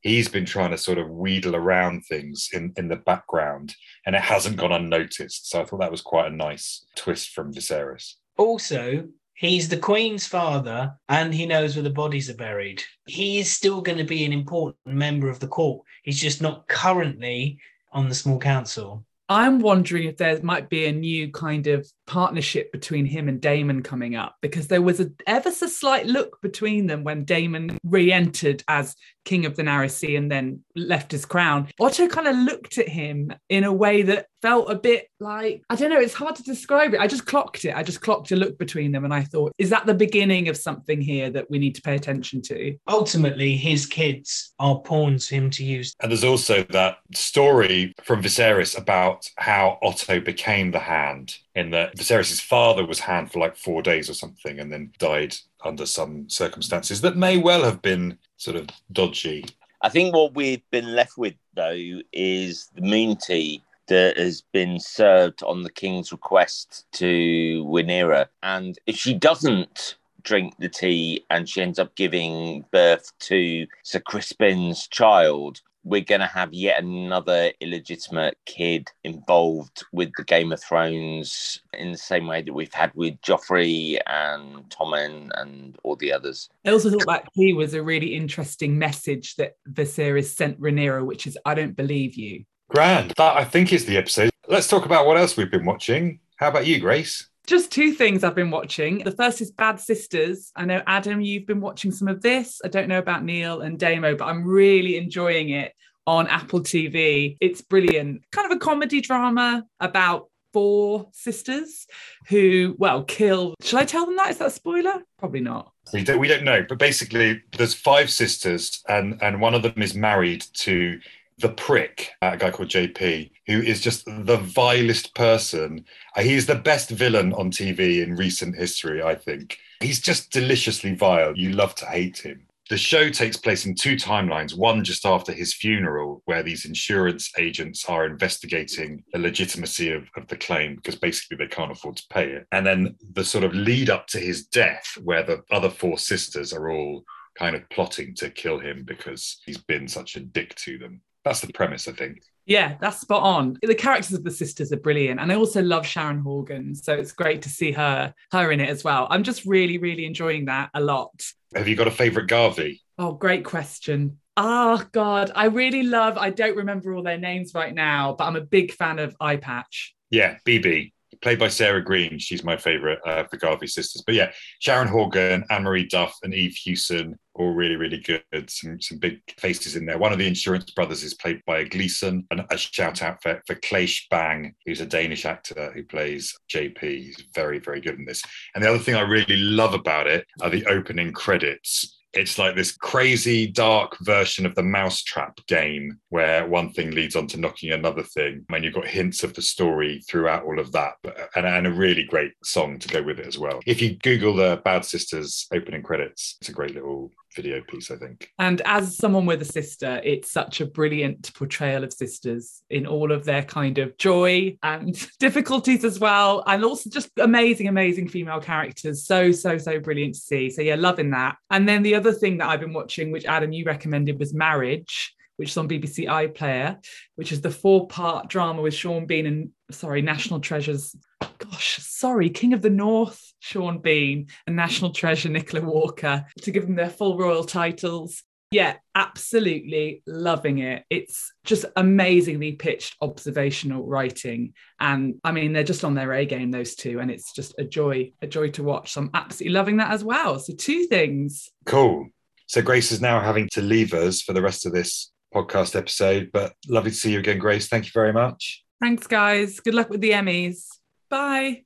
He's 0.03 0.29
been 0.29 0.45
trying 0.45 0.71
to 0.71 0.79
sort 0.79 0.99
of 0.99 1.11
wheedle 1.11 1.57
around 1.57 2.03
things 2.03 2.51
in, 2.53 2.73
in 2.77 2.87
the 2.87 2.97
background, 2.97 3.75
and 4.07 4.15
it 4.15 4.23
hasn't 4.23 4.57
gone 4.57 4.71
unnoticed. 4.71 5.51
So 5.51 5.61
I 5.61 5.65
thought 5.65 5.81
that 5.81 5.91
was 5.91 6.03
quite 6.03 6.31
a 6.31 6.37
nice 6.37 6.87
twist 6.95 7.31
from 7.31 7.53
Viserys. 7.53 8.15
Also, 8.39 9.09
He's 9.37 9.69
the 9.69 9.77
Queen's 9.77 10.27
father 10.27 10.95
and 11.11 11.33
he 11.33 11.45
knows 11.45 11.77
where 11.77 11.83
the 11.83 11.91
bodies 11.91 12.31
are 12.31 12.35
buried. 12.35 12.83
He 13.07 13.39
is 13.39 13.53
still 13.53 13.83
going 13.83 13.99
to 13.99 14.05
be 14.05 14.25
an 14.25 14.33
important 14.33 14.79
member 14.87 15.29
of 15.29 15.41
the 15.41 15.47
court. 15.47 15.85
He's 16.05 16.19
just 16.19 16.41
not 16.41 16.67
currently 16.69 17.59
on 17.93 18.09
the 18.09 18.15
small 18.15 18.39
council. 18.39 19.05
I'm 19.29 19.59
wondering 19.59 20.05
if 20.05 20.17
there 20.17 20.41
might 20.43 20.71
be 20.71 20.87
a 20.87 20.93
new 20.93 21.33
kind 21.33 21.67
of 21.67 21.87
partnership 22.07 22.71
between 22.71 23.05
him 23.05 23.29
and 23.29 23.41
Daemon 23.41 23.83
coming 23.83 24.15
up 24.15 24.37
because 24.41 24.69
there 24.69 24.81
was 24.81 25.01
a 25.01 25.11
ever 25.27 25.51
so 25.51 25.67
slight 25.67 26.07
look 26.07 26.41
between 26.41 26.87
them 26.87 27.03
when 27.03 27.25
Daemon 27.25 27.77
re-entered 27.85 28.63
as 28.69 28.95
king 29.25 29.45
of 29.45 29.57
the 29.57 29.89
Sea 29.89 30.17
and 30.17 30.31
then 30.31 30.65
left 30.77 31.11
his 31.11 31.27
crown. 31.27 31.69
Otto 31.81 32.07
kind 32.07 32.29
of 32.29 32.37
looked 32.37 32.79
at 32.79 32.89
him 32.89 33.35
in 33.49 33.65
a 33.65 33.73
way 33.73 34.03
that 34.03 34.29
felt 34.43 34.71
a 34.71 34.75
bit 34.75 35.09
like 35.21 35.63
I 35.71 35.77
don't 35.77 35.91
know, 35.91 36.01
it's 36.01 36.15
hard 36.15 36.37
to 36.37 36.43
describe 36.43 36.95
it. 36.95 37.01
I 37.01 37.07
just 37.07 37.27
clocked 37.27 37.65
it. 37.65 37.75
I 37.75 37.83
just 37.83 38.01
clocked 38.01 38.33
a 38.33 38.37
look 38.37 38.59
between 38.59 38.93
them 38.93 39.05
and 39.05 39.15
I 39.15 39.23
thought, 39.23 39.53
is 39.59 39.71
that 39.71 39.87
the 39.87 39.95
beginning 39.95 40.49
of 40.49 40.57
something 40.57 41.01
here 41.01 41.31
that 41.31 41.51
we 41.51 41.59
need 41.59 41.75
to 41.77 41.83
pay 41.83 41.95
attention 41.95 42.43
to? 42.43 42.77
Ultimately, 42.89 43.57
his 43.57 43.87
kids 43.87 44.55
are 44.59 44.79
pawns 44.81 45.29
for 45.29 45.35
him 45.35 45.51
to 45.51 45.65
use. 45.65 45.95
And 46.01 46.11
there's 46.11 46.25
also 46.25 46.63
that 46.71 46.99
story 47.15 47.95
from 48.03 48.23
Viserys 48.23 48.77
about 48.77 49.29
how 49.37 49.79
Otto 49.83 50.21
became 50.21 50.71
the 50.71 50.79
hand 50.79 51.37
in 51.55 51.71
that 51.71 51.97
Viserys' 51.97 52.41
father 52.41 52.87
was 52.87 53.01
hand 53.01 53.33
for 53.33 53.39
like 53.39 53.57
four 53.57 53.83
days 53.83 54.11
or 54.11 54.15
something 54.15 54.61
and 54.61 54.73
then 54.73 54.93
died 54.99 55.35
under 55.65 55.87
some 55.87 56.29
circumstances 56.29 57.01
that 57.01 57.17
may 57.17 57.39
well 57.39 57.65
have 57.65 57.83
been 57.83 58.19
sort 58.37 58.57
of 58.57 58.69
dodgy. 58.93 59.45
I 59.83 59.89
think 59.89 60.15
what 60.15 60.35
we've 60.35 60.63
been 60.71 60.95
left 60.95 61.19
with 61.19 61.35
though 61.55 62.01
is 62.13 62.69
the 62.75 62.83
moon 62.83 63.17
tea 63.17 63.63
that 63.89 64.19
has 64.19 64.43
been 64.53 64.79
served 64.79 65.43
on 65.43 65.63
the 65.63 65.71
king's 65.71 66.13
request 66.13 66.87
to 66.93 67.65
Rhaenyra. 67.69 68.27
And 68.43 68.79
if 68.87 68.97
she 68.97 69.15
doesn't 69.15 69.97
drink 70.23 70.55
the 70.59 70.69
tea 70.69 71.25
and 71.31 71.49
she 71.49 71.63
ends 71.63 71.79
up 71.79 71.95
giving 71.95 72.65
birth 72.73 73.13
to 73.21 73.67
Sir 73.83 74.01
Criston's 74.01 74.89
child, 74.89 75.61
we're 75.85 76.01
going 76.01 76.21
to 76.21 76.27
have 76.27 76.53
yet 76.53 76.83
another 76.83 77.53
illegitimate 77.61 78.37
kid 78.45 78.91
involved 79.05 79.85
with 79.93 80.11
the 80.17 80.25
Game 80.25 80.51
of 80.51 80.61
Thrones 80.61 81.63
in 81.75 81.93
the 81.93 81.99
same 81.99 82.27
way 82.27 82.43
that 82.43 82.53
we've 82.53 82.75
had 82.75 82.93
with 82.97 83.21
Joffrey 83.21 84.01
and 84.07 84.69
Tommen 84.69 85.31
and 85.41 85.79
all 85.85 85.95
the 85.95 86.13
others. 86.13 86.51
I 86.65 86.71
also 86.71 86.91
thought 86.91 87.07
that 87.07 87.29
he 87.35 87.53
was 87.53 87.75
a 87.75 87.85
really 87.85 88.17
interesting 88.17 88.77
message 88.77 89.37
that 89.37 89.59
Viserys 89.71 90.35
sent 90.35 90.61
Rhaenyra, 90.61 91.07
which 91.07 91.25
is, 91.25 91.39
I 91.45 91.55
don't 91.55 91.77
believe 91.77 92.17
you. 92.17 92.45
Grand. 92.69 93.13
That 93.17 93.37
I 93.37 93.45
think 93.45 93.73
is 93.73 93.87
the 93.87 93.97
episode. 93.97 94.31
Let's 94.49 94.69
talk 94.69 94.85
about 94.85 95.07
what 95.07 95.17
else 95.17 95.37
we've 95.37 95.51
been 95.51 95.65
watching. 95.65 96.21
How 96.37 96.49
about 96.49 96.67
you, 96.67 96.81
Grace? 96.81 97.29
Just 97.47 97.71
two 97.71 97.93
things 97.93 98.25
I've 98.25 98.35
been 98.35 98.51
watching. 98.51 98.99
The 98.99 99.13
first 99.13 99.41
is 99.41 99.53
Bad 99.53 99.79
Sisters. 99.79 100.51
I 100.57 100.65
know, 100.65 100.83
Adam, 100.87 101.21
you've 101.21 101.47
been 101.47 101.61
watching 101.61 101.93
some 101.93 102.09
of 102.09 102.21
this. 102.21 102.61
I 102.65 102.69
don't 102.69 102.89
know 102.89 102.99
about 102.99 103.23
Neil 103.23 103.61
and 103.61 103.79
Damo, 103.79 104.17
but 104.17 104.25
I'm 104.25 104.45
really 104.45 104.97
enjoying 104.97 105.51
it 105.51 105.73
on 106.09 106.27
Apple 106.27 106.61
TV. 106.61 107.37
It's 107.41 107.63
brilliant. 107.63 108.23
Kind 108.33 108.51
of 108.51 108.57
a 108.57 108.61
comedy 108.61 109.01
drama 109.01 109.65
about 109.79 110.29
four 110.53 111.09
sisters 111.13 111.87
who, 112.29 112.75
well, 112.79 113.05
kill. 113.05 113.55
Shall 113.63 113.79
I 113.79 113.85
tell 113.85 114.07
them 114.07 114.17
that? 114.17 114.31
Is 114.31 114.39
that 114.39 114.49
a 114.49 114.51
spoiler? 114.51 115.03
Probably 115.19 115.41
not. 115.41 115.73
We 115.93 116.03
don't, 116.03 116.19
we 116.19 116.27
don't 116.27 116.45
know, 116.45 116.65
but 116.69 116.79
basically, 116.79 117.43
there's 117.57 117.75
five 117.75 118.11
sisters, 118.11 118.83
and 118.89 119.23
and 119.23 119.41
one 119.41 119.55
of 119.55 119.63
them 119.63 119.81
is 119.81 119.95
married 119.95 120.45
to 120.55 120.99
the 121.39 121.51
prick, 121.51 122.11
a 122.23 122.37
guy 122.37 122.51
called 122.51 122.69
JP, 122.69 123.31
who 123.47 123.61
is 123.61 123.81
just 123.81 124.05
the 124.07 124.39
vilest 124.39 125.15
person. 125.15 125.85
Uh, 126.17 126.23
he's 126.23 126.47
the 126.47 126.55
best 126.55 126.91
villain 126.91 127.33
on 127.35 127.51
TV 127.51 128.03
in 128.03 128.17
recent 128.17 128.57
history, 128.57 129.03
I 129.03 129.15
think. 129.15 129.59
He's 129.81 130.01
just 130.01 130.33
deliciously 130.33 130.95
vile. 130.95 131.37
You 131.37 131.53
love 131.53 131.75
to 131.77 131.87
hate 131.87 132.19
him. 132.19 132.47
The 132.69 132.79
show 132.79 133.11
takes 133.11 133.37
place 133.37 133.65
in 133.65 133.77
two 133.77 133.95
timelines 133.95 134.57
one 134.57 134.83
just 134.83 135.07
after 135.07 135.33
his 135.33 135.55
funeral, 135.55 136.23
where 136.25 136.43
these 136.43 136.65
insurance 136.65 137.31
agents 137.39 137.85
are 137.85 138.07
investigating 138.07 139.05
the 139.13 139.21
legitimacy 139.21 139.93
of, 139.93 140.09
of 140.17 140.27
the 140.27 140.37
claim 140.37 140.75
because 140.75 140.97
basically 140.97 141.37
they 141.37 141.47
can't 141.47 141.71
afford 141.71 141.97
to 141.97 142.09
pay 142.11 142.31
it. 142.31 142.47
And 142.51 142.67
then 142.67 142.97
the 143.13 143.25
sort 143.25 143.45
of 143.45 143.55
lead 143.55 143.89
up 143.89 144.09
to 144.09 144.19
his 144.19 144.47
death, 144.47 144.99
where 145.05 145.23
the 145.23 145.45
other 145.53 145.71
four 145.71 145.99
sisters 145.99 146.53
are 146.53 146.71
all 146.71 147.05
kind 147.39 147.55
of 147.55 147.69
plotting 147.69 148.15
to 148.17 148.31
kill 148.31 148.59
him 148.59 148.83
because 148.85 149.41
he's 149.47 149.59
been 149.59 149.87
such 149.87 150.17
a 150.17 150.21
dick 150.21 150.55
to 150.57 150.79
them. 150.79 151.03
That's 151.27 151.41
the 151.41 151.53
premise, 151.53 151.89
I 151.89 151.93
think. 151.93 152.23
Yeah, 152.47 152.77
that's 152.81 153.01
spot 153.01 153.25
on. 153.25 153.59
The 153.61 153.75
characters 153.75 154.13
of 154.13 154.23
the 154.23 154.31
sisters 154.31 154.71
are 154.71 154.77
brilliant, 154.77 155.19
and 155.19 155.33
I 155.33 155.35
also 155.35 155.61
love 155.61 155.85
Sharon 155.85 156.21
Horgan, 156.21 156.77
so 156.77 156.95
it's 156.95 157.11
great 157.11 157.43
to 157.43 157.49
see 157.49 157.73
her 157.73 158.15
her 158.31 158.53
in 158.53 158.61
it 158.61 158.69
as 158.69 158.85
well. 158.85 159.09
I'm 159.11 159.25
just 159.25 159.45
really, 159.45 159.79
really 159.79 160.07
enjoying 160.07 160.45
that 160.45 160.71
a 160.73 160.81
lot. 160.81 161.25
Have 161.53 161.67
you 161.67 161.75
got 161.75 161.89
a 161.89 161.91
favourite 161.91 162.29
Garvey? 162.29 162.81
Oh, 162.97 163.11
great 163.11 163.45
question. 163.45 164.19
Oh 164.37 164.85
God, 164.93 165.33
I 165.35 165.47
really 165.47 165.83
love. 165.83 166.17
I 166.17 166.31
don't 166.31 166.57
remember 166.57 166.95
all 166.95 167.03
their 167.03 167.19
names 167.19 167.55
right 167.55 167.75
now, 167.75 168.15
but 168.17 168.27
I'm 168.27 168.37
a 168.37 168.41
big 168.41 168.71
fan 168.71 169.01
of 169.01 169.17
Eye 169.19 169.39
Patch. 169.39 169.97
Yeah, 170.11 170.37
BB 170.47 170.93
played 171.23 171.39
by 171.39 171.49
Sarah 171.49 171.83
Greene. 171.83 172.19
She's 172.19 172.45
my 172.45 172.57
favourite 172.57 172.99
uh, 173.07 173.25
the 173.31 173.37
Garvey 173.37 173.67
sisters. 173.67 174.03
But 174.05 174.15
yeah, 174.15 174.33
Sharon 174.61 174.89
Horgan, 174.89 175.45
Anne 175.51 175.63
Marie 175.63 175.87
Duff, 175.87 176.17
and 176.23 176.35
Eve 176.35 176.55
Hewson, 176.55 177.19
all 177.35 177.53
really, 177.53 177.77
really 177.77 177.99
good. 177.99 178.23
Some 178.49 178.81
some 178.81 178.99
big 178.99 179.21
faces 179.39 179.77
in 179.77 179.87
there. 179.87 179.99
One 179.99 180.13
of 180.13 180.19
the 180.19 180.27
Insurance 180.27 180.71
Brothers 180.71 181.03
is 181.03 181.15
played 181.15 181.43
by 181.47 181.59
a 181.59 181.69
Gleeson, 181.69 182.27
and 182.31 182.45
a 182.51 182.57
shout 182.57 183.03
out 183.03 183.23
for, 183.23 183.43
for 183.47 183.55
Claes 183.57 184.07
Bang, 184.11 184.55
who's 184.65 184.81
a 184.81 184.87
Danish 184.87 185.25
actor 185.25 185.73
who 185.75 185.85
plays 185.85 186.35
JP. 186.53 186.81
He's 186.81 187.25
very, 187.35 187.59
very 187.59 187.81
good 187.81 187.99
in 187.99 188.05
this. 188.05 188.23
And 188.55 188.65
the 188.65 188.69
other 188.69 188.79
thing 188.79 188.95
I 188.95 189.03
really 189.03 189.37
love 189.37 189.75
about 189.75 190.07
it 190.07 190.27
are 190.41 190.51
the 190.51 190.67
opening 190.67 191.13
credits 191.13 191.96
it's 192.17 192.39
like 192.39 192.55
this 192.55 192.73
crazy 192.73 193.47
dark 193.47 193.97
version 194.01 194.47
of 194.47 194.55
the 194.55 194.63
mousetrap 194.63 195.39
game 195.47 195.99
where 196.09 196.47
one 196.47 196.73
thing 196.73 196.91
leads 196.93 197.17
on 197.17 197.27
to 197.29 197.41
knocking 197.41 197.73
another 197.73 198.03
thing. 198.03 198.45
And 198.51 198.65
you've 198.65 198.75
got 198.75 198.87
hints 198.87 199.23
of 199.25 199.35
the 199.35 199.43
story 199.43 200.03
throughout 200.09 200.45
all 200.45 200.59
of 200.59 200.73
that 200.73 200.95
and, 201.35 201.47
and, 201.47 201.67
a 201.67 201.73
really 201.73 202.05
great 202.05 202.33
song 202.45 202.79
to 202.79 202.89
go 202.89 203.03
with 203.03 203.19
it 203.19 203.27
as 203.27 203.39
well. 203.39 203.61
If 203.67 203.83
you 203.83 203.97
google 203.97 204.35
the 204.35 204.61
bad 204.65 204.85
sisters 204.85 205.47
opening 205.53 205.83
credits 205.83 206.37
it's 206.41 206.49
a 206.49 206.53
great 206.53 206.75
little 206.75 207.11
video 207.37 207.61
piece, 207.61 207.91
I 207.91 207.97
think. 207.97 208.31
And 208.39 208.61
as 208.63 208.97
someone 208.97 209.27
with 209.27 209.43
a 209.43 209.45
sister, 209.45 210.01
it's 210.03 210.33
such 210.33 210.61
a 210.61 210.67
brilliant 210.67 211.33
portrayal 211.35 211.85
of 211.85 211.93
sisters 211.93 212.63
in 212.71 212.87
all 212.87 213.13
of 213.13 213.25
their 213.25 213.43
kind 213.43 213.79
of 213.79 213.97
joy 213.99 214.57
and 214.63 215.09
difficulties 215.21 215.85
as 215.85 216.01
well. 216.01 216.43
And 216.47 216.65
also 216.65 216.91
just 216.91 217.11
amazing, 217.19 217.69
amazing 217.69 218.09
female 218.09 218.41
characters. 218.41 219.05
So, 219.05 219.31
so, 219.31 219.59
so 219.59 219.79
brilliant 219.79 220.15
to 220.15 220.21
see. 220.21 220.51
So, 220.51 220.63
yeah, 220.63 220.77
loving 220.77 221.11
that. 221.11 221.37
And 221.51 221.69
then 221.69 221.83
the 221.83 221.95
other 221.95 222.13
thing 222.13 222.39
that 222.39 222.49
I've 222.49 222.61
been 222.61 222.73
watching, 222.73 223.13
which 223.13 223.27
Adam, 223.27 223.53
you 223.53 223.65
recommended, 223.65 224.19
was 224.19 224.35
Marriage 224.35 225.13
which 225.37 225.51
is 225.51 225.57
on 225.57 225.69
BBC 225.69 226.07
iPlayer, 226.07 226.83
which 227.17 227.31
is 227.31 227.43
the 227.43 227.51
four-part 227.51 228.29
drama 228.29 228.63
with 228.63 228.75
Sean 228.75 229.07
Bean 229.07 229.27
and 229.27 229.51
sorry, 229.71 230.03
National 230.03 230.41
Treasures. 230.41 230.97
Gosh, 231.21 231.79
sorry, 231.83 232.31
King 232.31 232.53
of 232.53 232.63
the 232.63 232.71
North, 232.71 233.33
Sean 233.39 233.79
Bean, 233.79 234.29
and 234.47 234.57
National 234.57 234.91
Treasure 234.91 235.29
Nicola 235.29 235.65
Walker 235.65 236.27
to 236.43 236.51
give 236.51 236.67
them 236.67 236.77
their 236.77 236.91
full 236.91 237.17
royal 237.17 237.45
titles. 237.45 238.23
Yeah, 238.51 238.77
absolutely 238.95 240.03
loving 240.07 240.59
it. 240.59 240.85
It's 240.89 241.33
just 241.45 241.65
amazingly 241.75 242.53
pitched 242.53 242.97
observational 243.01 243.85
writing. 243.87 244.55
And 244.79 245.17
I 245.25 245.33
mean, 245.33 245.53
they're 245.53 245.65
just 245.65 245.85
on 245.85 245.95
their 245.95 246.13
A 246.13 246.25
game, 246.25 246.51
those 246.53 246.77
two, 246.77 247.01
and 247.01 247.11
it's 247.11 247.33
just 247.33 247.55
a 247.59 247.65
joy, 247.65 248.13
a 248.23 248.27
joy 248.27 248.51
to 248.51 248.63
watch. 248.63 248.93
So 248.93 249.01
I'm 249.01 249.11
absolutely 249.15 249.55
loving 249.55 249.79
that 249.79 249.91
as 249.91 250.05
well. 250.05 250.39
So, 250.39 250.55
two 250.55 250.87
things. 250.87 251.51
Cool. 251.65 252.07
So, 252.47 252.63
Grace 252.63 252.93
is 252.93 253.01
now 253.01 253.21
having 253.21 253.49
to 253.53 253.63
leave 253.63 253.93
us 253.93 254.23
for 254.23 254.33
the 254.33 254.43
rest 254.43 254.65
of 254.65 254.73
this 254.73 255.11
podcast 255.35 255.75
episode, 255.75 256.31
but 256.33 256.53
lovely 256.69 256.93
to 256.93 256.97
see 256.97 257.13
you 257.13 257.19
again, 257.19 257.39
Grace. 257.39 257.69
Thank 257.69 257.87
you 257.87 257.93
very 257.93 258.13
much. 258.13 258.65
Thanks, 258.81 259.07
guys. 259.09 259.59
Good 259.59 259.75
luck 259.75 259.91
with 259.91 260.01
the 260.01 260.13
Emmys. 260.13 260.76
Bye. 261.09 261.63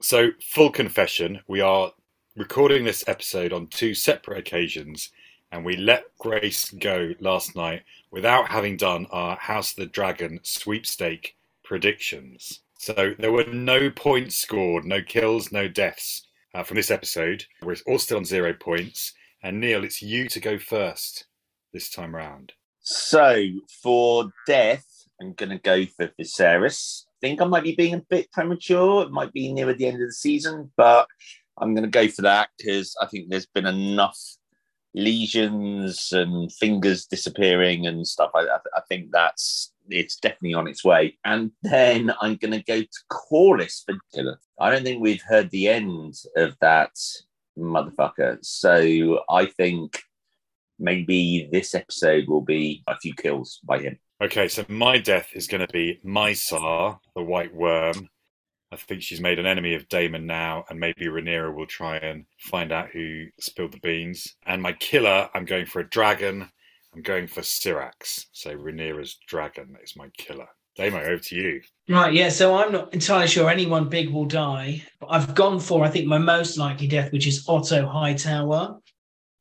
So, 0.00 0.30
full 0.42 0.70
confession, 0.70 1.40
we 1.46 1.60
are 1.60 1.92
recording 2.36 2.84
this 2.84 3.04
episode 3.06 3.52
on 3.52 3.68
two 3.68 3.94
separate 3.94 4.38
occasions, 4.38 5.10
and 5.50 5.64
we 5.64 5.76
let 5.76 6.04
Grace 6.18 6.70
go 6.70 7.12
last 7.20 7.56
night 7.56 7.82
without 8.10 8.48
having 8.48 8.76
done 8.76 9.06
our 9.10 9.36
House 9.36 9.72
of 9.72 9.76
the 9.76 9.86
Dragon 9.86 10.40
sweepstake 10.42 11.36
predictions. 11.62 12.60
So, 12.78 13.14
there 13.18 13.32
were 13.32 13.46
no 13.46 13.90
points 13.90 14.36
scored, 14.36 14.84
no 14.84 15.00
kills, 15.00 15.50
no 15.50 15.68
deaths 15.68 16.26
uh, 16.54 16.62
from 16.62 16.76
this 16.76 16.90
episode. 16.90 17.44
We're 17.62 17.76
all 17.86 17.98
still 17.98 18.18
on 18.18 18.24
zero 18.24 18.52
points. 18.52 19.14
And 19.42 19.60
Neil, 19.60 19.84
it's 19.84 20.00
you 20.00 20.28
to 20.28 20.40
go 20.40 20.58
first 20.58 21.26
this 21.72 21.90
time 21.90 22.14
round. 22.14 22.52
So 22.80 23.44
for 23.82 24.30
death, 24.46 24.86
I'm 25.20 25.34
going 25.34 25.50
to 25.50 25.58
go 25.58 25.84
for 25.84 26.10
Viserys. 26.18 27.04
Think 27.24 27.40
I 27.40 27.46
might 27.46 27.62
be 27.62 27.74
being 27.74 27.94
a 27.94 28.02
bit 28.10 28.30
premature. 28.32 29.04
It 29.04 29.10
might 29.10 29.32
be 29.32 29.50
near 29.50 29.72
the 29.72 29.86
end 29.86 30.02
of 30.02 30.08
the 30.08 30.12
season, 30.12 30.70
but 30.76 31.08
I'm 31.56 31.74
going 31.74 31.90
to 31.90 31.90
go 31.90 32.06
for 32.06 32.20
that 32.20 32.50
because 32.58 32.94
I 33.00 33.06
think 33.06 33.30
there's 33.30 33.46
been 33.46 33.64
enough 33.64 34.20
lesions 34.92 36.12
and 36.12 36.52
fingers 36.52 37.06
disappearing 37.06 37.86
and 37.86 38.06
stuff. 38.06 38.30
I, 38.34 38.42
I, 38.76 38.80
think 38.90 39.10
that's 39.10 39.72
it's 39.88 40.16
definitely 40.16 40.52
on 40.52 40.68
its 40.68 40.84
way. 40.84 41.16
And 41.24 41.52
then 41.62 42.12
I'm 42.20 42.36
going 42.36 42.52
to 42.52 42.62
go 42.62 42.82
to 42.82 43.04
Corlys 43.10 43.86
for 43.86 43.94
Killer. 44.14 44.38
I 44.60 44.70
don't 44.70 44.82
think 44.82 45.00
we've 45.00 45.22
heard 45.22 45.48
the 45.48 45.68
end 45.68 46.16
of 46.36 46.54
that 46.60 46.90
motherfucker. 47.58 48.36
So 48.44 49.20
I 49.30 49.46
think 49.46 49.98
maybe 50.78 51.48
this 51.50 51.74
episode 51.74 52.28
will 52.28 52.42
be 52.42 52.82
a 52.86 52.98
few 52.98 53.14
kills 53.14 53.60
by 53.64 53.78
him. 53.78 53.98
Okay, 54.24 54.48
so 54.48 54.64
my 54.68 54.96
death 54.96 55.28
is 55.34 55.46
going 55.46 55.60
to 55.60 55.70
be 55.70 56.00
Mysar, 56.02 56.98
the 57.14 57.22
White 57.22 57.54
Worm. 57.54 58.08
I 58.72 58.76
think 58.76 59.02
she's 59.02 59.20
made 59.20 59.38
an 59.38 59.44
enemy 59.44 59.74
of 59.74 59.86
Daemon 59.90 60.24
now, 60.24 60.64
and 60.70 60.80
maybe 60.80 61.08
Rhaenyra 61.08 61.54
will 61.54 61.66
try 61.66 61.98
and 61.98 62.24
find 62.38 62.72
out 62.72 62.88
who 62.88 63.26
spilled 63.38 63.74
the 63.74 63.80
beans. 63.80 64.36
And 64.46 64.62
my 64.62 64.72
killer, 64.72 65.28
I'm 65.34 65.44
going 65.44 65.66
for 65.66 65.80
a 65.80 65.90
dragon. 65.90 66.50
I'm 66.94 67.02
going 67.02 67.26
for 67.26 67.42
Syrax. 67.42 68.24
So 68.32 68.56
Rhaenyra's 68.56 69.18
dragon 69.28 69.76
is 69.84 69.94
my 69.94 70.08
killer. 70.16 70.48
Damo, 70.74 71.00
over 71.00 71.18
to 71.18 71.36
you. 71.36 71.60
Right, 71.90 72.14
yeah. 72.14 72.30
So 72.30 72.56
I'm 72.56 72.72
not 72.72 72.94
entirely 72.94 73.28
sure 73.28 73.50
anyone 73.50 73.90
big 73.90 74.08
will 74.08 74.24
die, 74.24 74.82
but 75.00 75.08
I've 75.10 75.34
gone 75.34 75.60
for 75.60 75.84
I 75.84 75.90
think 75.90 76.06
my 76.06 76.16
most 76.16 76.56
likely 76.56 76.88
death, 76.88 77.12
which 77.12 77.26
is 77.26 77.44
Otto 77.46 77.86
Hightower, 77.86 78.78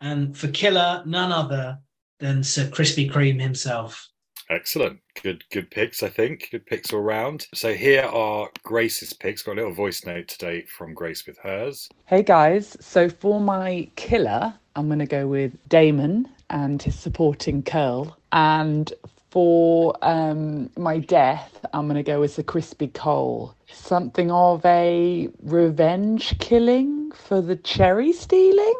and 0.02 0.38
for 0.38 0.50
killer, 0.50 1.04
none 1.06 1.32
other 1.32 1.80
than 2.20 2.44
Sir 2.44 2.66
Krispy 2.66 3.10
Kreme 3.10 3.40
himself. 3.40 4.10
Excellent. 4.54 5.00
Good 5.22 5.44
good 5.50 5.72
picks, 5.72 6.04
I 6.04 6.10
think. 6.10 6.50
Good 6.52 6.68
picks 6.68 6.94
all 6.94 7.02
round. 7.02 7.48
So 7.56 7.74
here 7.74 8.04
are 8.04 8.50
Grace's 8.62 9.12
picks. 9.12 9.42
Got 9.42 9.54
a 9.54 9.56
little 9.56 9.74
voice 9.74 10.06
note 10.06 10.28
today 10.28 10.66
from 10.66 10.94
Grace 10.94 11.26
with 11.26 11.40
hers. 11.40 11.90
Hey 12.06 12.22
guys, 12.22 12.78
so 12.80 13.10
for 13.10 13.42
my 13.42 13.90
killer, 13.96 14.54
I'm 14.76 14.88
going 14.88 15.00
to 15.00 15.08
go 15.08 15.26
with 15.26 15.54
Daemon 15.70 16.30
and 16.52 16.80
his 16.80 16.94
supporting 16.94 17.64
curl. 17.64 18.16
And 18.32 18.94
for 19.32 19.96
um, 20.04 20.70
my 20.78 21.00
death, 21.00 21.66
I'm 21.74 21.88
going 21.88 21.96
to 21.96 22.04
go 22.04 22.20
with 22.20 22.36
the 22.36 22.44
crispy 22.44 22.90
Cole. 22.90 23.56
Something 23.72 24.30
of 24.30 24.64
a 24.66 25.30
revenge 25.42 26.38
killing 26.38 27.12
for 27.14 27.42
the 27.42 27.56
cherry 27.56 28.14
stealing. 28.14 28.76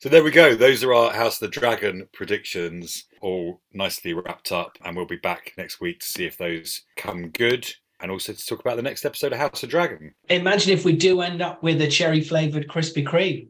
So 0.00 0.08
there 0.08 0.22
we 0.22 0.30
go. 0.30 0.54
Those 0.54 0.84
are 0.84 0.94
our 0.94 1.12
House 1.12 1.42
of 1.42 1.50
the 1.50 1.60
Dragon 1.60 2.08
predictions, 2.12 3.06
all 3.20 3.60
nicely 3.72 4.14
wrapped 4.14 4.52
up. 4.52 4.78
And 4.84 4.96
we'll 4.96 5.06
be 5.06 5.16
back 5.16 5.54
next 5.58 5.80
week 5.80 5.98
to 5.98 6.06
see 6.06 6.24
if 6.24 6.38
those 6.38 6.82
come 6.96 7.30
good 7.30 7.68
and 7.98 8.08
also 8.08 8.32
to 8.32 8.46
talk 8.46 8.60
about 8.60 8.76
the 8.76 8.82
next 8.82 9.04
episode 9.04 9.32
of 9.32 9.40
House 9.40 9.54
of 9.54 9.62
the 9.62 9.66
Dragon. 9.66 10.14
Imagine 10.28 10.72
if 10.72 10.84
we 10.84 10.92
do 10.92 11.20
end 11.20 11.42
up 11.42 11.64
with 11.64 11.82
a 11.82 11.88
cherry 11.88 12.20
flavored 12.20 12.68
Krispy 12.68 13.04
Kreme. 13.04 13.48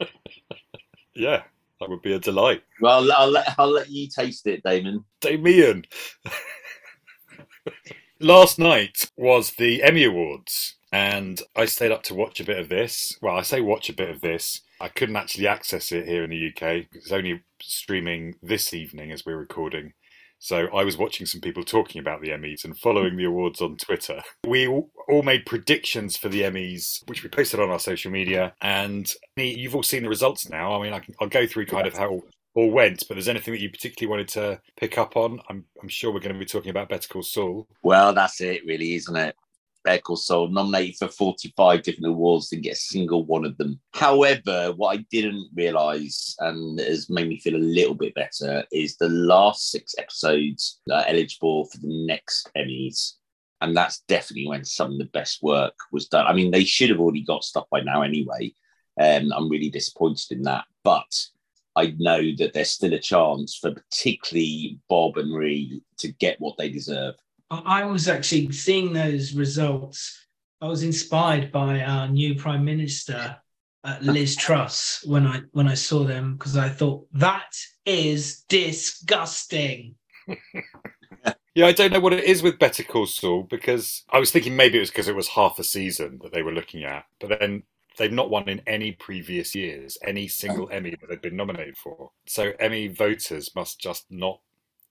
yeah, 1.14 1.44
that 1.78 1.88
would 1.90 2.02
be 2.02 2.14
a 2.14 2.18
delight. 2.18 2.64
Well, 2.80 3.08
I'll 3.12 3.30
let, 3.30 3.54
I'll 3.56 3.70
let 3.70 3.88
you 3.88 4.08
taste 4.08 4.48
it, 4.48 4.64
Damon. 4.64 5.04
Damien. 5.20 5.84
Last 8.20 8.58
night 8.58 9.12
was 9.16 9.52
the 9.52 9.84
Emmy 9.84 10.02
Awards, 10.02 10.74
and 10.90 11.40
I 11.54 11.66
stayed 11.66 11.92
up 11.92 12.02
to 12.04 12.14
watch 12.14 12.40
a 12.40 12.44
bit 12.44 12.58
of 12.58 12.68
this. 12.68 13.16
Well, 13.22 13.36
I 13.36 13.42
say 13.42 13.60
watch 13.60 13.88
a 13.88 13.94
bit 13.94 14.10
of 14.10 14.22
this. 14.22 14.62
I 14.80 14.88
couldn't 14.88 15.16
actually 15.16 15.46
access 15.46 15.92
it 15.92 16.06
here 16.06 16.24
in 16.24 16.30
the 16.30 16.48
UK. 16.48 16.86
It's 16.92 17.12
only 17.12 17.42
streaming 17.60 18.34
this 18.42 18.74
evening 18.74 19.12
as 19.12 19.24
we're 19.24 19.36
recording. 19.36 19.92
So 20.38 20.66
I 20.74 20.84
was 20.84 20.98
watching 20.98 21.26
some 21.26 21.40
people 21.40 21.64
talking 21.64 21.98
about 21.98 22.20
the 22.20 22.28
Emmys 22.28 22.64
and 22.64 22.78
following 22.78 23.16
the 23.16 23.24
awards 23.24 23.62
on 23.62 23.76
Twitter. 23.78 24.20
We 24.46 24.68
all 24.68 25.22
made 25.22 25.46
predictions 25.46 26.16
for 26.16 26.28
the 26.28 26.42
Emmys, 26.42 27.02
which 27.08 27.22
we 27.22 27.30
posted 27.30 27.58
on 27.58 27.70
our 27.70 27.78
social 27.78 28.10
media. 28.10 28.54
And 28.60 29.10
you've 29.36 29.74
all 29.74 29.82
seen 29.82 30.02
the 30.02 30.08
results 30.08 30.48
now. 30.50 30.78
I 30.78 30.82
mean, 30.82 30.92
I 30.92 31.00
will 31.20 31.28
go 31.28 31.46
through 31.46 31.66
kind 31.66 31.86
of 31.86 31.96
how 31.96 32.22
all 32.54 32.70
went, 32.70 33.04
but 33.06 33.14
there's 33.14 33.28
anything 33.28 33.52
that 33.52 33.60
you 33.60 33.70
particularly 33.70 34.10
wanted 34.10 34.28
to 34.28 34.60
pick 34.76 34.98
up 34.98 35.16
on? 35.16 35.40
I'm, 35.48 35.64
I'm 35.80 35.88
sure 35.88 36.12
we're 36.12 36.20
going 36.20 36.34
to 36.34 36.38
be 36.38 36.46
talking 36.46 36.70
about 36.70 36.88
Better 36.88 37.06
Call 37.06 37.22
Saul. 37.22 37.68
Well, 37.82 38.14
that's 38.14 38.40
it, 38.40 38.64
really, 38.66 38.94
isn't 38.94 39.16
it? 39.16 39.36
Better 39.86 40.02
Call 40.02 40.16
Saul 40.16 40.48
nominated 40.48 40.96
for 40.98 41.06
45 41.06 41.82
different 41.82 42.08
awards, 42.08 42.48
didn't 42.48 42.64
get 42.64 42.72
a 42.72 42.76
single 42.76 43.24
one 43.24 43.44
of 43.44 43.56
them. 43.56 43.80
However, 43.94 44.72
what 44.74 44.98
I 44.98 45.06
didn't 45.12 45.48
realise 45.54 46.34
and 46.40 46.80
has 46.80 47.08
made 47.08 47.28
me 47.28 47.38
feel 47.38 47.54
a 47.54 47.58
little 47.58 47.94
bit 47.94 48.12
better 48.16 48.64
is 48.72 48.96
the 48.96 49.08
last 49.08 49.70
six 49.70 49.94
episodes 49.96 50.80
are 50.92 51.04
eligible 51.06 51.66
for 51.66 51.78
the 51.78 52.04
next 52.04 52.50
Emmys. 52.56 53.12
And 53.60 53.76
that's 53.76 54.00
definitely 54.08 54.48
when 54.48 54.64
some 54.64 54.90
of 54.90 54.98
the 54.98 55.04
best 55.04 55.40
work 55.40 55.74
was 55.92 56.08
done. 56.08 56.26
I 56.26 56.32
mean, 56.32 56.50
they 56.50 56.64
should 56.64 56.90
have 56.90 56.98
already 56.98 57.22
got 57.22 57.44
stuff 57.44 57.66
by 57.70 57.80
now 57.80 58.02
anyway. 58.02 58.52
And 58.98 59.32
um, 59.32 59.38
I'm 59.38 59.48
really 59.48 59.70
disappointed 59.70 60.32
in 60.32 60.42
that. 60.42 60.64
But 60.82 61.14
I 61.76 61.94
know 61.98 62.22
that 62.38 62.54
there's 62.54 62.70
still 62.70 62.92
a 62.92 62.98
chance 62.98 63.56
for 63.56 63.70
particularly 63.70 64.80
Bob 64.88 65.16
and 65.16 65.32
Rhea 65.32 65.78
to 65.98 66.08
get 66.14 66.40
what 66.40 66.56
they 66.58 66.70
deserve. 66.70 67.14
I 67.50 67.84
was 67.84 68.08
actually 68.08 68.52
seeing 68.52 68.92
those 68.92 69.34
results. 69.34 70.26
I 70.60 70.66
was 70.66 70.82
inspired 70.82 71.52
by 71.52 71.80
our 71.80 72.08
new 72.08 72.34
Prime 72.34 72.64
Minister, 72.64 73.36
uh, 73.84 73.98
Liz 74.00 74.34
Truss, 74.34 75.04
when 75.06 75.26
I 75.26 75.42
when 75.52 75.68
I 75.68 75.74
saw 75.74 76.04
them 76.04 76.36
because 76.36 76.56
I 76.56 76.68
thought 76.68 77.06
that 77.12 77.54
is 77.84 78.44
disgusting. 78.48 79.94
yeah, 81.54 81.66
I 81.66 81.72
don't 81.72 81.92
know 81.92 82.00
what 82.00 82.14
it 82.14 82.24
is 82.24 82.42
with 82.42 82.58
Better 82.58 82.82
Call 82.82 83.06
Saul 83.06 83.44
because 83.44 84.04
I 84.10 84.18
was 84.18 84.32
thinking 84.32 84.56
maybe 84.56 84.78
it 84.78 84.80
was 84.80 84.90
because 84.90 85.08
it 85.08 85.14
was 85.14 85.28
half 85.28 85.58
a 85.58 85.64
season 85.64 86.18
that 86.22 86.32
they 86.32 86.42
were 86.42 86.52
looking 86.52 86.84
at, 86.84 87.04
but 87.20 87.38
then 87.38 87.62
they've 87.96 88.12
not 88.12 88.30
won 88.30 88.48
in 88.48 88.60
any 88.66 88.92
previous 88.92 89.54
years, 89.54 89.96
any 90.04 90.26
single 90.28 90.68
Emmy 90.70 90.90
that 90.90 91.08
they've 91.08 91.22
been 91.22 91.36
nominated 91.36 91.76
for. 91.76 92.10
So 92.26 92.52
Emmy 92.58 92.88
voters 92.88 93.54
must 93.54 93.78
just 93.78 94.06
not 94.10 94.40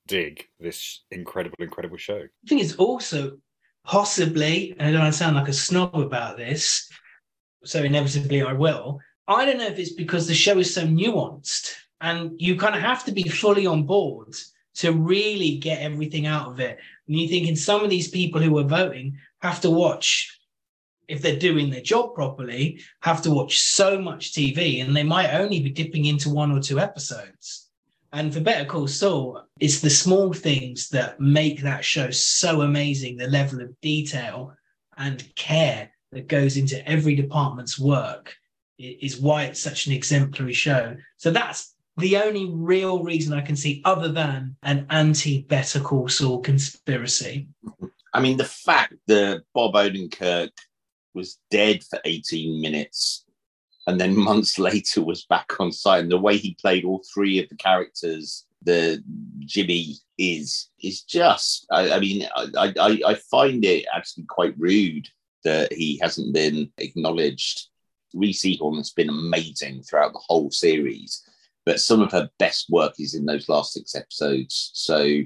dig 0.08 0.48
this 0.60 1.04
incredible, 1.12 1.58
incredible 1.60 1.98
show. 1.98 2.18
I 2.18 2.48
think 2.48 2.62
it's 2.62 2.76
also 2.76 3.38
possibly, 3.86 4.76
and 4.78 4.88
I 4.88 4.92
don't 4.92 5.02
want 5.02 5.14
to 5.14 5.18
sound 5.18 5.36
like 5.36 5.48
a 5.48 5.54
snob 5.54 5.96
about 5.96 6.38
this, 6.38 6.90
so 7.64 7.84
inevitably 7.84 8.42
I 8.42 8.54
will. 8.54 9.00
I 9.28 9.46
don't 9.46 9.58
know 9.58 9.68
if 9.68 9.80
it's 9.80 9.94
because 9.94 10.28
the 10.28 10.36
show 10.36 10.58
is 10.60 10.74
so 10.74 10.84
nuanced 10.84 11.74
and 12.02 12.40
you 12.40 12.56
kind 12.56 12.76
of 12.76 12.82
have 12.82 13.04
to 13.06 13.12
be 13.12 13.24
fully 13.24 13.66
on 13.66 13.84
board 13.84 14.36
to 14.76 14.92
really 14.92 15.58
get 15.58 15.82
everything 15.82 16.28
out 16.28 16.48
of 16.48 16.60
it. 16.60 16.78
And 17.08 17.18
you 17.18 17.28
thinking 17.28 17.56
some 17.56 17.84
of 17.84 17.90
these 17.90 18.10
people 18.10 18.42
who 18.42 18.58
are 18.60 18.64
voting 18.64 19.18
have 19.42 19.62
to 19.62 19.72
watch, 19.72 20.40
if 21.08 21.22
they're 21.22 21.40
doing 21.40 21.70
their 21.70 21.82
job 21.82 22.14
properly, 22.14 22.82
have 23.02 23.22
to 23.24 23.32
watch 23.32 23.60
so 23.62 24.00
much 24.00 24.34
TV 24.34 24.84
and 24.84 24.96
they 24.96 25.04
might 25.04 25.34
only 25.34 25.60
be 25.62 25.70
dipping 25.70 26.06
into 26.06 26.30
one 26.30 26.52
or 26.52 26.62
two 26.62 26.80
episodes. 26.80 27.65
And 28.16 28.34
for 28.34 28.40
Better 28.40 28.64
Call 28.64 28.88
Saul, 28.88 29.44
it's 29.60 29.82
the 29.82 29.90
small 29.90 30.32
things 30.32 30.88
that 30.90 31.20
make 31.20 31.62
that 31.64 31.84
show 31.84 32.12
so 32.12 32.62
amazing. 32.62 33.18
The 33.18 33.28
level 33.28 33.60
of 33.60 33.78
detail 33.82 34.54
and 34.96 35.36
care 35.36 35.92
that 36.14 36.30
goes 36.30 36.56
into 36.56 36.88
every 36.90 37.16
department's 37.16 37.78
work 37.78 38.34
is 38.80 39.20
why 39.20 39.44
it's 39.44 39.60
such 39.60 39.88
an 39.88 39.92
exemplary 39.92 40.54
show. 40.54 40.96
So 41.18 41.30
that's 41.30 41.76
the 41.98 42.16
only 42.16 42.50
real 42.50 43.04
reason 43.04 43.34
I 43.34 43.42
can 43.42 43.58
see, 43.58 43.82
other 43.84 44.08
than 44.08 44.56
an 44.64 44.88
anti 44.90 45.42
Better 45.42 45.82
Call 45.82 46.08
Saul 46.08 46.40
conspiracy. 46.40 47.50
I 48.14 48.22
mean, 48.22 48.38
the 48.38 48.46
fact 48.46 48.94
that 49.08 49.44
Bob 49.54 49.74
Odenkirk 49.74 50.52
was 51.14 51.38
dead 51.52 51.84
for 51.84 52.00
18 52.06 52.62
minutes 52.62 53.25
and 53.88 54.00
then 54.00 54.18
months 54.18 54.60
later 54.70 55.04
was 55.04 55.26
back 55.26 55.60
on 55.60 55.72
site. 55.72 56.04
And 56.04 56.12
the 56.12 56.18
way 56.18 56.38
he 56.38 56.58
played 56.60 56.86
all 56.86 57.04
three 57.14 57.40
of 57.40 57.50
the 57.50 57.56
characters, 57.56 58.46
the 58.64 59.04
Jimmy 59.40 59.96
is 60.18 60.70
is 60.82 61.02
just. 61.02 61.66
I, 61.72 61.92
I 61.92 62.00
mean, 62.00 62.28
I, 62.36 62.74
I 62.80 63.00
I 63.08 63.16
find 63.16 63.64
it 63.64 63.86
actually 63.94 64.26
quite 64.28 64.56
rude 64.58 65.08
that 65.44 65.72
he 65.72 66.00
hasn't 66.02 66.34
been 66.34 66.72
acknowledged. 66.78 67.68
Rhea 68.14 68.34
Seehorn 68.34 68.78
has 68.78 68.92
been 68.92 69.10
amazing 69.10 69.84
throughout 69.84 70.14
the 70.14 70.24
whole 70.26 70.50
series, 70.50 71.22
but 71.66 71.82
some 71.82 72.02
of 72.02 72.12
her 72.12 72.30
best 72.40 72.70
work 72.70 72.94
is 72.98 73.14
in 73.14 73.26
those 73.26 73.50
last 73.50 73.74
six 73.74 73.94
episodes. 73.94 74.72
So 74.74 75.22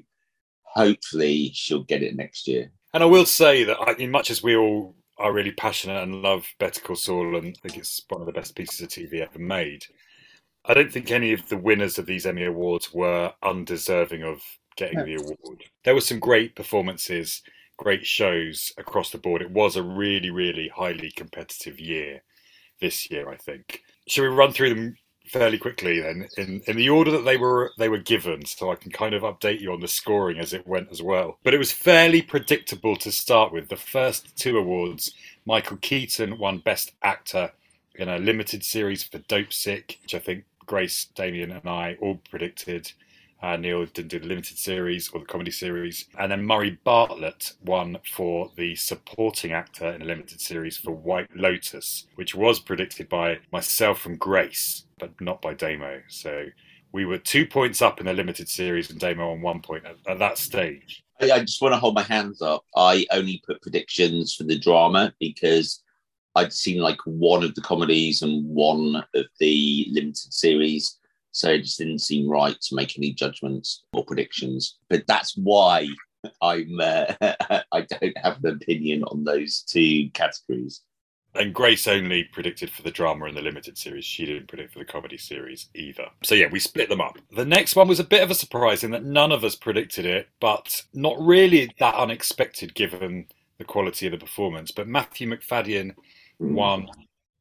hopefully 0.63 1.51
she'll 1.53 1.83
get 1.83 2.03
it 2.03 2.15
next 2.15 2.47
year. 2.47 2.71
And 2.93 3.03
I 3.03 3.05
will 3.05 3.25
say 3.25 3.63
that, 3.63 3.77
I, 3.79 3.93
in 3.93 4.11
much 4.11 4.31
as 4.31 4.41
we 4.41 4.55
all 4.55 4.95
are 5.19 5.33
really 5.33 5.51
passionate 5.51 6.01
and 6.01 6.21
love 6.21 6.47
Better 6.59 6.81
Call 6.81 6.95
Saul 6.95 7.35
and 7.35 7.47
I 7.57 7.67
think 7.67 7.77
it's 7.77 8.01
one 8.07 8.21
of 8.21 8.27
the 8.27 8.33
best 8.33 8.55
pieces 8.55 8.81
of 8.81 8.87
TV 8.87 9.21
ever 9.21 9.37
made. 9.37 9.85
I 10.65 10.73
don't 10.73 10.91
think 10.91 11.11
any 11.11 11.33
of 11.33 11.47
the 11.49 11.57
winners 11.57 11.99
of 11.99 12.05
these 12.05 12.25
Emmy 12.25 12.45
Awards 12.45 12.93
were 12.93 13.33
undeserving 13.43 14.23
of 14.23 14.41
getting 14.75 15.03
the 15.03 15.15
award. 15.15 15.63
There 15.83 15.93
were 15.93 16.01
some 16.01 16.19
great 16.19 16.55
performances, 16.55 17.41
great 17.77 18.05
shows 18.05 18.71
across 18.77 19.09
the 19.09 19.17
board. 19.17 19.41
It 19.41 19.51
was 19.51 19.75
a 19.75 19.83
really, 19.83 20.29
really 20.29 20.69
highly 20.73 21.11
competitive 21.11 21.79
year 21.79 22.23
this 22.79 23.09
year, 23.11 23.29
I 23.29 23.37
think. 23.37 23.81
Should 24.07 24.23
we 24.23 24.35
run 24.35 24.51
through 24.51 24.73
them 24.73 24.95
fairly 25.29 25.59
quickly 25.59 26.01
then 26.01 26.27
in, 26.37 26.61
in 26.65 26.75
the 26.75 26.89
order 26.89 27.11
that 27.11 27.23
they 27.23 27.37
were 27.37 27.71
they 27.77 27.87
were 27.87 27.99
given 27.99 28.45
so 28.45 28.71
I 28.71 28.75
can 28.75 28.91
kind 28.91 29.13
of 29.13 29.21
update 29.21 29.61
you 29.61 29.71
on 29.71 29.79
the 29.79 29.87
scoring 29.87 30.39
as 30.39 30.53
it 30.53 30.67
went 30.67 30.89
as 30.91 31.01
well. 31.01 31.37
But 31.43 31.53
it 31.53 31.59
was 31.59 31.71
fairly 31.71 32.21
predictable 32.21 32.95
to 32.97 33.11
start 33.11 33.53
with. 33.53 33.69
The 33.69 33.75
first 33.75 34.35
two 34.35 34.57
awards, 34.57 35.13
Michael 35.45 35.77
Keaton 35.77 36.39
won 36.39 36.59
Best 36.59 36.93
Actor 37.03 37.51
in 37.95 38.09
a 38.09 38.17
limited 38.17 38.63
series 38.63 39.03
for 39.03 39.19
Dopesick, 39.19 40.01
which 40.01 40.15
I 40.15 40.19
think 40.19 40.45
Grace, 40.65 41.05
Damien, 41.15 41.51
and 41.51 41.67
I 41.67 41.97
all 42.01 42.21
predicted. 42.29 42.91
Uh, 43.41 43.55
Neil 43.55 43.85
didn't 43.85 44.09
do 44.09 44.19
the 44.19 44.27
limited 44.27 44.57
series 44.57 45.09
or 45.09 45.21
the 45.21 45.25
comedy 45.25 45.51
series. 45.51 46.05
And 46.17 46.31
then 46.31 46.45
Murray 46.45 46.77
Bartlett 46.83 47.53
won 47.63 47.97
for 48.13 48.51
the 48.57 48.75
supporting 48.75 49.53
actor 49.53 49.93
in 49.93 50.01
a 50.01 50.05
limited 50.05 50.41
series 50.41 50.75
for 50.77 50.91
White 50.91 51.29
Lotus, 51.35 52.07
which 52.15 52.35
was 52.35 52.59
predicted 52.59 53.07
by 53.07 53.39
myself 53.51 54.05
and 54.05 54.19
Grace, 54.19 54.85
but 54.99 55.11
not 55.21 55.41
by 55.41 55.53
Damo. 55.53 56.01
So 56.09 56.45
we 56.91 57.05
were 57.05 57.17
two 57.17 57.45
points 57.45 57.81
up 57.81 57.99
in 57.99 58.07
the 58.07 58.13
limited 58.13 58.49
series 58.49 58.89
and 58.89 58.99
Damo 58.99 59.31
on 59.31 59.41
one 59.41 59.61
point 59.61 59.85
at, 59.85 59.95
at 60.07 60.19
that 60.19 60.37
stage. 60.37 61.03
I 61.21 61.39
just 61.39 61.61
want 61.61 61.73
to 61.73 61.79
hold 61.79 61.95
my 61.95 62.03
hands 62.03 62.41
up. 62.41 62.63
I 62.75 63.05
only 63.11 63.41
put 63.45 63.61
predictions 63.61 64.35
for 64.35 64.45
the 64.45 64.57
drama 64.57 65.13
because 65.19 65.83
I'd 66.35 66.53
seen 66.53 66.79
like 66.79 66.99
one 67.05 67.43
of 67.43 67.55
the 67.55 67.61
comedies 67.61 68.21
and 68.21 68.47
one 68.47 69.03
of 69.13 69.25
the 69.39 69.87
limited 69.91 70.33
series. 70.33 70.98
So 71.31 71.49
it 71.49 71.63
just 71.63 71.77
didn't 71.77 71.99
seem 71.99 72.29
right 72.29 72.59
to 72.59 72.75
make 72.75 72.97
any 72.97 73.13
judgments 73.13 73.83
or 73.93 74.05
predictions. 74.05 74.77
But 74.89 75.05
that's 75.07 75.35
why 75.37 75.87
I'm 76.41 76.79
uh, 76.79 77.13
I 77.71 77.81
don't 77.81 78.17
have 78.17 78.43
an 78.43 78.59
opinion 78.61 79.03
on 79.03 79.23
those 79.23 79.61
two 79.61 80.09
categories. 80.13 80.81
And 81.35 81.53
Grace 81.53 81.87
only 81.87 82.23
predicted 82.23 82.71
for 82.71 82.81
the 82.81 82.89
drama 82.89 83.25
in 83.25 83.35
the 83.35 83.41
limited 83.41 83.77
series. 83.77 84.03
She 84.03 84.25
didn't 84.25 84.47
predict 84.47 84.73
for 84.73 84.79
the 84.79 84.85
comedy 84.85 85.17
series 85.17 85.69
either. 85.75 86.07
So 86.23 86.33
yeah, 86.33 86.47
we 86.51 86.59
split 86.59 86.89
them 86.89 87.01
up. 87.01 87.19
The 87.31 87.45
next 87.45 87.75
one 87.75 87.87
was 87.87 87.99
a 87.99 88.03
bit 88.03 88.23
of 88.23 88.31
a 88.31 88.35
surprise 88.35 88.83
in 88.83 88.91
that 88.91 89.05
none 89.05 89.31
of 89.31 89.43
us 89.43 89.55
predicted 89.55 90.05
it, 90.05 90.27
but 90.39 90.83
not 90.93 91.15
really 91.19 91.71
that 91.79 91.93
unexpected 91.93 92.73
given 92.73 93.27
the 93.59 93.63
quality 93.63 94.07
of 94.07 94.13
the 94.13 94.17
performance. 94.17 94.71
But 94.71 94.87
Matthew 94.87 95.29
Macfadyen 95.29 95.93
won 96.39 96.89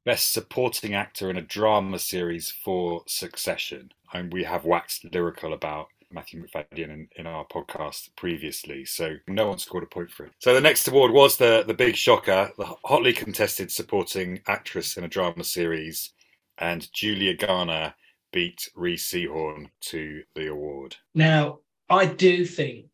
Best 0.09 0.33
Supporting 0.33 0.95
Actor 0.95 1.29
in 1.29 1.37
a 1.37 1.43
Drama 1.43 1.99
Series 1.99 2.51
for 2.51 3.03
Succession. 3.07 3.93
And 4.15 4.33
we 4.33 4.43
have 4.43 4.65
waxed 4.65 5.05
lyrical 5.13 5.53
about 5.53 5.89
Matthew 6.11 6.43
Macfadyen 6.43 6.89
in, 6.89 7.09
in 7.17 7.27
our 7.27 7.45
podcast 7.45 8.09
previously, 8.17 8.87
so 8.87 9.17
no 9.27 9.49
one 9.49 9.59
scored 9.59 9.83
a 9.83 9.87
point 9.87 10.11
for 10.11 10.25
it. 10.25 10.33
So 10.39 10.55
the 10.55 10.63
next 10.63 10.89
award 10.89 11.13
was 11.13 11.37
the 11.37 11.63
the 11.67 11.75
big 11.75 11.95
shocker, 11.95 12.51
the 12.57 12.75
hotly 12.85 13.13
contested 13.13 13.71
supporting 13.71 14.41
actress 14.47 14.97
in 14.97 15.05
a 15.05 15.09
drama 15.09 15.45
series, 15.45 16.15
and 16.57 16.91
Julia 16.95 17.35
Garner 17.37 17.93
beat 18.33 18.67
Rhea 18.75 18.97
Seehorn 18.97 19.67
to 19.91 20.23
the 20.35 20.47
award. 20.47 20.97
Now, 21.15 21.59
I 21.91 22.07
do 22.07 22.47
think 22.47 22.87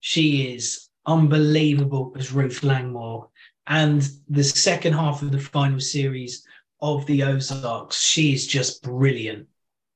she 0.00 0.52
is 0.52 0.88
unbelievable 1.06 2.12
as 2.18 2.32
Ruth 2.32 2.64
Langmore. 2.64 3.28
And 3.70 4.06
the 4.28 4.42
second 4.42 4.94
half 4.94 5.22
of 5.22 5.30
the 5.30 5.38
final 5.38 5.78
series 5.78 6.44
of 6.80 7.06
the 7.06 7.22
Ozarks, 7.22 8.02
she 8.02 8.32
is 8.32 8.48
just 8.48 8.82
brilliant 8.82 9.46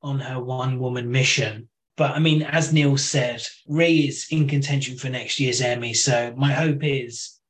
on 0.01 0.21
her 0.21 0.41
one 0.41 0.79
woman 0.79 1.11
mission. 1.11 1.69
But 1.97 2.13
I 2.13 2.21
mean, 2.21 2.43
as 2.43 2.73
Neil 2.73 2.97
said, 2.97 3.43
Rhea 3.67 4.09
is 4.09 4.29
in 4.31 4.47
contention 4.47 4.97
for 4.97 5.09
next 5.09 5.41
year's 5.41 5.61
Emmy. 5.61 5.93
So 5.93 6.33
my 6.37 6.53
hope 6.53 6.85
is 6.85 7.41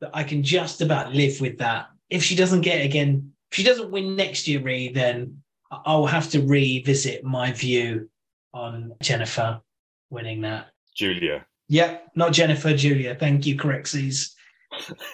that 0.00 0.10
I 0.14 0.24
can 0.24 0.42
just 0.42 0.80
about 0.80 1.12
live 1.12 1.38
with 1.42 1.58
that. 1.58 1.88
If 2.08 2.22
she 2.22 2.34
doesn't 2.34 2.62
get 2.62 2.80
it 2.80 2.86
again, 2.86 3.32
if 3.50 3.58
she 3.58 3.62
doesn't 3.62 3.90
win 3.90 4.16
next 4.16 4.48
year, 4.48 4.60
Rhea, 4.60 4.90
then 4.90 5.42
I'll 5.70 6.06
have 6.06 6.30
to 6.30 6.40
revisit 6.40 7.24
my 7.24 7.52
view 7.52 8.08
on 8.54 8.94
Jennifer 9.02 9.60
winning 10.08 10.40
that. 10.42 10.68
Julia. 10.96 11.44
Yeah, 11.68 11.98
not 12.14 12.32
Jennifer, 12.32 12.74
Julia. 12.74 13.14
Thank 13.14 13.44
you, 13.46 13.56
Correxies. 13.56 14.33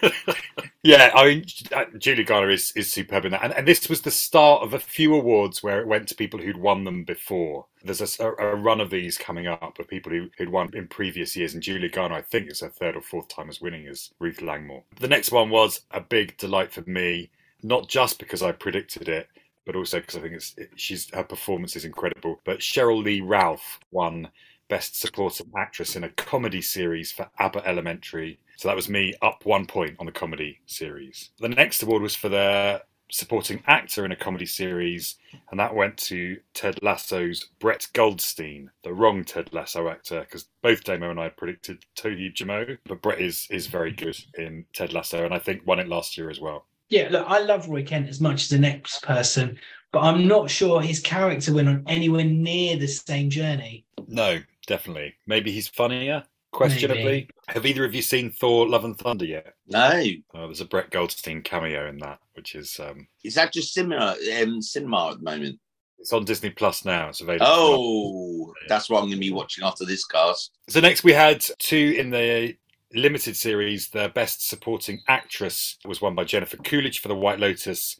yeah, 0.83 1.11
I 1.13 1.25
mean, 1.25 1.45
uh, 1.73 1.85
Julia 1.97 2.23
Garner 2.23 2.49
is, 2.49 2.71
is 2.75 2.91
superb 2.91 3.25
in 3.25 3.31
that. 3.31 3.43
And, 3.43 3.53
and 3.53 3.67
this 3.67 3.89
was 3.89 4.01
the 4.01 4.11
start 4.11 4.63
of 4.63 4.73
a 4.73 4.79
few 4.79 5.13
awards 5.15 5.61
where 5.61 5.81
it 5.81 5.87
went 5.87 6.07
to 6.09 6.15
people 6.15 6.39
who'd 6.39 6.57
won 6.57 6.83
them 6.83 7.03
before. 7.03 7.65
There's 7.83 8.19
a, 8.19 8.25
a 8.25 8.55
run 8.55 8.81
of 8.81 8.89
these 8.89 9.17
coming 9.17 9.47
up 9.47 9.79
of 9.79 9.87
people 9.87 10.11
who, 10.11 10.29
who'd 10.37 10.49
won 10.49 10.69
in 10.75 10.87
previous 10.87 11.35
years. 11.35 11.53
And 11.53 11.63
Julia 11.63 11.89
Garner, 11.89 12.15
I 12.15 12.21
think, 12.21 12.49
is 12.49 12.61
her 12.61 12.69
third 12.69 12.95
or 12.95 13.01
fourth 13.01 13.27
time 13.27 13.49
as 13.49 13.61
winning 13.61 13.87
as 13.87 14.11
Ruth 14.19 14.41
Langmore. 14.41 14.83
The 14.99 15.07
next 15.07 15.31
one 15.31 15.49
was 15.49 15.81
a 15.91 16.01
big 16.01 16.37
delight 16.37 16.71
for 16.71 16.81
me, 16.81 17.29
not 17.63 17.87
just 17.87 18.19
because 18.19 18.41
I 18.41 18.51
predicted 18.51 19.09
it, 19.09 19.27
but 19.65 19.75
also 19.75 19.99
because 19.99 20.15
I 20.15 20.21
think 20.21 20.33
it's 20.33 20.55
it, 20.57 20.71
she's 20.75 21.09
her 21.13 21.23
performance 21.23 21.75
is 21.75 21.85
incredible. 21.85 22.39
But 22.43 22.59
Cheryl 22.59 23.03
Lee 23.03 23.21
Ralph 23.21 23.79
won 23.91 24.29
Best 24.71 24.99
Supporting 24.99 25.51
Actress 25.57 25.95
in 25.95 26.05
a 26.05 26.09
Comedy 26.09 26.61
Series 26.61 27.11
for 27.11 27.29
Abbott 27.39 27.63
Elementary. 27.65 28.39
So 28.61 28.67
that 28.67 28.75
was 28.75 28.89
me 28.89 29.15
up 29.23 29.43
one 29.43 29.65
point 29.65 29.95
on 29.99 30.05
the 30.05 30.11
comedy 30.11 30.59
series. 30.67 31.31
The 31.39 31.49
next 31.49 31.81
award 31.81 32.03
was 32.03 32.15
for 32.15 32.29
the 32.29 32.83
supporting 33.09 33.63
actor 33.65 34.05
in 34.05 34.11
a 34.11 34.15
comedy 34.15 34.45
series, 34.45 35.15
and 35.49 35.59
that 35.59 35.73
went 35.73 35.97
to 35.97 36.37
Ted 36.53 36.77
Lasso's 36.83 37.49
Brett 37.57 37.87
Goldstein, 37.93 38.69
the 38.83 38.93
wrong 38.93 39.23
Ted 39.23 39.51
Lasso 39.51 39.89
actor, 39.89 40.19
because 40.19 40.45
both 40.61 40.83
Damo 40.83 41.09
and 41.09 41.19
I 41.19 41.29
predicted 41.29 41.83
Toheeb 41.95 42.35
Jimoh, 42.35 42.77
but 42.85 43.01
Brett 43.01 43.19
is 43.19 43.47
is 43.49 43.65
very 43.65 43.93
good 43.93 44.15
in 44.37 44.63
Ted 44.73 44.93
Lasso, 44.93 45.25
and 45.25 45.33
I 45.33 45.39
think 45.39 45.65
won 45.65 45.79
it 45.79 45.87
last 45.87 46.15
year 46.15 46.29
as 46.29 46.39
well. 46.39 46.67
Yeah, 46.89 47.07
look, 47.09 47.25
I 47.27 47.39
love 47.39 47.67
Roy 47.67 47.83
Kent 47.83 48.09
as 48.09 48.21
much 48.21 48.43
as 48.43 48.49
the 48.49 48.59
next 48.59 49.01
person, 49.01 49.57
but 49.91 50.01
I'm 50.01 50.27
not 50.27 50.51
sure 50.51 50.81
his 50.81 50.99
character 50.99 51.51
went 51.51 51.67
on 51.67 51.83
anywhere 51.87 52.25
near 52.25 52.77
the 52.77 52.87
same 52.87 53.31
journey. 53.31 53.85
No, 54.07 54.39
definitely. 54.67 55.15
Maybe 55.25 55.51
he's 55.51 55.67
funnier. 55.67 56.25
Questionably, 56.51 57.03
Maybe. 57.03 57.29
have 57.47 57.65
either 57.65 57.85
of 57.85 57.95
you 57.95 58.01
seen 58.01 58.29
Thor: 58.31 58.67
Love 58.67 58.83
and 58.85 58.97
Thunder 58.97 59.25
yet? 59.25 59.53
No, 59.67 60.01
Oh, 60.33 60.47
there's 60.47 60.61
a 60.61 60.65
Brett 60.65 60.89
Goldstein 60.91 61.41
cameo 61.41 61.87
in 61.87 61.97
that, 61.99 62.19
which 62.33 62.55
is 62.55 62.79
um, 62.79 63.07
is 63.23 63.35
that 63.35 63.53
just 63.53 63.73
cinema? 63.73 64.15
Um, 64.41 64.61
cinema 64.61 65.11
at 65.11 65.17
the 65.17 65.23
moment. 65.23 65.59
it's 65.99 66.11
on 66.13 66.25
Disney 66.25 66.49
Plus 66.49 66.83
now. 66.83 67.09
It's 67.09 67.21
available. 67.21 67.45
Oh, 67.47 68.53
that's 68.67 68.89
what 68.89 68.97
I'm 68.99 69.05
going 69.05 69.13
to 69.15 69.19
be 69.19 69.31
watching 69.31 69.63
after 69.63 69.85
this 69.85 70.05
cast. 70.05 70.51
So 70.67 70.79
next 70.81 71.03
we 71.03 71.13
had 71.13 71.43
two 71.59 71.95
in 71.97 72.09
the 72.09 72.55
limited 72.93 73.37
series. 73.37 73.87
The 73.89 74.09
best 74.13 74.49
supporting 74.49 74.99
actress 75.07 75.77
was 75.85 76.01
won 76.01 76.15
by 76.15 76.25
Jennifer 76.25 76.57
Coolidge 76.57 76.99
for 76.99 77.07
The 77.07 77.15
White 77.15 77.39
Lotus, 77.39 77.99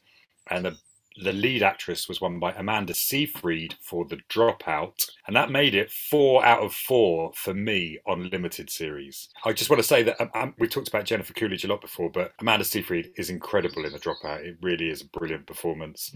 and 0.50 0.66
the 0.66 0.76
the 1.16 1.32
lead 1.32 1.62
actress 1.62 2.08
was 2.08 2.20
won 2.20 2.38
by 2.38 2.52
Amanda 2.52 2.94
Seyfried 2.94 3.74
for 3.80 4.04
The 4.04 4.18
Dropout, 4.28 5.08
and 5.26 5.36
that 5.36 5.50
made 5.50 5.74
it 5.74 5.90
four 5.90 6.44
out 6.44 6.60
of 6.60 6.74
four 6.74 7.32
for 7.34 7.54
me 7.54 7.98
on 8.06 8.30
limited 8.30 8.70
series. 8.70 9.28
I 9.44 9.52
just 9.52 9.70
want 9.70 9.80
to 9.80 9.88
say 9.88 10.02
that 10.02 10.20
um, 10.20 10.30
um, 10.34 10.54
we 10.58 10.68
talked 10.68 10.88
about 10.88 11.04
Jennifer 11.04 11.32
Coolidge 11.32 11.64
a 11.64 11.68
lot 11.68 11.80
before, 11.80 12.10
but 12.10 12.32
Amanda 12.40 12.64
Seyfried 12.64 13.10
is 13.16 13.30
incredible 13.30 13.84
in 13.84 13.92
The 13.92 13.98
Dropout. 13.98 14.44
It 14.44 14.56
really 14.62 14.88
is 14.88 15.02
a 15.02 15.18
brilliant 15.18 15.46
performance. 15.46 16.14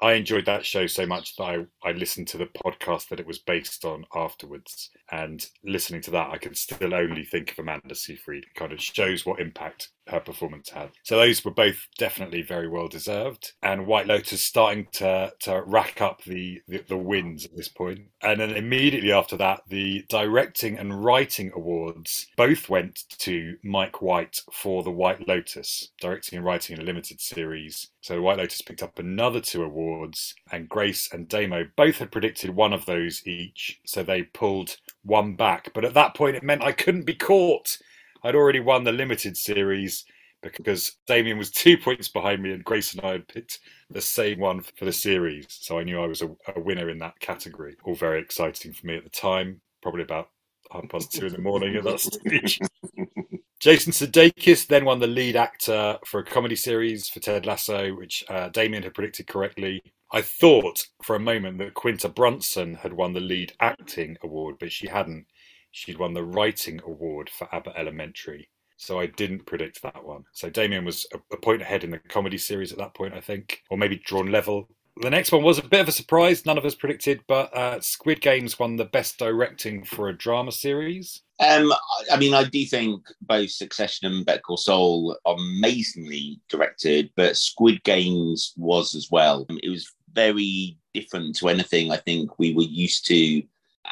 I 0.00 0.12
enjoyed 0.12 0.46
that 0.46 0.64
show 0.64 0.86
so 0.86 1.06
much 1.06 1.34
that 1.36 1.44
I, 1.44 1.66
I 1.82 1.92
listened 1.92 2.28
to 2.28 2.38
the 2.38 2.46
podcast 2.46 3.08
that 3.08 3.18
it 3.18 3.26
was 3.26 3.40
based 3.40 3.84
on 3.84 4.04
afterwards. 4.14 4.90
And 5.10 5.44
listening 5.64 6.02
to 6.02 6.12
that, 6.12 6.30
I 6.30 6.38
can 6.38 6.54
still 6.54 6.94
only 6.94 7.24
think 7.24 7.50
of 7.50 7.58
Amanda 7.58 7.96
Seyfried. 7.96 8.44
It 8.44 8.54
kind 8.54 8.72
of 8.72 8.80
shows 8.80 9.26
what 9.26 9.40
impact 9.40 9.88
her 10.08 10.20
performance 10.20 10.70
had. 10.70 10.90
So 11.02 11.16
those 11.16 11.44
were 11.44 11.50
both 11.50 11.88
definitely 11.98 12.42
very 12.42 12.68
well 12.68 12.88
deserved. 12.88 13.52
And 13.62 13.86
White 13.86 14.06
Lotus 14.06 14.42
starting 14.42 14.88
to 14.92 15.32
to 15.40 15.62
rack 15.66 16.00
up 16.00 16.22
the, 16.24 16.60
the, 16.68 16.84
the 16.88 16.96
wins 16.96 17.44
at 17.44 17.56
this 17.56 17.68
point. 17.68 18.00
And 18.22 18.40
then 18.40 18.50
immediately 18.50 19.12
after 19.12 19.36
that, 19.36 19.62
the 19.68 20.04
directing 20.08 20.78
and 20.78 21.04
writing 21.04 21.52
awards 21.54 22.26
both 22.36 22.68
went 22.68 23.04
to 23.18 23.56
Mike 23.62 24.02
White 24.02 24.40
for 24.52 24.82
the 24.82 24.90
White 24.90 25.26
Lotus, 25.28 25.88
directing 26.00 26.38
and 26.38 26.46
writing 26.46 26.76
in 26.76 26.82
a 26.82 26.86
limited 26.86 27.20
series. 27.20 27.88
So 28.00 28.22
White 28.22 28.38
Lotus 28.38 28.62
picked 28.62 28.82
up 28.82 28.98
another 28.98 29.40
two 29.40 29.62
awards, 29.62 30.34
and 30.50 30.68
Grace 30.68 31.08
and 31.12 31.28
Damo 31.28 31.64
both 31.76 31.98
had 31.98 32.10
predicted 32.12 32.50
one 32.50 32.72
of 32.72 32.86
those 32.86 33.26
each. 33.26 33.80
So 33.84 34.02
they 34.02 34.22
pulled 34.22 34.76
one 35.02 35.36
back. 35.36 35.72
But 35.74 35.84
at 35.84 35.94
that 35.94 36.14
point, 36.14 36.36
it 36.36 36.42
meant 36.42 36.62
I 36.62 36.72
couldn't 36.72 37.04
be 37.04 37.14
caught. 37.14 37.78
I'd 38.22 38.34
already 38.34 38.60
won 38.60 38.84
the 38.84 38.92
limited 38.92 39.36
series 39.36 40.04
because 40.42 40.96
Damien 41.06 41.38
was 41.38 41.50
two 41.50 41.76
points 41.76 42.08
behind 42.08 42.42
me 42.42 42.52
and 42.52 42.64
Grace 42.64 42.94
and 42.94 43.04
I 43.04 43.12
had 43.12 43.28
picked 43.28 43.60
the 43.90 44.00
same 44.00 44.38
one 44.38 44.60
for 44.60 44.84
the 44.84 44.92
series. 44.92 45.46
So 45.48 45.78
I 45.78 45.84
knew 45.84 46.00
I 46.00 46.06
was 46.06 46.22
a, 46.22 46.28
a 46.54 46.60
winner 46.60 46.90
in 46.90 46.98
that 47.00 47.18
category. 47.20 47.76
All 47.84 47.94
very 47.94 48.20
exciting 48.20 48.72
for 48.72 48.86
me 48.86 48.96
at 48.96 49.04
the 49.04 49.10
time, 49.10 49.60
probably 49.82 50.02
about 50.02 50.30
half 50.70 50.88
past 50.88 51.12
two 51.12 51.26
in 51.26 51.32
the 51.32 51.38
morning 51.40 51.76
at 51.76 51.84
that 51.84 52.00
stage. 52.00 52.60
Jason 53.60 53.92
Sudeikis 53.92 54.68
then 54.68 54.84
won 54.84 55.00
the 55.00 55.08
lead 55.08 55.34
actor 55.34 55.98
for 56.06 56.20
a 56.20 56.24
comedy 56.24 56.54
series 56.54 57.08
for 57.08 57.18
Ted 57.18 57.44
Lasso, 57.44 57.92
which 57.96 58.24
uh, 58.28 58.48
Damien 58.50 58.84
had 58.84 58.94
predicted 58.94 59.26
correctly. 59.26 59.82
I 60.12 60.22
thought 60.22 60.86
for 61.02 61.16
a 61.16 61.20
moment 61.20 61.58
that 61.58 61.74
Quinta 61.74 62.08
Brunson 62.08 62.74
had 62.74 62.92
won 62.92 63.12
the 63.12 63.20
lead 63.20 63.52
acting 63.60 64.16
award, 64.22 64.56
but 64.60 64.70
she 64.70 64.86
hadn't. 64.86 65.26
She'd 65.70 65.98
won 65.98 66.14
the 66.14 66.24
writing 66.24 66.80
award 66.84 67.30
for 67.30 67.48
Abbott 67.54 67.74
Elementary. 67.76 68.48
So 68.76 69.00
I 69.00 69.06
didn't 69.06 69.44
predict 69.46 69.82
that 69.82 70.04
one. 70.04 70.24
So 70.32 70.48
Damien 70.48 70.84
was 70.84 71.04
a, 71.12 71.18
a 71.32 71.36
point 71.36 71.62
ahead 71.62 71.82
in 71.82 71.90
the 71.90 71.98
comedy 71.98 72.38
series 72.38 72.72
at 72.72 72.78
that 72.78 72.94
point, 72.94 73.12
I 73.12 73.20
think, 73.20 73.62
or 73.70 73.76
maybe 73.76 74.00
drawn 74.04 74.30
level. 74.30 74.68
The 75.00 75.10
next 75.10 75.30
one 75.30 75.42
was 75.42 75.58
a 75.58 75.62
bit 75.62 75.80
of 75.80 75.88
a 75.88 75.92
surprise. 75.92 76.44
None 76.44 76.58
of 76.58 76.64
us 76.64 76.74
predicted, 76.74 77.20
but 77.28 77.56
uh, 77.56 77.80
Squid 77.80 78.20
Games 78.20 78.58
won 78.58 78.76
the 78.76 78.84
best 78.84 79.18
directing 79.18 79.84
for 79.84 80.08
a 80.08 80.16
drama 80.16 80.50
series. 80.50 81.22
Um, 81.40 81.72
I 82.10 82.16
mean, 82.18 82.34
I 82.34 82.44
do 82.44 82.64
think 82.64 83.06
both 83.20 83.50
Succession 83.50 84.12
and 84.12 84.26
Better 84.26 84.40
Call 84.40 84.56
Saul 84.56 85.16
are 85.24 85.36
amazingly 85.36 86.40
directed, 86.48 87.10
but 87.14 87.36
Squid 87.36 87.82
Games 87.84 88.54
was 88.56 88.96
as 88.96 89.08
well. 89.10 89.46
It 89.62 89.70
was 89.70 89.92
very 90.12 90.76
different 90.94 91.36
to 91.36 91.48
anything 91.48 91.92
I 91.92 91.96
think 91.98 92.36
we 92.38 92.54
were 92.54 92.62
used 92.62 93.06
to, 93.06 93.42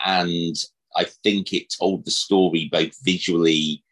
and 0.05 0.57
I 0.97 1.05
think 1.23 1.53
it 1.53 1.75
told 1.79 2.05
the 2.05 2.11
story 2.11 2.69
both 2.71 2.97
visually 3.05 3.83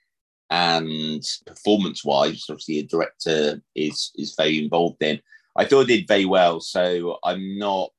and 0.51 1.23
performance-wise. 1.47 2.47
Obviously, 2.49 2.79
a 2.79 2.85
director 2.85 3.63
is 3.75 4.13
is 4.17 4.35
very 4.37 4.63
involved 4.63 5.03
in. 5.03 5.21
I 5.57 5.65
thought 5.65 5.83
it 5.83 5.87
did 5.87 6.09
very 6.09 6.25
well, 6.25 6.61
so 6.61 7.19
I'm 7.25 7.59
not 7.59 7.91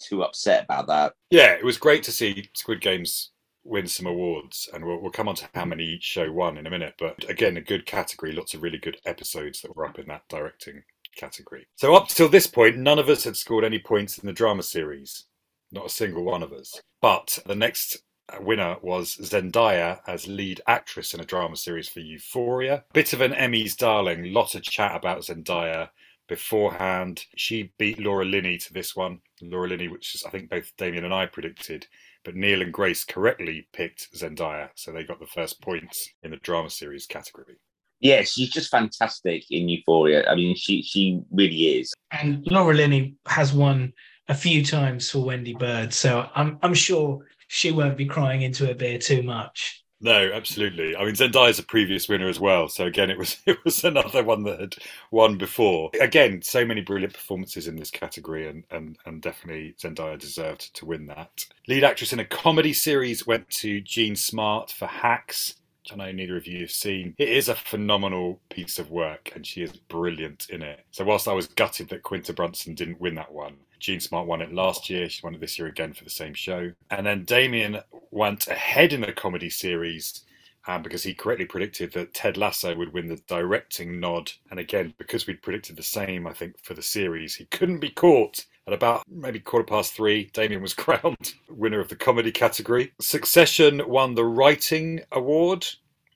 too 0.00 0.22
upset 0.22 0.64
about 0.64 0.86
that. 0.88 1.14
Yeah, 1.30 1.52
it 1.52 1.64
was 1.64 1.78
great 1.78 2.02
to 2.04 2.12
see 2.12 2.48
Squid 2.54 2.80
Games 2.80 3.32
win 3.64 3.86
some 3.86 4.06
awards, 4.06 4.68
and 4.72 4.84
we'll, 4.84 5.00
we'll 5.00 5.10
come 5.10 5.28
on 5.28 5.34
to 5.36 5.48
how 5.54 5.64
many 5.64 5.84
each 5.84 6.04
show 6.04 6.30
won 6.30 6.56
in 6.56 6.66
a 6.66 6.70
minute. 6.70 6.94
But 6.98 7.28
again, 7.28 7.56
a 7.56 7.60
good 7.60 7.84
category, 7.84 8.32
lots 8.32 8.54
of 8.54 8.62
really 8.62 8.78
good 8.78 8.98
episodes 9.04 9.60
that 9.60 9.76
were 9.76 9.86
up 9.86 9.98
in 9.98 10.06
that 10.08 10.22
directing 10.28 10.82
category. 11.16 11.66
So 11.76 11.94
up 11.94 12.08
till 12.08 12.28
this 12.28 12.46
point, 12.46 12.76
none 12.76 12.98
of 12.98 13.08
us 13.08 13.24
had 13.24 13.36
scored 13.36 13.64
any 13.64 13.78
points 13.78 14.18
in 14.18 14.26
the 14.26 14.32
drama 14.32 14.62
series, 14.62 15.26
not 15.72 15.86
a 15.86 15.90
single 15.90 16.24
one 16.24 16.42
of 16.42 16.52
us. 16.52 16.80
But 17.02 17.38
the 17.46 17.54
next 17.54 17.98
Uh, 18.28 18.38
winner 18.40 18.76
was 18.82 19.16
Zendaya 19.16 20.00
as 20.06 20.26
lead 20.26 20.60
actress 20.66 21.14
in 21.14 21.20
a 21.20 21.24
drama 21.24 21.56
series 21.56 21.88
for 21.88 22.00
Euphoria. 22.00 22.84
Bit 22.92 23.12
of 23.12 23.20
an 23.20 23.32
Emmys 23.32 23.76
darling, 23.76 24.32
lot 24.32 24.54
of 24.54 24.62
chat 24.62 24.96
about 24.96 25.20
Zendaya 25.20 25.90
beforehand. 26.26 27.24
She 27.36 27.72
beat 27.78 28.00
Laura 28.00 28.24
Linney 28.24 28.58
to 28.58 28.72
this 28.72 28.96
one. 28.96 29.20
Laura 29.40 29.68
Linney, 29.68 29.88
which 29.88 30.14
is 30.14 30.24
I 30.24 30.30
think 30.30 30.50
both 30.50 30.76
Damien 30.76 31.04
and 31.04 31.14
I 31.14 31.26
predicted, 31.26 31.86
but 32.24 32.34
Neil 32.34 32.62
and 32.62 32.72
Grace 32.72 33.04
correctly 33.04 33.68
picked 33.72 34.12
Zendaya, 34.12 34.70
so 34.74 34.90
they 34.90 35.04
got 35.04 35.20
the 35.20 35.26
first 35.26 35.60
points 35.60 36.08
in 36.22 36.32
the 36.32 36.38
drama 36.38 36.70
series 36.70 37.06
category. 37.06 37.56
Yeah, 38.00 38.22
she's 38.22 38.50
just 38.50 38.70
fantastic 38.70 39.44
in 39.50 39.68
Euphoria. 39.68 40.28
I 40.28 40.34
mean, 40.34 40.56
she 40.56 40.82
she 40.82 41.20
really 41.30 41.78
is. 41.78 41.94
And 42.10 42.46
Laura 42.50 42.74
Linney 42.74 43.14
has 43.26 43.52
won 43.52 43.92
a 44.28 44.34
few 44.34 44.64
times 44.64 45.10
for 45.10 45.20
Wendy 45.20 45.54
Bird, 45.54 45.94
so 45.94 46.28
I'm 46.34 46.58
I'm 46.62 46.74
sure 46.74 47.24
she 47.48 47.72
won't 47.72 47.96
be 47.96 48.06
crying 48.06 48.42
into 48.42 48.70
a 48.70 48.74
beer 48.74 48.98
too 48.98 49.22
much. 49.22 49.84
No, 50.00 50.30
absolutely. 50.32 50.94
I 50.94 51.04
mean, 51.04 51.14
Zendaya 51.14 51.48
is 51.50 51.58
a 51.58 51.62
previous 51.62 52.08
winner 52.08 52.28
as 52.28 52.38
well. 52.38 52.68
So 52.68 52.84
again, 52.86 53.10
it 53.10 53.16
was 53.18 53.38
it 53.46 53.62
was 53.64 53.82
another 53.84 54.22
one 54.22 54.42
that 54.44 54.60
had 54.60 54.76
won 55.10 55.38
before. 55.38 55.90
Again, 56.00 56.42
so 56.42 56.64
many 56.66 56.80
brilliant 56.82 57.14
performances 57.14 57.66
in 57.66 57.76
this 57.76 57.90
category, 57.90 58.46
and 58.48 58.64
and 58.70 58.98
and 59.06 59.22
definitely 59.22 59.74
Zendaya 59.80 60.18
deserved 60.18 60.74
to 60.76 60.86
win 60.86 61.06
that. 61.06 61.46
Lead 61.68 61.84
actress 61.84 62.12
in 62.12 62.20
a 62.20 62.24
comedy 62.26 62.72
series 62.74 63.26
went 63.26 63.48
to 63.50 63.80
Jean 63.80 64.16
Smart 64.16 64.70
for 64.70 64.86
Hacks. 64.86 65.54
which 65.82 65.92
I 65.94 65.96
know 65.96 66.12
neither 66.12 66.36
of 66.36 66.46
you 66.46 66.60
have 66.60 66.70
seen. 66.70 67.14
It 67.18 67.28
is 67.28 67.48
a 67.48 67.54
phenomenal 67.54 68.40
piece 68.50 68.78
of 68.78 68.90
work, 68.90 69.32
and 69.34 69.46
she 69.46 69.62
is 69.62 69.72
brilliant 69.72 70.48
in 70.50 70.62
it. 70.62 70.84
So 70.90 71.04
whilst 71.04 71.28
I 71.28 71.32
was 71.32 71.46
gutted 71.46 71.88
that 71.90 72.02
Quinta 72.02 72.32
Brunson 72.34 72.74
didn't 72.74 73.00
win 73.00 73.14
that 73.16 73.32
one, 73.32 73.56
Jean 73.78 74.00
Smart 74.00 74.26
won 74.26 74.42
it 74.42 74.52
last 74.52 74.90
year. 74.90 75.08
She 75.08 75.20
won 75.22 75.34
it 75.34 75.40
this 75.40 75.58
year 75.58 75.68
again 75.68 75.92
for 75.92 76.04
the 76.04 76.10
same 76.10 76.34
show. 76.34 76.72
And 76.90 77.06
then 77.06 77.24
Damien 77.24 77.80
went 78.10 78.48
ahead 78.48 78.92
in 78.92 79.02
the 79.02 79.12
comedy 79.12 79.50
series 79.50 80.24
um, 80.66 80.82
because 80.82 81.02
he 81.02 81.14
correctly 81.14 81.46
predicted 81.46 81.92
that 81.92 82.14
Ted 82.14 82.36
Lasso 82.36 82.74
would 82.74 82.92
win 82.92 83.08
the 83.08 83.20
directing 83.28 84.00
nod. 84.00 84.32
And 84.50 84.58
again, 84.58 84.94
because 84.98 85.26
we'd 85.26 85.42
predicted 85.42 85.76
the 85.76 85.82
same, 85.82 86.26
I 86.26 86.32
think, 86.32 86.58
for 86.62 86.74
the 86.74 86.82
series, 86.82 87.34
he 87.34 87.46
couldn't 87.46 87.80
be 87.80 87.90
caught. 87.90 88.44
At 88.68 88.72
about 88.72 89.04
maybe 89.08 89.38
quarter 89.38 89.64
past 89.64 89.94
three, 89.94 90.24
Damien 90.32 90.60
was 90.60 90.74
crowned 90.74 91.34
winner 91.48 91.78
of 91.78 91.88
the 91.88 91.94
comedy 91.94 92.32
category. 92.32 92.92
Succession 93.00 93.80
won 93.86 94.14
the 94.14 94.24
writing 94.24 95.02
award 95.12 95.64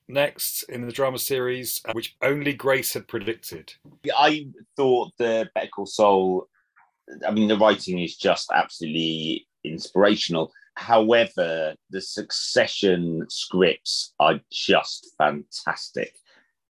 next 0.09 0.63
in 0.63 0.85
the 0.85 0.91
drama 0.91 1.17
series, 1.17 1.81
uh, 1.85 1.93
which 1.93 2.15
only 2.21 2.53
Grace 2.53 2.93
had 2.93 3.07
predicted. 3.07 3.73
I 4.17 4.47
thought 4.75 5.13
the 5.17 5.49
Better 5.55 5.69
Call 5.69 5.85
Saul 5.85 6.47
I 7.27 7.31
mean, 7.31 7.47
the 7.47 7.57
writing 7.57 7.99
is 7.99 8.15
just 8.15 8.51
absolutely 8.53 9.47
inspirational. 9.63 10.51
However, 10.75 11.75
the 11.89 12.01
succession 12.01 13.25
scripts 13.29 14.13
are 14.19 14.39
just 14.51 15.07
fantastic. 15.17 16.15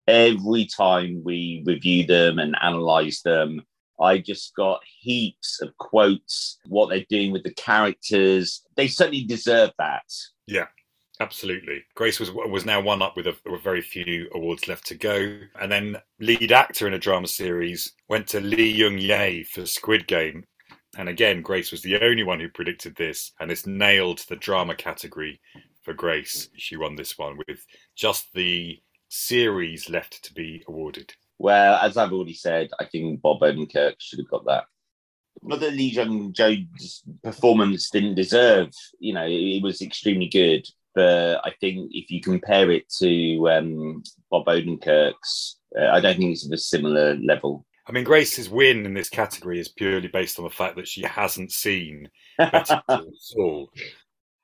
Every 0.07 0.65
time 0.65 1.21
we 1.23 1.63
review 1.65 2.05
them 2.05 2.39
and 2.39 2.55
analyze 2.61 3.21
them, 3.21 3.61
I 4.01 4.17
just 4.17 4.55
got 4.55 4.81
heaps 4.99 5.61
of 5.61 5.75
quotes, 5.77 6.57
what 6.65 6.89
they're 6.89 7.05
doing 7.09 7.31
with 7.31 7.43
the 7.43 7.53
characters. 7.53 8.63
They 8.75 8.87
certainly 8.87 9.25
deserve 9.25 9.71
that. 9.77 10.05
Yeah. 10.47 10.67
Absolutely. 11.21 11.83
Grace 11.95 12.19
was 12.19 12.31
was 12.31 12.65
now 12.65 12.79
one 12.79 13.01
up 13.01 13.17
with 13.17 13.27
a, 13.27 13.35
with 13.45 13.61
very 13.61 13.81
few 13.81 14.29
awards 14.33 14.69
left 14.69 14.87
to 14.87 14.95
go. 14.95 15.37
And 15.59 15.69
then 15.69 15.97
lead 16.19 16.51
actor 16.53 16.87
in 16.87 16.93
a 16.93 16.99
drama 16.99 17.27
series 17.27 17.91
went 18.07 18.27
to 18.27 18.39
Lee 18.39 18.71
Jung-jae 18.71 19.45
for 19.47 19.65
Squid 19.65 20.07
Game. 20.07 20.45
And 20.97 21.09
again, 21.09 21.41
Grace 21.41 21.71
was 21.71 21.81
the 21.81 22.01
only 22.01 22.23
one 22.23 22.39
who 22.39 22.49
predicted 22.49 22.95
this, 22.95 23.33
and 23.39 23.51
this 23.51 23.67
nailed 23.67 24.19
the 24.29 24.37
drama 24.37 24.75
category 24.75 25.39
for 25.83 25.93
Grace. 25.93 26.49
She 26.55 26.77
won 26.77 26.95
this 26.95 27.17
one 27.17 27.37
with 27.47 27.65
just 27.95 28.33
the 28.33 28.79
series 29.09 29.89
left 29.89 30.23
to 30.23 30.33
be 30.33 30.63
awarded. 30.67 31.13
Well, 31.37 31.75
as 31.81 31.97
I've 31.97 32.13
already 32.13 32.33
said, 32.33 32.69
I 32.79 32.85
think 32.85 33.21
Bob 33.21 33.41
Odenkirk 33.41 33.95
should 33.99 34.19
have 34.19 34.29
got 34.29 34.45
that. 34.45 34.65
Not 35.41 35.59
that 35.59 35.73
Lee 35.73 35.89
Jung-jae's 35.89 37.03
performance 37.23 37.89
didn't 37.89 38.15
deserve, 38.15 38.69
you 38.99 39.13
know, 39.13 39.25
it 39.27 39.61
was 39.61 39.81
extremely 39.81 40.27
good 40.27 40.67
but 40.99 41.39
I 41.45 41.51
think 41.61 41.91
if 41.93 42.11
you 42.11 42.19
compare 42.19 42.71
it 42.71 42.89
to 42.99 43.49
um, 43.49 44.03
Bob 44.29 44.47
Odenkirk's, 44.47 45.59
uh, 45.79 45.87
I 45.87 46.01
don't 46.01 46.17
think 46.17 46.33
it's 46.33 46.45
of 46.45 46.51
a 46.51 46.57
similar 46.57 47.15
level. 47.15 47.65
I 47.87 47.93
mean, 47.93 48.03
Grace's 48.03 48.49
win 48.49 48.85
in 48.85 48.93
this 48.93 49.07
category 49.07 49.61
is 49.61 49.69
purely 49.69 50.09
based 50.09 50.37
on 50.39 50.43
the 50.43 50.51
fact 50.51 50.75
that 50.75 50.89
she 50.89 51.03
hasn't 51.03 51.53
seen 51.53 52.09
Better 52.37 52.83
Call 52.85 53.11
Saul. 53.17 53.69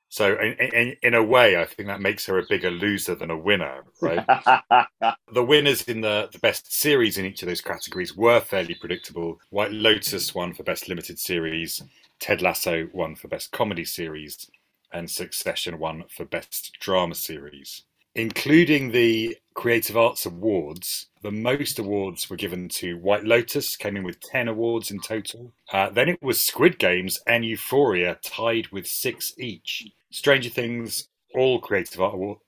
So, 0.08 0.34
in, 0.38 0.54
in, 0.54 0.96
in, 1.02 1.14
a 1.14 1.22
way, 1.22 1.60
I 1.60 1.66
think 1.66 1.88
that 1.88 2.00
makes 2.00 2.24
her 2.24 2.38
a 2.38 2.46
bigger 2.48 2.70
loser 2.70 3.14
than 3.14 3.30
a 3.30 3.36
winner, 3.36 3.84
right? 4.00 4.24
the 5.34 5.44
winners 5.44 5.82
in 5.82 6.00
the, 6.00 6.30
the 6.32 6.38
best 6.38 6.72
series 6.72 7.18
in 7.18 7.26
each 7.26 7.42
of 7.42 7.48
those 7.48 7.60
categories 7.60 8.16
were 8.16 8.40
fairly 8.40 8.76
predictable. 8.76 9.38
White 9.50 9.72
Lotus 9.72 10.34
won 10.34 10.54
for 10.54 10.62
best 10.62 10.88
limited 10.88 11.18
series, 11.18 11.82
Ted 12.18 12.40
Lasso 12.40 12.88
won 12.94 13.14
for 13.14 13.28
best 13.28 13.52
comedy 13.52 13.84
series, 13.84 14.50
and 14.92 15.10
Succession 15.10 15.78
won 15.78 16.04
for 16.08 16.24
Best 16.24 16.72
Drama 16.80 17.14
Series. 17.14 17.82
Including 18.14 18.92
the 18.92 19.36
Creative 19.54 19.96
Arts 19.96 20.24
Awards, 20.24 21.08
the 21.22 21.30
most 21.30 21.78
awards 21.78 22.30
were 22.30 22.36
given 22.36 22.68
to 22.70 22.96
White 22.96 23.24
Lotus, 23.24 23.76
came 23.76 23.94
in 23.94 24.04
with 24.04 24.20
10 24.20 24.48
awards 24.48 24.90
in 24.90 25.00
total. 25.00 25.52
Uh, 25.70 25.90
then 25.90 26.08
it 26.08 26.22
was 26.22 26.42
Squid 26.42 26.78
Games 26.78 27.20
and 27.26 27.44
Euphoria, 27.44 28.18
tied 28.22 28.68
with 28.68 28.86
six 28.86 29.34
each. 29.38 29.86
Stranger 30.10 30.48
Things, 30.48 31.08
all 31.34 31.60
Creative 31.60 32.00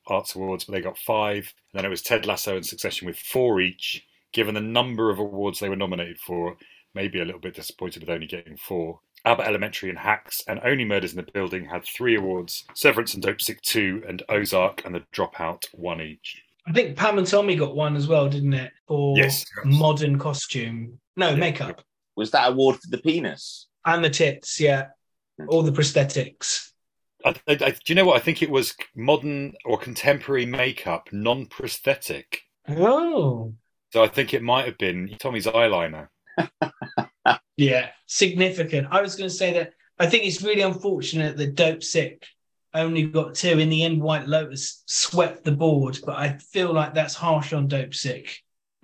Arts 0.07 0.35
Awards, 0.35 0.65
but 0.65 0.73
they 0.73 0.81
got 0.81 0.97
five. 0.97 1.53
And 1.73 1.79
then 1.79 1.85
it 1.85 1.91
was 1.91 2.03
Ted 2.03 2.25
Lasso 2.25 2.57
and 2.57 2.65
Succession 2.65 3.07
with 3.07 3.19
four 3.19 3.61
each. 3.61 4.07
Given 4.33 4.55
the 4.55 4.61
number 4.63 5.11
of 5.11 5.19
awards 5.19 5.61
they 5.61 5.69
were 5.69 5.77
nominated 5.77 6.19
for, 6.19 6.57
maybe 6.95 7.21
a 7.21 7.25
little 7.25 7.41
bit 7.41 7.55
disappointed 7.55 8.03
with 8.03 8.11
only 8.11 8.27
getting 8.27 8.57
four. 8.57 9.01
Abbott 9.29 9.47
Elementary 9.47 9.91
and 9.91 9.99
Hacks 9.99 10.43
and 10.49 10.59
Only 10.65 10.87
Murders 10.87 11.13
in 11.13 11.19
the 11.19 11.33
Building 11.33 11.67
had 11.67 11.85
three 11.85 12.17
awards 12.17 12.65
Severance 12.75 13.13
and 13.13 13.23
Dope 13.23 13.37
Dopesick 13.37 13.61
2 13.61 14.05
and 14.09 14.23
Ozark 14.31 14.87
and 14.87 14.95
The 14.95 15.05
Dropout 15.15 15.67
one 15.73 16.01
each. 16.01 16.43
I 16.67 16.73
think 16.73 16.97
Pam 16.97 17.19
and 17.19 17.27
Tommy 17.27 17.55
got 17.55 17.77
one 17.77 17.95
as 17.95 18.09
well, 18.09 18.29
didn't 18.29 18.55
it? 18.55 18.73
For 18.87 19.19
yes, 19.19 19.45
modern 19.65 20.19
costume. 20.19 20.99
No, 21.17 21.31
yeah. 21.31 21.37
makeup. 21.37 21.83
Was 22.17 22.31
that 22.31 22.49
award 22.49 22.77
for 22.77 22.91
the 22.91 22.99
penis? 22.99 23.67
And 23.85 24.03
the 24.03 24.11
tits, 24.11 24.59
yeah. 24.59 24.87
Hmm. 25.39 25.49
All 25.51 25.63
the 25.63 25.73
prosthetics. 25.73 26.71
I, 27.23 27.35
I, 27.47 27.53
I, 27.53 27.71
do 27.71 27.79
you 27.89 27.95
know 27.97 28.07
what? 28.07 28.17
I 28.17 28.21
think 28.21 28.43
it 28.43 28.51
was 28.51 28.75
modern 28.97 29.55
or 29.67 29.77
contemporary 29.77 30.47
makeup, 30.47 31.11
non 31.13 31.47
prosthetic. 31.47 32.41
Oh. 32.67 33.53
So 33.93 34.03
I 34.03 34.09
think 34.09 34.33
it 34.33 34.43
might 34.43 34.65
have 34.65 34.79
been 34.79 35.17
Tommy's 35.19 35.47
eyeliner. 35.47 36.09
yeah, 37.59 37.89
significant. 38.07 38.87
I 38.91 39.03
was 39.03 39.17
going 39.17 39.29
to 39.29 39.35
say 39.35 39.53
that 39.55 39.73
I 39.99 40.07
think 40.07 40.25
it's 40.25 40.43
really 40.43 40.63
unfortunate 40.63 41.37
that 41.37 41.57
Dopesick 41.57 42.23
only 42.73 43.03
got 43.03 43.35
two. 43.35 43.59
In 43.59 43.69
the 43.69 43.83
end, 43.83 44.01
White 44.01 44.29
Lotus 44.29 44.85
swept 44.87 45.45
the 45.45 45.53
board, 45.53 45.99
but 46.07 46.17
I 46.17 46.39
feel 46.39 46.73
like 46.73 46.95
that's 46.95 47.15
harsh 47.15 47.53
on 47.53 47.69
Dopesick. 47.69 48.29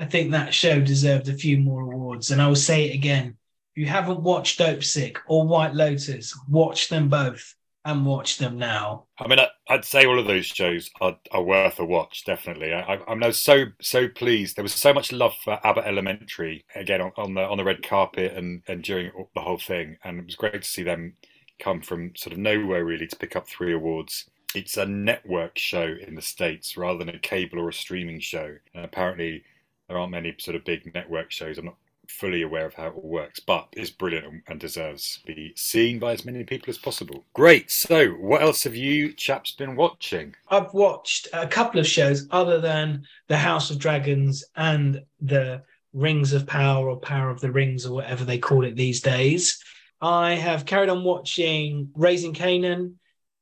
I 0.01 0.07
think 0.07 0.33
that 0.33 0.53
show 0.53 0.81
deserved 0.81 1.29
a 1.29 1.35
few 1.35 1.59
more 1.59 1.83
awards. 1.83 2.33
And 2.33 2.43
I 2.43 2.49
will 2.49 2.57
say 2.57 2.91
it 2.91 2.95
again. 2.95 3.37
If 3.77 3.81
you 3.81 3.87
haven't 3.87 4.22
watched 4.22 4.59
Dopesick 4.59 5.18
or 5.29 5.47
White 5.47 5.75
Lotus, 5.75 6.37
watch 6.49 6.89
them 6.89 7.09
both 7.09 7.55
and 7.85 8.05
watch 8.05 8.39
them 8.39 8.59
now. 8.59 9.07
I 9.18 9.29
mean, 9.29 9.39
I, 9.39 9.49
would 9.71 9.85
say 9.85 10.05
all 10.05 10.19
of 10.19 10.27
those 10.27 10.47
shows 10.47 10.91
are, 11.01 11.17
are 11.31 11.43
worth 11.43 11.79
a 11.79 11.85
watch. 11.85 12.25
Definitely, 12.25 12.73
I, 12.75 12.99
am 13.09 13.19
now 13.19 13.31
so 13.31 13.67
so 13.81 14.09
pleased. 14.09 14.57
There 14.57 14.62
was 14.62 14.75
so 14.75 14.93
much 14.93 15.12
love 15.12 15.35
for 15.43 15.59
Abbott 15.65 15.87
Elementary 15.87 16.65
again 16.75 17.01
on, 17.01 17.12
on, 17.17 17.35
the 17.35 17.43
on 17.43 17.57
the 17.57 17.65
red 17.65 17.83
carpet 17.83 18.37
and 18.37 18.62
and 18.69 18.83
during 18.83 19.11
the 19.35 19.41
whole 19.41 19.59
thing, 19.59 19.97
and 20.05 20.19
it 20.19 20.27
was 20.27 20.37
great 20.37 20.62
to 20.62 20.69
see 20.69 20.83
them 20.83 21.15
come 21.59 21.81
from 21.81 22.15
sort 22.17 22.33
of 22.33 22.39
nowhere 22.39 22.85
really 22.85 23.07
to 23.07 23.17
pick 23.17 23.37
up 23.37 23.49
three 23.49 23.73
awards. 23.73 24.29
It's 24.55 24.77
a 24.77 24.87
network 24.87 25.59
show 25.59 25.95
in 26.07 26.15
the 26.15 26.23
states 26.23 26.77
rather 26.77 26.99
than 26.99 27.15
a 27.15 27.19
cable 27.19 27.59
or 27.59 27.71
a 27.71 27.73
streaming 27.73 28.21
show, 28.21 28.57
and 28.75 28.85
apparently 28.85 29.45
there 29.89 29.99
aren't 29.99 30.12
many 30.12 30.35
sort 30.39 30.57
of 30.57 30.65
big 30.65 30.93
network 30.95 31.31
shows. 31.31 31.59
I'm 31.59 31.67
not 31.67 31.77
fully 32.11 32.43
aware 32.43 32.67
of 32.67 32.75
how 32.75 32.89
it 32.89 32.95
all 32.95 33.09
works, 33.09 33.41
but 33.41 33.69
is 33.73 33.91
brilliant 33.91 34.43
and 34.49 34.61
deserves 34.61 35.21
to 35.27 35.35
be 35.35 35.53
seen 35.57 35.99
by 35.99 36.13
as 36.13 36.25
many 36.25 36.45
people 36.45 36.71
as 36.71 36.79
possible. 36.79 37.25
Great. 37.33 37.71
So, 37.71 38.09
what 38.11 38.43
else 38.43 38.65
have 38.65 38.77
you 38.77 39.13
chaps 39.13 39.53
been 39.53 39.77
watching? 39.77 40.35
I've 40.49 40.73
watched 40.75 41.29
a 41.33 41.47
couple 41.47 41.81
of 41.81 41.87
shows 41.87 42.27
other 42.31 42.61
than 42.61 43.05
The 43.29 43.37
House 43.37 43.71
of 43.71 43.79
Dragons 43.79 44.45
and 44.57 45.03
the 45.21 45.63
Rings 45.93 46.33
of 46.33 46.47
Power 46.47 46.89
or 46.89 46.97
Power 46.97 47.31
of 47.31 47.41
the 47.41 47.53
Rings 47.53 47.87
or 47.87 47.95
whatever 47.95 48.25
they 48.25 48.39
call 48.39 48.65
it 48.65 48.77
these 48.77 49.01
days. 49.01 49.63
I 50.01 50.35
have 50.35 50.67
carried 50.67 50.91
on 50.91 51.05
watching 51.05 51.91
Raising 51.95 52.35
Kanan 52.35 52.95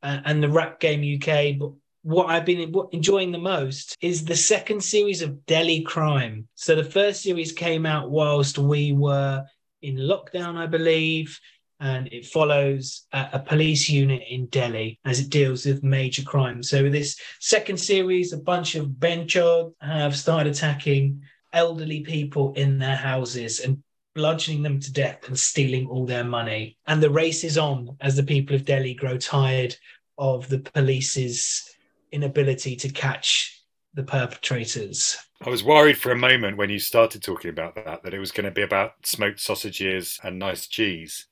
uh, 0.02 0.20
and 0.24 0.42
the 0.42 0.48
Rap 0.48 0.78
Game 0.78 1.00
UK, 1.00 1.58
what 2.02 2.28
I've 2.28 2.44
been 2.44 2.74
enjoying 2.92 3.30
the 3.30 3.38
most 3.38 3.96
is 4.00 4.24
the 4.24 4.36
second 4.36 4.82
series 4.82 5.22
of 5.22 5.46
Delhi 5.46 5.82
Crime. 5.82 6.48
So 6.56 6.74
the 6.74 6.84
first 6.84 7.22
series 7.22 7.52
came 7.52 7.86
out 7.86 8.10
whilst 8.10 8.58
we 8.58 8.92
were 8.92 9.44
in 9.82 9.96
lockdown, 9.96 10.56
I 10.56 10.66
believe, 10.66 11.38
and 11.78 12.08
it 12.12 12.26
follows 12.26 13.06
a, 13.12 13.30
a 13.34 13.38
police 13.38 13.88
unit 13.88 14.22
in 14.28 14.46
Delhi 14.46 14.98
as 15.04 15.20
it 15.20 15.30
deals 15.30 15.64
with 15.64 15.82
major 15.82 16.22
crime. 16.22 16.62
So 16.62 16.88
this 16.88 17.18
second 17.40 17.78
series, 17.78 18.32
a 18.32 18.38
bunch 18.38 18.74
of 18.74 18.86
benchod 18.86 19.72
have 19.80 20.16
started 20.16 20.52
attacking 20.52 21.22
elderly 21.52 22.00
people 22.00 22.52
in 22.54 22.78
their 22.78 22.96
houses 22.96 23.60
and 23.60 23.82
bludgeoning 24.14 24.62
them 24.62 24.80
to 24.80 24.92
death 24.92 25.26
and 25.28 25.38
stealing 25.38 25.86
all 25.86 26.06
their 26.06 26.24
money. 26.24 26.76
And 26.86 27.02
the 27.02 27.10
race 27.10 27.44
is 27.44 27.58
on 27.58 27.96
as 28.00 28.16
the 28.16 28.22
people 28.22 28.56
of 28.56 28.64
Delhi 28.64 28.94
grow 28.94 29.18
tired 29.18 29.76
of 30.18 30.48
the 30.48 30.60
police's 30.60 31.68
inability 32.12 32.76
to 32.76 32.88
catch 32.88 33.62
the 33.94 34.02
perpetrators. 34.02 35.16
I 35.44 35.50
was 35.50 35.64
worried 35.64 35.98
for 35.98 36.12
a 36.12 36.16
moment 36.16 36.56
when 36.56 36.70
you 36.70 36.78
started 36.78 37.22
talking 37.22 37.50
about 37.50 37.74
that 37.74 38.02
that 38.04 38.14
it 38.14 38.18
was 38.18 38.32
going 38.32 38.44
to 38.44 38.50
be 38.50 38.62
about 38.62 38.92
smoked 39.04 39.40
sausages 39.40 40.20
and 40.22 40.38
nice 40.38 40.66
cheese, 40.66 41.26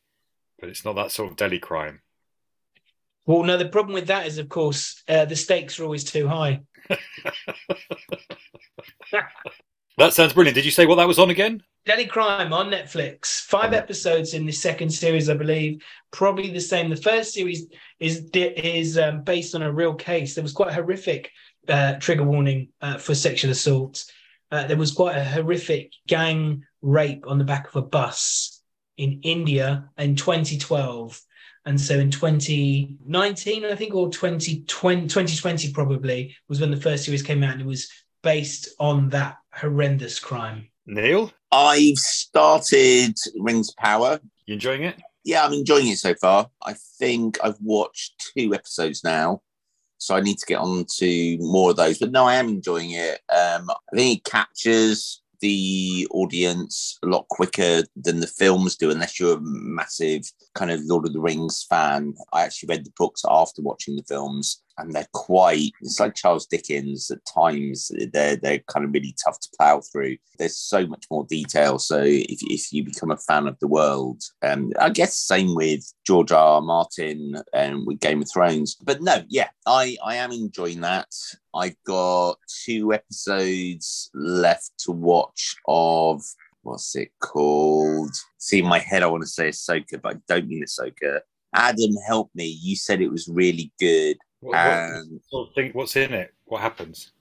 but 0.59 0.69
it's 0.69 0.85
not 0.85 0.97
that 0.97 1.13
sort 1.13 1.31
of 1.31 1.37
deli 1.37 1.59
crime. 1.59 2.03
Well, 3.27 3.45
no, 3.45 3.57
the 3.57 3.69
problem 3.69 3.95
with 3.95 4.09
that 4.09 4.27
is, 4.27 4.39
of 4.39 4.49
course, 4.49 5.03
uh, 5.09 5.25
the 5.27 5.37
stakes 5.37 5.79
are 5.79 5.85
always 5.85 6.05
too 6.05 6.27
high. 6.27 6.63
that 10.01 10.15
sounds 10.15 10.33
brilliant. 10.33 10.55
Did 10.55 10.65
you 10.65 10.71
say 10.71 10.87
what 10.87 10.97
that 10.97 11.07
was 11.07 11.19
on 11.19 11.31
again? 11.31 11.63
Delhi 11.85 12.07
Crime 12.07 12.53
on 12.53 12.71
Netflix. 12.71 13.41
Five 13.41 13.73
episodes 13.73 14.35
in 14.35 14.47
the 14.47 14.53
second 14.53 14.91
series, 14.91 15.29
I 15.29 15.35
believe. 15.35 15.83
Probably 16.11 16.51
the 16.51 16.61
same. 16.61 16.89
The 16.91 16.97
first 16.97 17.33
series 17.33 17.67
is 17.99 18.31
is 18.35 18.99
um, 18.99 19.23
based 19.23 19.55
on 19.55 19.63
a 19.63 19.73
real 19.73 19.95
case. 19.95 20.35
There 20.35 20.43
was 20.43 20.53
quite 20.53 20.71
a 20.71 20.75
horrific 20.75 21.31
uh, 21.69 21.95
trigger 21.95 22.25
warning 22.25 22.69
uh, 22.81 22.99
for 22.99 23.15
sexual 23.15 23.51
assault. 23.51 24.05
Uh, 24.51 24.67
there 24.67 24.77
was 24.77 24.93
quite 24.93 25.17
a 25.17 25.25
horrific 25.25 25.93
gang 26.09 26.65
rape 26.83 27.25
on 27.27 27.39
the 27.39 27.45
back 27.45 27.69
of 27.69 27.77
a 27.77 27.87
bus 27.87 28.63
in 28.97 29.21
India 29.23 29.89
in 29.99 30.17
2012. 30.17 31.21
And 31.67 31.79
so 31.79 31.99
in 31.99 32.11
2019, 32.11 33.65
I 33.67 33.75
think, 33.75 33.95
or 33.95 34.11
2020, 34.11 35.07
2020 35.07 35.73
probably, 35.73 36.37
was 36.49 36.61
when 36.61 36.71
the 36.71 36.77
first 36.77 37.05
series 37.05 37.23
came 37.23 37.43
out 37.43 37.53
and 37.53 37.61
it 37.61 37.67
was 37.67 37.91
based 38.23 38.69
on 38.79 39.11
that 39.11 39.37
horrendous 39.53 40.19
crime. 40.19 40.69
Neil? 40.87 41.33
I've 41.53 41.97
started 41.97 43.17
Rings 43.39 43.73
Power. 43.73 44.21
You 44.47 44.55
enjoying 44.55 44.85
it? 44.85 45.01
Yeah, 45.25 45.45
I'm 45.45 45.53
enjoying 45.53 45.89
it 45.89 45.99
so 45.99 46.15
far. 46.15 46.49
I 46.63 46.75
think 46.99 47.39
I've 47.43 47.61
watched 47.61 48.33
two 48.37 48.55
episodes 48.55 49.05
now, 49.05 49.43
so 49.99 50.17
I 50.17 50.21
need 50.21 50.39
to 50.39 50.47
get 50.47 50.59
on 50.59 50.87
to 50.99 51.39
more 51.39 51.71
of 51.71 51.77
those. 51.77 51.99
But 51.99 52.13
no, 52.13 52.25
I 52.25 52.37
am 52.37 52.49
enjoying 52.49 52.93
it. 52.93 53.21
Um, 53.29 53.71
I 53.71 53.97
think 53.97 54.19
it 54.19 54.31
captures 54.31 55.23
the 55.41 56.07
audience 56.11 56.99
a 57.03 57.07
lot 57.07 57.27
quicker 57.29 57.83
than 57.97 58.21
the 58.21 58.27
films 58.27 58.77
do, 58.77 58.91
unless 58.91 59.19
you're 59.19 59.37
a 59.37 59.43
massive 59.43 60.23
kind 60.55 60.71
of 60.71 60.81
Lord 60.85 61.07
of 61.07 61.13
the 61.13 61.21
Rings 61.21 61.65
fan. 61.69 62.15
I 62.33 62.43
actually 62.43 62.69
read 62.69 62.85
the 62.85 62.93
books 62.97 63.23
after 63.29 63.63
watching 63.63 63.97
the 63.97 64.05
films, 64.05 64.63
and 64.81 64.93
they're 64.93 65.07
quite 65.13 65.73
it's 65.81 66.01
like 66.01 66.15
charles 66.15 66.47
dickens 66.47 67.11
at 67.11 67.19
times 67.25 67.91
they're 68.13 68.37
they're 68.37 68.59
kind 68.69 68.85
of 68.85 68.93
really 68.93 69.15
tough 69.23 69.39
to 69.41 69.49
plow 69.57 69.81
through 69.81 70.17
there's 70.39 70.57
so 70.57 70.87
much 70.87 71.05
more 71.11 71.25
detail 71.29 71.79
so 71.79 72.01
if, 72.03 72.39
if 72.43 72.73
you 72.73 72.85
become 72.85 73.11
a 73.11 73.17
fan 73.17 73.47
of 73.47 73.59
the 73.61 73.69
world 73.69 74.23
um 74.43 74.73
i 74.81 74.89
guess 74.89 75.17
same 75.17 75.55
with 75.55 75.93
george 76.07 76.33
r. 76.33 76.55
r 76.55 76.61
martin 76.61 77.35
and 77.53 77.87
with 77.87 78.01
game 78.01 78.23
of 78.23 78.31
thrones 78.31 78.77
but 78.83 79.03
no 79.03 79.23
yeah 79.29 79.49
i 79.67 79.97
i 80.05 80.17
am 80.17 80.33
enjoying 80.33 80.81
that 80.81 81.09
i've 81.55 81.77
got 81.87 82.37
two 82.65 82.93
episodes 82.93 84.11
left 84.15 84.73
to 84.79 84.93
watch 84.93 85.57
of 85.67 86.23
what's 86.63 86.95
it 86.97 87.11
called 87.21 88.15
see 88.39 88.59
in 88.61 88.67
my 88.67 88.79
head 88.79 89.03
i 89.03 89.07
want 89.07 89.23
to 89.23 89.29
say 89.29 89.49
ahsoka 89.49 90.01
but 90.03 90.17
i 90.17 90.21
don't 90.29 90.49
mean 90.49 90.65
ahsoka 90.65 91.21
Adam, 91.55 91.97
help 92.07 92.31
me. 92.35 92.47
You 92.47 92.77
said 92.77 93.01
it 93.01 93.11
was 93.11 93.29
really 93.29 93.73
good. 93.79 94.19
What, 94.41 94.57
and 94.57 95.21
what 95.31 95.55
think 95.55 95.75
what's 95.75 95.97
in 95.97 96.15
it? 96.15 96.33
What 96.47 96.61
happens? 96.61 97.13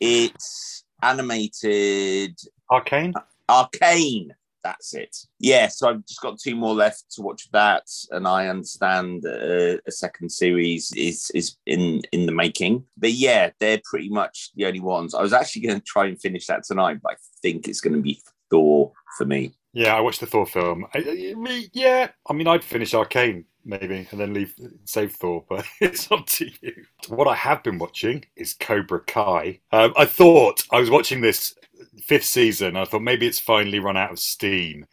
It's 0.00 0.84
animated. 1.02 2.38
Arcane. 2.70 3.14
Arcane. 3.48 4.34
That's 4.64 4.94
it. 4.94 5.16
Yeah, 5.38 5.68
so 5.68 5.88
I've 5.88 6.04
just 6.06 6.20
got 6.20 6.40
two 6.40 6.56
more 6.56 6.74
left 6.74 7.04
to 7.12 7.22
watch 7.22 7.48
that, 7.52 7.84
and 8.10 8.26
I 8.26 8.48
understand 8.48 9.24
uh, 9.24 9.76
a 9.86 9.92
second 9.92 10.30
series 10.30 10.92
is 10.96 11.30
is 11.36 11.56
in 11.66 12.02
in 12.10 12.26
the 12.26 12.32
making. 12.32 12.84
But 12.96 13.12
yeah, 13.12 13.50
they're 13.60 13.80
pretty 13.84 14.08
much 14.08 14.50
the 14.56 14.66
only 14.66 14.80
ones. 14.80 15.14
I 15.14 15.22
was 15.22 15.32
actually 15.32 15.62
going 15.62 15.78
to 15.78 15.84
try 15.84 16.06
and 16.06 16.20
finish 16.20 16.48
that 16.48 16.64
tonight, 16.64 16.98
but 17.00 17.12
I 17.12 17.16
think 17.42 17.68
it's 17.68 17.80
going 17.80 17.94
to 17.94 18.02
be 18.02 18.20
Thor 18.50 18.92
for 19.16 19.24
me. 19.24 19.54
Yeah, 19.72 19.94
I 19.94 20.00
watched 20.00 20.18
the 20.18 20.26
Thor 20.26 20.46
film. 20.46 20.86
I, 20.94 20.98
I, 20.98 21.68
yeah, 21.72 22.08
I 22.28 22.32
mean, 22.32 22.48
I'd 22.48 22.64
finish 22.64 22.92
Arcane 22.92 23.44
maybe, 23.66 24.06
and 24.10 24.20
then 24.20 24.32
leave 24.32 24.54
save 24.84 25.12
Thor. 25.12 25.44
But 25.48 25.66
it's 25.80 26.10
up 26.10 26.26
to 26.26 26.50
you. 26.60 26.84
What 27.08 27.28
I 27.28 27.34
have 27.34 27.62
been 27.62 27.78
watching 27.78 28.24
is 28.36 28.54
Cobra 28.54 29.00
Kai. 29.00 29.60
Um, 29.72 29.92
I 29.96 30.04
thought 30.04 30.64
I 30.70 30.80
was 30.80 30.90
watching 30.90 31.20
this 31.20 31.54
fifth 32.02 32.24
season. 32.24 32.76
I 32.76 32.84
thought 32.84 33.02
maybe 33.02 33.26
it's 33.26 33.40
finally 33.40 33.78
run 33.78 33.96
out 33.96 34.12
of 34.12 34.18
steam 34.18 34.86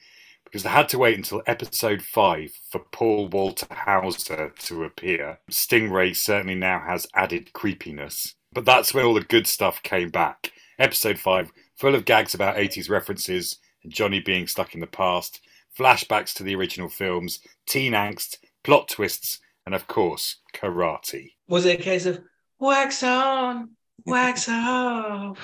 because 0.53 0.65
I 0.67 0.69
had 0.69 0.89
to 0.89 0.99
wait 0.99 1.17
until 1.17 1.41
episode 1.47 2.03
five 2.03 2.51
for 2.69 2.79
Paul 2.91 3.27
Walter 3.27 3.65
Hauser 3.71 4.53
to 4.59 4.83
appear. 4.83 5.39
Stingray 5.49 6.15
certainly 6.15 6.53
now 6.53 6.79
has 6.85 7.07
added 7.15 7.53
creepiness, 7.53 8.35
but 8.51 8.63
that's 8.63 8.93
when 8.93 9.03
all 9.03 9.15
the 9.15 9.21
good 9.21 9.47
stuff 9.47 9.81
came 9.81 10.09
back. 10.09 10.51
Episode 10.77 11.17
five, 11.17 11.51
full 11.75 11.95
of 11.95 12.05
gags 12.05 12.35
about 12.35 12.55
80s 12.55 12.87
references 12.87 13.57
and 13.83 13.91
Johnny 13.91 14.19
being 14.19 14.45
stuck 14.45 14.75
in 14.75 14.79
the 14.79 14.85
past, 14.85 15.41
flashbacks 15.77 16.33
to 16.35 16.43
the 16.43 16.55
original 16.55 16.87
films, 16.89 17.39
teen 17.65 17.93
angst, 17.93 18.37
plot 18.63 18.87
twists, 18.89 19.39
and 19.65 19.75
of 19.75 19.87
course, 19.87 20.37
karate. 20.53 21.33
Was 21.47 21.65
it 21.65 21.79
a 21.79 21.83
case 21.83 22.05
of 22.05 22.21
wax 22.59 23.03
on, 23.03 23.71
wax 24.05 24.47
off? 24.49 25.37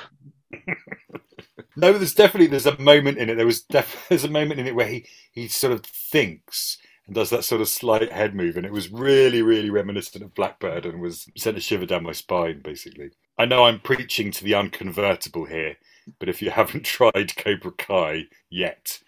no, 1.76 1.94
there's 1.94 2.14
definitely 2.14 2.48
there's 2.48 2.66
a 2.66 2.78
moment 2.80 3.18
in 3.18 3.30
it. 3.30 3.36
There 3.36 3.46
was 3.46 3.62
def- 3.62 4.06
there's 4.10 4.24
a 4.24 4.30
moment 4.30 4.60
in 4.60 4.68
it 4.68 4.76
where 4.76 4.88
he 4.88 5.06
he 5.32 5.48
sort 5.48 5.74
of 5.74 5.86
thinks 5.86 6.78
and 7.06 7.16
does 7.16 7.30
that 7.32 7.44
sort 7.44 7.62
of 7.62 7.68
slight 7.68 8.12
head 8.12 8.36
move, 8.36 8.58
and 8.58 8.66
it 8.66 8.72
was 8.72 8.92
really 8.92 9.42
really 9.42 9.70
reminiscent 9.70 10.24
of 10.24 10.36
Blackbird, 10.36 10.86
and 10.86 11.02
was 11.02 11.28
sent 11.38 11.58
a 11.58 11.62
shiver 11.62 11.86
down 11.86 12.04
my 12.04 12.12
spine. 12.12 12.62
Basically, 12.62 13.12
I 13.38 13.46
know 13.46 13.66
I'm 13.66 13.80
preaching 13.80 14.32
to 14.32 14.44
the 14.44 14.54
unconvertible 14.54 15.46
here, 15.46 15.78
but 16.20 16.30
if 16.30 16.42
you 16.42 16.50
haven't 16.52 16.86
tried 16.86 17.36
Cobra 17.36 17.72
Kai 17.72 18.26
yet, 18.50 19.00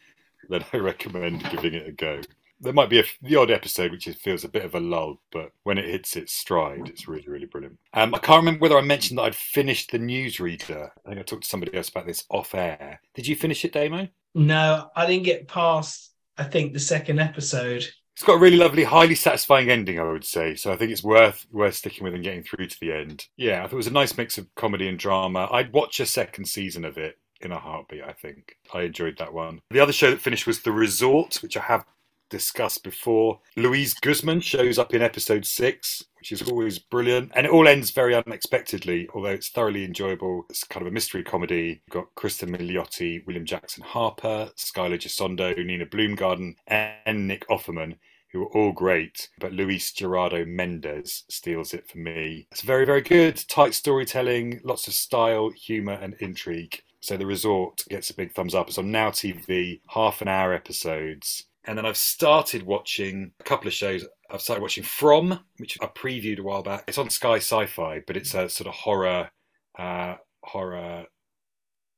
then 0.49 0.65
I 0.73 0.77
recommend 0.77 1.49
giving 1.49 1.73
it 1.73 1.87
a 1.87 1.91
go 1.91 2.21
there 2.61 2.73
might 2.73 2.89
be 2.89 2.99
a, 2.99 3.03
the 3.21 3.35
odd 3.35 3.51
episode 3.51 3.91
which 3.91 4.07
feels 4.07 4.43
a 4.43 4.49
bit 4.49 4.63
of 4.63 4.75
a 4.75 4.79
lull, 4.79 5.21
but 5.31 5.51
when 5.63 5.77
it 5.77 5.85
hits 5.85 6.15
its 6.15 6.33
stride, 6.33 6.87
it's 6.87 7.07
really, 7.07 7.27
really 7.27 7.45
brilliant. 7.45 7.77
Um, 7.93 8.13
I 8.13 8.19
can't 8.19 8.39
remember 8.39 8.61
whether 8.61 8.77
I 8.77 8.81
mentioned 8.81 9.17
that 9.17 9.23
I'd 9.23 9.35
finished 9.35 9.91
the 9.91 9.99
newsreader. 9.99 10.89
I 11.05 11.09
think 11.09 11.19
I 11.19 11.23
talked 11.23 11.43
to 11.43 11.49
somebody 11.49 11.75
else 11.75 11.89
about 11.89 12.05
this 12.05 12.25
off 12.29 12.53
air. 12.55 13.01
Did 13.15 13.27
you 13.27 13.35
finish 13.35 13.65
it, 13.65 13.73
Damo? 13.73 14.07
No, 14.35 14.89
I 14.95 15.05
didn't 15.05 15.25
get 15.25 15.47
past. 15.47 16.11
I 16.37 16.43
think 16.43 16.73
the 16.73 16.79
second 16.79 17.19
episode. 17.19 17.85
It's 18.15 18.25
got 18.25 18.35
a 18.35 18.39
really 18.39 18.57
lovely, 18.57 18.83
highly 18.83 19.15
satisfying 19.15 19.69
ending, 19.69 19.99
I 19.99 20.03
would 20.03 20.25
say. 20.25 20.55
So 20.55 20.71
I 20.71 20.77
think 20.77 20.91
it's 20.91 21.03
worth 21.03 21.45
worth 21.51 21.75
sticking 21.75 22.03
with 22.03 22.13
and 22.13 22.23
getting 22.23 22.43
through 22.43 22.67
to 22.67 22.77
the 22.79 22.93
end. 22.93 23.27
Yeah, 23.37 23.59
I 23.59 23.63
thought 23.63 23.73
it 23.73 23.77
was 23.77 23.87
a 23.87 23.91
nice 23.91 24.17
mix 24.17 24.37
of 24.37 24.53
comedy 24.55 24.87
and 24.87 24.99
drama. 24.99 25.47
I'd 25.51 25.73
watch 25.73 25.99
a 25.99 26.05
second 26.05 26.45
season 26.45 26.85
of 26.85 26.97
it 26.97 27.17
in 27.41 27.51
a 27.51 27.59
heartbeat. 27.59 28.03
I 28.03 28.13
think 28.13 28.57
I 28.73 28.81
enjoyed 28.83 29.17
that 29.17 29.33
one. 29.33 29.61
The 29.71 29.79
other 29.79 29.93
show 29.93 30.11
that 30.11 30.21
finished 30.21 30.47
was 30.47 30.61
The 30.61 30.71
Resort, 30.71 31.39
which 31.41 31.57
I 31.57 31.61
have 31.61 31.85
discussed 32.31 32.83
before. 32.83 33.39
Luis 33.55 33.93
Guzman 33.93 34.41
shows 34.41 34.79
up 34.79 34.95
in 34.95 35.03
episode 35.03 35.45
six, 35.45 36.03
which 36.17 36.31
is 36.31 36.41
always 36.41 36.79
brilliant. 36.79 37.31
And 37.35 37.45
it 37.45 37.51
all 37.51 37.67
ends 37.67 37.91
very 37.91 38.15
unexpectedly, 38.15 39.07
although 39.13 39.29
it's 39.29 39.49
thoroughly 39.49 39.85
enjoyable. 39.85 40.45
It's 40.49 40.63
kind 40.63 40.81
of 40.81 40.91
a 40.91 40.93
mystery 40.93 41.23
comedy. 41.23 41.81
You've 41.85 41.93
got 41.93 42.15
Kristen 42.15 42.51
Milioti, 42.51 43.23
William 43.27 43.45
Jackson 43.45 43.83
Harper, 43.83 44.49
Skyler 44.57 44.97
Gisondo, 44.97 45.55
Nina 45.63 45.85
Bloomgarden, 45.85 46.55
and 46.65 47.27
Nick 47.27 47.47
Offerman. 47.47 47.97
Who 48.31 48.43
are 48.43 48.57
all 48.57 48.71
great, 48.71 49.27
but 49.39 49.51
Luis 49.51 49.91
Gerardo 49.91 50.45
Mendez 50.45 51.25
steals 51.27 51.73
it 51.73 51.89
for 51.89 51.97
me. 51.97 52.47
It's 52.49 52.61
very, 52.61 52.85
very 52.85 53.01
good. 53.01 53.35
Tight 53.49 53.73
storytelling, 53.73 54.61
lots 54.63 54.87
of 54.87 54.93
style, 54.93 55.49
humour, 55.49 55.99
and 56.01 56.13
intrigue. 56.21 56.81
So 57.01 57.17
the 57.17 57.25
resort 57.25 57.83
gets 57.89 58.09
a 58.09 58.13
big 58.13 58.31
thumbs 58.31 58.55
up. 58.55 58.69
It's 58.69 58.77
on 58.77 58.89
Now 58.89 59.09
TV, 59.09 59.81
half 59.87 60.21
an 60.21 60.29
hour 60.29 60.53
episodes. 60.53 61.45
And 61.65 61.77
then 61.77 61.85
I've 61.85 61.97
started 61.97 62.63
watching 62.63 63.31
a 63.39 63.43
couple 63.43 63.67
of 63.67 63.73
shows. 63.73 64.05
I've 64.29 64.41
started 64.41 64.61
watching 64.61 64.83
From, 64.83 65.39
which 65.57 65.77
I 65.81 65.85
previewed 65.85 66.39
a 66.39 66.43
while 66.43 66.63
back. 66.63 66.85
It's 66.87 66.97
on 66.97 67.09
Sky 67.09 67.35
Sci-Fi, 67.35 68.03
but 68.07 68.17
it's 68.17 68.33
a 68.33 68.49
sort 68.49 68.67
of 68.67 68.73
horror, 68.73 69.29
uh, 69.77 70.15
horror. 70.43 71.05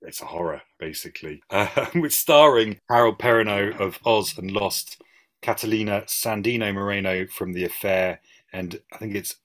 It's 0.02 0.22
a 0.22 0.26
horror, 0.26 0.62
basically, 0.80 1.42
uh, 1.50 1.86
with 1.96 2.14
starring 2.14 2.80
Harold 2.90 3.20
Perrineau 3.20 3.80
of 3.80 4.00
Oz 4.06 4.38
and 4.38 4.52
Lost, 4.52 5.02
Catalina 5.42 6.04
Sandino 6.08 6.74
Moreno 6.74 7.26
from 7.28 7.54
The 7.54 7.64
Affair, 7.64 8.20
and 8.52 8.80
I 8.92 8.98
think 8.98 9.16
it's 9.16 9.36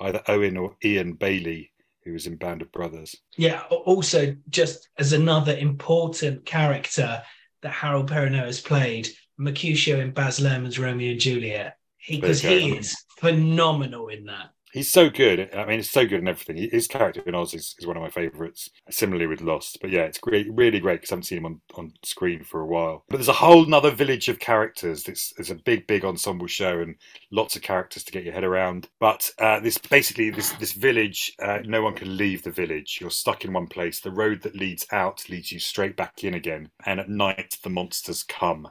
either 0.00 0.22
Owen 0.28 0.56
or 0.56 0.76
Ian 0.82 1.12
Bailey 1.12 1.72
who 2.04 2.12
was 2.12 2.26
in 2.26 2.36
Band 2.36 2.62
of 2.62 2.72
Brothers. 2.72 3.16
Yeah. 3.36 3.62
Also, 3.70 4.36
just 4.48 4.88
as 4.98 5.12
another 5.12 5.56
important 5.56 6.44
character 6.44 7.22
that 7.62 7.72
Harold 7.72 8.10
Perrineau 8.10 8.44
has 8.44 8.60
played, 8.60 9.08
Mercutio 9.38 10.00
in 10.00 10.12
Baz 10.12 10.38
Luhrmann's 10.40 10.78
Romeo 10.78 11.12
and 11.12 11.20
Juliet, 11.20 11.76
because 12.08 12.40
he, 12.40 12.60
he 12.60 12.76
is 12.76 12.96
phenomenal 13.18 14.08
in 14.08 14.24
that. 14.26 14.50
He's 14.72 14.88
so 14.88 15.10
good. 15.10 15.54
I 15.54 15.66
mean, 15.66 15.80
it's 15.80 15.90
so 15.90 16.06
good 16.06 16.20
in 16.20 16.28
everything. 16.28 16.70
His 16.70 16.88
character 16.88 17.22
in 17.26 17.34
Oz 17.34 17.52
is, 17.52 17.74
is 17.78 17.86
one 17.86 17.98
of 17.98 18.02
my 18.02 18.08
favourites. 18.08 18.70
Similarly 18.88 19.26
with 19.26 19.42
Lost, 19.42 19.76
but 19.82 19.90
yeah, 19.90 20.04
it's 20.04 20.16
great, 20.16 20.46
really 20.50 20.80
great 20.80 21.02
because 21.02 21.12
I 21.12 21.16
haven't 21.16 21.24
seen 21.24 21.38
him 21.38 21.44
on, 21.44 21.60
on 21.74 21.92
screen 22.02 22.42
for 22.42 22.62
a 22.62 22.66
while. 22.66 23.04
But 23.10 23.18
there's 23.18 23.28
a 23.28 23.34
whole 23.34 23.72
other 23.74 23.90
village 23.90 24.30
of 24.30 24.38
characters. 24.38 25.08
It's, 25.08 25.34
it's 25.38 25.50
a 25.50 25.56
big, 25.56 25.86
big 25.86 26.06
ensemble 26.06 26.46
show 26.46 26.80
and 26.80 26.94
lots 27.30 27.54
of 27.54 27.60
characters 27.60 28.02
to 28.04 28.12
get 28.12 28.24
your 28.24 28.32
head 28.32 28.44
around. 28.44 28.88
But 28.98 29.30
uh, 29.38 29.60
this 29.60 29.76
basically 29.76 30.30
this 30.30 30.52
this 30.52 30.72
village, 30.72 31.34
uh, 31.42 31.58
no 31.66 31.82
one 31.82 31.94
can 31.94 32.16
leave 32.16 32.42
the 32.42 32.50
village. 32.50 32.96
You're 32.98 33.10
stuck 33.10 33.44
in 33.44 33.52
one 33.52 33.66
place. 33.66 34.00
The 34.00 34.10
road 34.10 34.40
that 34.40 34.56
leads 34.56 34.86
out 34.90 35.28
leads 35.28 35.52
you 35.52 35.58
straight 35.58 35.98
back 35.98 36.24
in 36.24 36.32
again. 36.32 36.70
And 36.86 36.98
at 36.98 37.10
night, 37.10 37.58
the 37.62 37.68
monsters 37.68 38.22
come. 38.22 38.68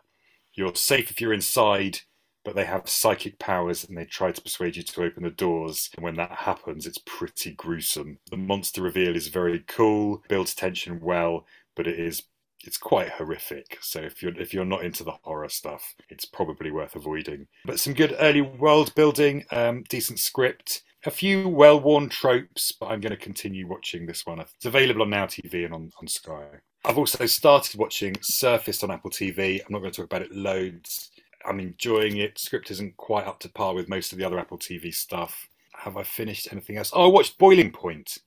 You're 0.61 0.75
safe 0.75 1.09
if 1.09 1.19
you're 1.19 1.33
inside 1.33 2.01
but 2.43 2.55
they 2.55 2.65
have 2.65 2.89
psychic 2.89 3.39
powers 3.39 3.83
and 3.83 3.97
they 3.97 4.05
try 4.05 4.31
to 4.31 4.41
persuade 4.41 4.75
you 4.75 4.83
to 4.83 5.03
open 5.03 5.23
the 5.23 5.29
doors. 5.29 5.89
And 5.95 6.03
when 6.03 6.15
that 6.15 6.31
happens, 6.31 6.87
it's 6.87 6.97
pretty 6.97 7.51
gruesome. 7.53 8.17
The 8.29 8.37
monster 8.37 8.81
reveal 8.81 9.15
is 9.15 9.27
very 9.27 9.59
cool, 9.67 10.23
builds 10.27 10.55
tension 10.55 10.99
well, 10.99 11.45
but 11.75 11.87
it 11.87 11.99
is 11.99 12.23
it's 12.63 12.77
quite 12.77 13.09
horrific. 13.09 13.79
So 13.81 14.01
if 14.01 14.21
you're 14.21 14.39
if 14.39 14.53
you're 14.53 14.65
not 14.65 14.83
into 14.83 15.03
the 15.03 15.15
horror 15.23 15.49
stuff, 15.49 15.95
it's 16.09 16.25
probably 16.25 16.71
worth 16.71 16.95
avoiding. 16.95 17.47
But 17.65 17.79
some 17.79 17.93
good 17.93 18.15
early 18.19 18.41
world 18.41 18.93
building, 18.95 19.45
um, 19.51 19.83
decent 19.89 20.19
script. 20.19 20.83
A 21.03 21.11
few 21.11 21.49
well-worn 21.49 22.09
tropes, 22.09 22.71
but 22.71 22.87
I'm 22.87 23.01
going 23.01 23.11
to 23.11 23.17
continue 23.17 23.67
watching 23.67 24.05
this 24.05 24.25
one. 24.25 24.39
It's 24.39 24.65
available 24.65 25.01
on 25.01 25.09
Now 25.09 25.25
TV 25.25 25.65
and 25.65 25.73
on, 25.73 25.91
on 25.99 26.07
Sky. 26.07 26.45
I've 26.85 26.97
also 26.97 27.25
started 27.25 27.79
watching 27.79 28.15
Surfaced 28.21 28.83
on 28.83 28.91
Apple 28.91 29.09
TV. 29.09 29.59
I'm 29.59 29.71
not 29.71 29.79
going 29.79 29.91
to 29.91 29.97
talk 29.97 30.05
about 30.05 30.21
it 30.21 30.35
loads. 30.35 31.11
I'm 31.45 31.59
enjoying 31.59 32.17
it. 32.17 32.37
Script 32.37 32.69
isn't 32.69 32.97
quite 32.97 33.25
up 33.25 33.39
to 33.39 33.49
par 33.49 33.73
with 33.73 33.89
most 33.89 34.11
of 34.11 34.19
the 34.19 34.25
other 34.25 34.39
Apple 34.39 34.59
TV 34.59 34.93
stuff. 34.93 35.47
Have 35.73 35.97
I 35.97 36.03
finished 36.03 36.49
anything 36.51 36.77
else? 36.77 36.91
Oh, 36.93 37.05
I 37.05 37.07
watched 37.07 37.39
Boiling 37.39 37.71
Point. 37.71 38.19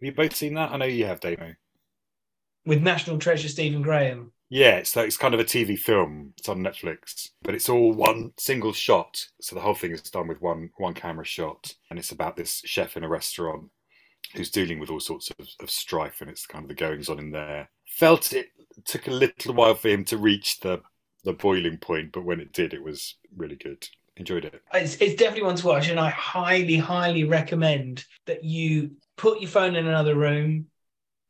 Have 0.00 0.06
you 0.06 0.12
both 0.12 0.36
seen 0.36 0.54
that? 0.54 0.70
I 0.70 0.76
know 0.76 0.84
you 0.84 1.06
have, 1.06 1.20
Damo. 1.20 1.54
With 2.66 2.82
National 2.82 3.18
Treasure 3.18 3.48
Stephen 3.48 3.80
Graham. 3.80 4.32
Yeah, 4.50 4.76
it's 4.76 4.96
like, 4.96 5.06
it's 5.06 5.16
kind 5.18 5.34
of 5.34 5.40
a 5.40 5.44
TV 5.44 5.78
film. 5.78 6.32
It's 6.38 6.48
on 6.48 6.58
Netflix, 6.60 7.30
but 7.42 7.54
it's 7.54 7.68
all 7.68 7.92
one 7.92 8.32
single 8.38 8.72
shot. 8.72 9.26
So 9.40 9.54
the 9.54 9.60
whole 9.60 9.74
thing 9.74 9.92
is 9.92 10.02
done 10.02 10.28
with 10.28 10.40
one 10.40 10.70
one 10.78 10.94
camera 10.94 11.24
shot, 11.24 11.74
and 11.90 11.98
it's 11.98 12.12
about 12.12 12.36
this 12.36 12.62
chef 12.64 12.96
in 12.96 13.04
a 13.04 13.08
restaurant 13.08 13.64
who's 14.34 14.50
dealing 14.50 14.78
with 14.78 14.90
all 14.90 15.00
sorts 15.00 15.30
of, 15.30 15.48
of 15.60 15.70
strife, 15.70 16.20
and 16.20 16.30
it's 16.30 16.46
kind 16.46 16.64
of 16.64 16.68
the 16.68 16.74
goings 16.74 17.08
on 17.08 17.18
in 17.18 17.30
there. 17.30 17.68
Felt 17.86 18.32
it 18.32 18.48
took 18.84 19.06
a 19.06 19.12
little 19.12 19.54
while 19.54 19.74
for 19.74 19.88
him 19.88 20.04
to 20.06 20.16
reach 20.16 20.60
the 20.60 20.80
the 21.24 21.32
boiling 21.32 21.76
point, 21.78 22.12
but 22.12 22.24
when 22.24 22.40
it 22.40 22.52
did, 22.52 22.72
it 22.72 22.82
was 22.82 23.16
really 23.36 23.56
good. 23.56 23.86
Enjoyed 24.16 24.44
it. 24.44 24.60
It's, 24.74 24.96
it's 24.96 25.14
definitely 25.14 25.44
one 25.44 25.56
to 25.56 25.66
watch, 25.66 25.88
and 25.88 26.00
I 26.00 26.10
highly, 26.10 26.76
highly 26.76 27.24
recommend 27.24 28.04
that 28.26 28.42
you 28.44 28.92
put 29.16 29.40
your 29.40 29.50
phone 29.50 29.76
in 29.76 29.86
another 29.86 30.14
room, 30.14 30.66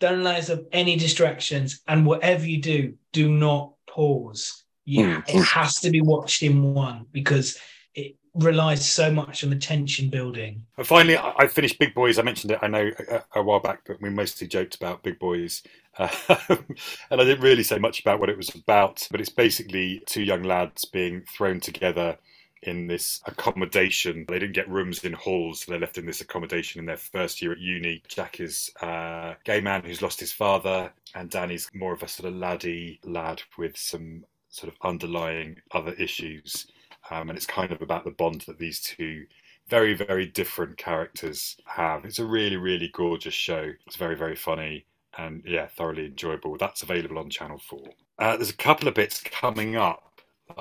don't 0.00 0.20
allow 0.20 0.36
yourself 0.36 0.60
any 0.72 0.96
distractions, 0.96 1.80
and 1.88 2.06
whatever 2.06 2.46
you 2.46 2.60
do, 2.60 2.94
do 3.12 3.30
not 3.30 3.72
pause. 3.88 4.64
Yeah, 4.84 5.22
mm. 5.22 5.34
it 5.34 5.44
has 5.44 5.80
to 5.80 5.90
be 5.90 6.00
watched 6.00 6.42
in 6.42 6.74
one 6.74 7.06
because 7.12 7.58
it 7.94 8.16
relies 8.34 8.88
so 8.88 9.10
much 9.10 9.44
on 9.44 9.50
the 9.50 9.56
tension 9.56 10.08
building. 10.08 10.64
And 10.76 10.86
finally, 10.86 11.18
I 11.18 11.46
finished 11.46 11.78
Big 11.78 11.94
Boys. 11.94 12.18
I 12.18 12.22
mentioned 12.22 12.52
it, 12.52 12.58
I 12.62 12.68
know, 12.68 12.90
a, 13.10 13.40
a 13.40 13.42
while 13.42 13.60
back, 13.60 13.80
but 13.86 14.00
we 14.00 14.10
mostly 14.10 14.46
joked 14.46 14.76
about 14.76 15.02
Big 15.02 15.18
Boys. 15.18 15.62
Uh, 15.98 16.08
and 16.48 17.20
I 17.20 17.24
didn't 17.24 17.42
really 17.42 17.64
say 17.64 17.78
much 17.78 18.00
about 18.00 18.20
what 18.20 18.30
it 18.30 18.36
was 18.36 18.54
about, 18.54 19.06
but 19.10 19.20
it's 19.20 19.30
basically 19.30 20.02
two 20.06 20.22
young 20.22 20.42
lads 20.42 20.84
being 20.84 21.22
thrown 21.36 21.60
together 21.60 22.16
in 22.62 22.86
this 22.86 23.20
accommodation. 23.26 24.24
They 24.28 24.38
didn't 24.38 24.54
get 24.54 24.68
rooms 24.68 25.04
in 25.04 25.12
halls, 25.12 25.60
so 25.60 25.72
they're 25.72 25.80
left 25.80 25.98
in 25.98 26.06
this 26.06 26.20
accommodation 26.20 26.78
in 26.78 26.86
their 26.86 26.96
first 26.96 27.40
year 27.40 27.52
at 27.52 27.58
uni. 27.58 28.02
Jack 28.08 28.40
is 28.40 28.70
a 28.82 29.36
gay 29.44 29.60
man 29.60 29.82
who's 29.82 30.02
lost 30.02 30.20
his 30.20 30.32
father, 30.32 30.92
and 31.14 31.30
Danny's 31.30 31.70
more 31.74 31.92
of 31.92 32.02
a 32.02 32.08
sort 32.08 32.28
of 32.32 32.38
laddie 32.38 33.00
lad 33.04 33.42
with 33.56 33.76
some 33.76 34.24
sort 34.50 34.72
of 34.72 34.78
underlying 34.82 35.56
other 35.72 35.92
issues. 35.94 36.66
Um, 37.10 37.28
and 37.28 37.36
it's 37.36 37.46
kind 37.46 37.72
of 37.72 37.80
about 37.80 38.04
the 38.04 38.10
bond 38.10 38.42
that 38.42 38.58
these 38.58 38.80
two 38.80 39.26
very, 39.68 39.94
very 39.94 40.26
different 40.26 40.76
characters 40.76 41.56
have. 41.66 42.04
It's 42.04 42.18
a 42.18 42.24
really, 42.24 42.56
really 42.56 42.88
gorgeous 42.92 43.34
show. 43.34 43.72
It's 43.86 43.96
very, 43.96 44.16
very 44.16 44.36
funny 44.36 44.86
and 45.16 45.42
yeah, 45.44 45.66
thoroughly 45.66 46.06
enjoyable. 46.06 46.56
That's 46.56 46.82
available 46.82 47.18
on 47.18 47.28
Channel 47.28 47.58
4. 47.58 47.80
Uh, 48.18 48.36
there's 48.36 48.50
a 48.50 48.56
couple 48.56 48.88
of 48.88 48.94
bits 48.94 49.20
coming 49.20 49.76
up 49.76 50.07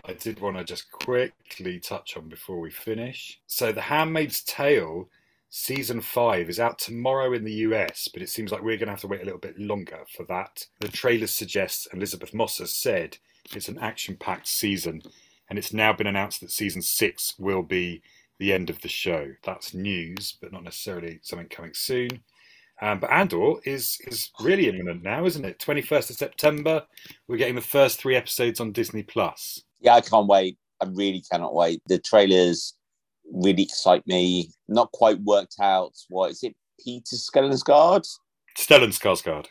I 0.06 0.14
did 0.14 0.40
want 0.40 0.58
to 0.58 0.64
just 0.64 0.92
quickly 0.92 1.80
touch 1.80 2.18
on 2.18 2.30
before 2.30 2.60
we 2.60 2.72
finish. 2.72 3.40
So, 3.48 3.72
The 3.72 3.82
Handmaid's 3.82 4.42
Tale 4.44 5.10
season 5.50 6.02
five 6.02 6.50
is 6.50 6.60
out 6.60 6.78
tomorrow 6.78 7.34
in 7.34 7.44
the 7.44 7.54
US, 7.54 8.08
but 8.12 8.22
it 8.22 8.30
seems 8.30 8.52
like 8.52 8.62
we're 8.62 8.78
going 8.78 8.88
to 8.88 8.94
have 8.94 9.02
to 9.02 9.08
wait 9.08 9.22
a 9.22 9.26
little 9.26 9.40
bit 9.40 9.58
longer 9.60 10.00
for 10.16 10.24
that. 10.26 10.66
The 10.80 10.90
trailer 10.90 11.28
suggests, 11.28 11.88
Elisabeth 11.94 12.34
Moss 12.34 12.58
has 12.58 12.74
said, 12.74 13.18
it's 13.56 13.70
an 13.70 13.80
action 13.80 14.18
packed 14.18 14.48
season, 14.48 15.02
and 15.50 15.58
it's 15.58 15.74
now 15.74 15.94
been 15.94 16.08
announced 16.08 16.42
that 16.42 16.52
season 16.52 16.82
six 16.82 17.36
will 17.40 17.64
be 17.64 18.02
the 18.40 18.54
end 18.54 18.70
of 18.70 18.82
the 18.82 18.90
show. 18.90 19.34
That's 19.44 19.74
news, 19.74 20.38
but 20.42 20.52
not 20.52 20.64
necessarily 20.64 21.20
something 21.24 21.48
coming 21.48 21.74
soon. 21.74 22.10
Um, 22.80 23.00
but 23.00 23.10
Andor 23.10 23.56
is 23.64 24.00
is 24.06 24.30
really 24.40 24.70
imminent 24.70 25.02
now, 25.02 25.26
isn't 25.26 25.46
it? 25.46 25.58
Twenty 25.60 25.82
first 25.82 26.12
of 26.12 26.16
September. 26.16 26.86
We're 27.28 27.38
getting 27.38 27.56
the 27.56 27.62
first 27.62 28.00
three 28.00 28.16
episodes 28.16 28.60
on 28.60 28.72
Disney 28.72 29.02
Plus. 29.02 29.64
Yeah, 29.80 29.96
I 29.96 30.02
can't 30.02 30.28
wait. 30.28 30.58
I 30.82 30.88
really 30.92 31.24
cannot 31.32 31.56
wait. 31.56 31.82
The 31.88 32.00
trailers 32.00 32.74
really 33.32 33.64
excite 33.64 34.06
me. 34.08 34.52
Not 34.68 34.92
quite 34.92 35.20
worked 35.22 35.56
out. 35.62 35.94
What 36.10 36.32
is 36.32 36.44
it? 36.44 36.56
Peter 36.84 37.16
Skarsgård. 37.16 38.08
Stellan 38.58 38.94
Skarsgård. 38.94 39.48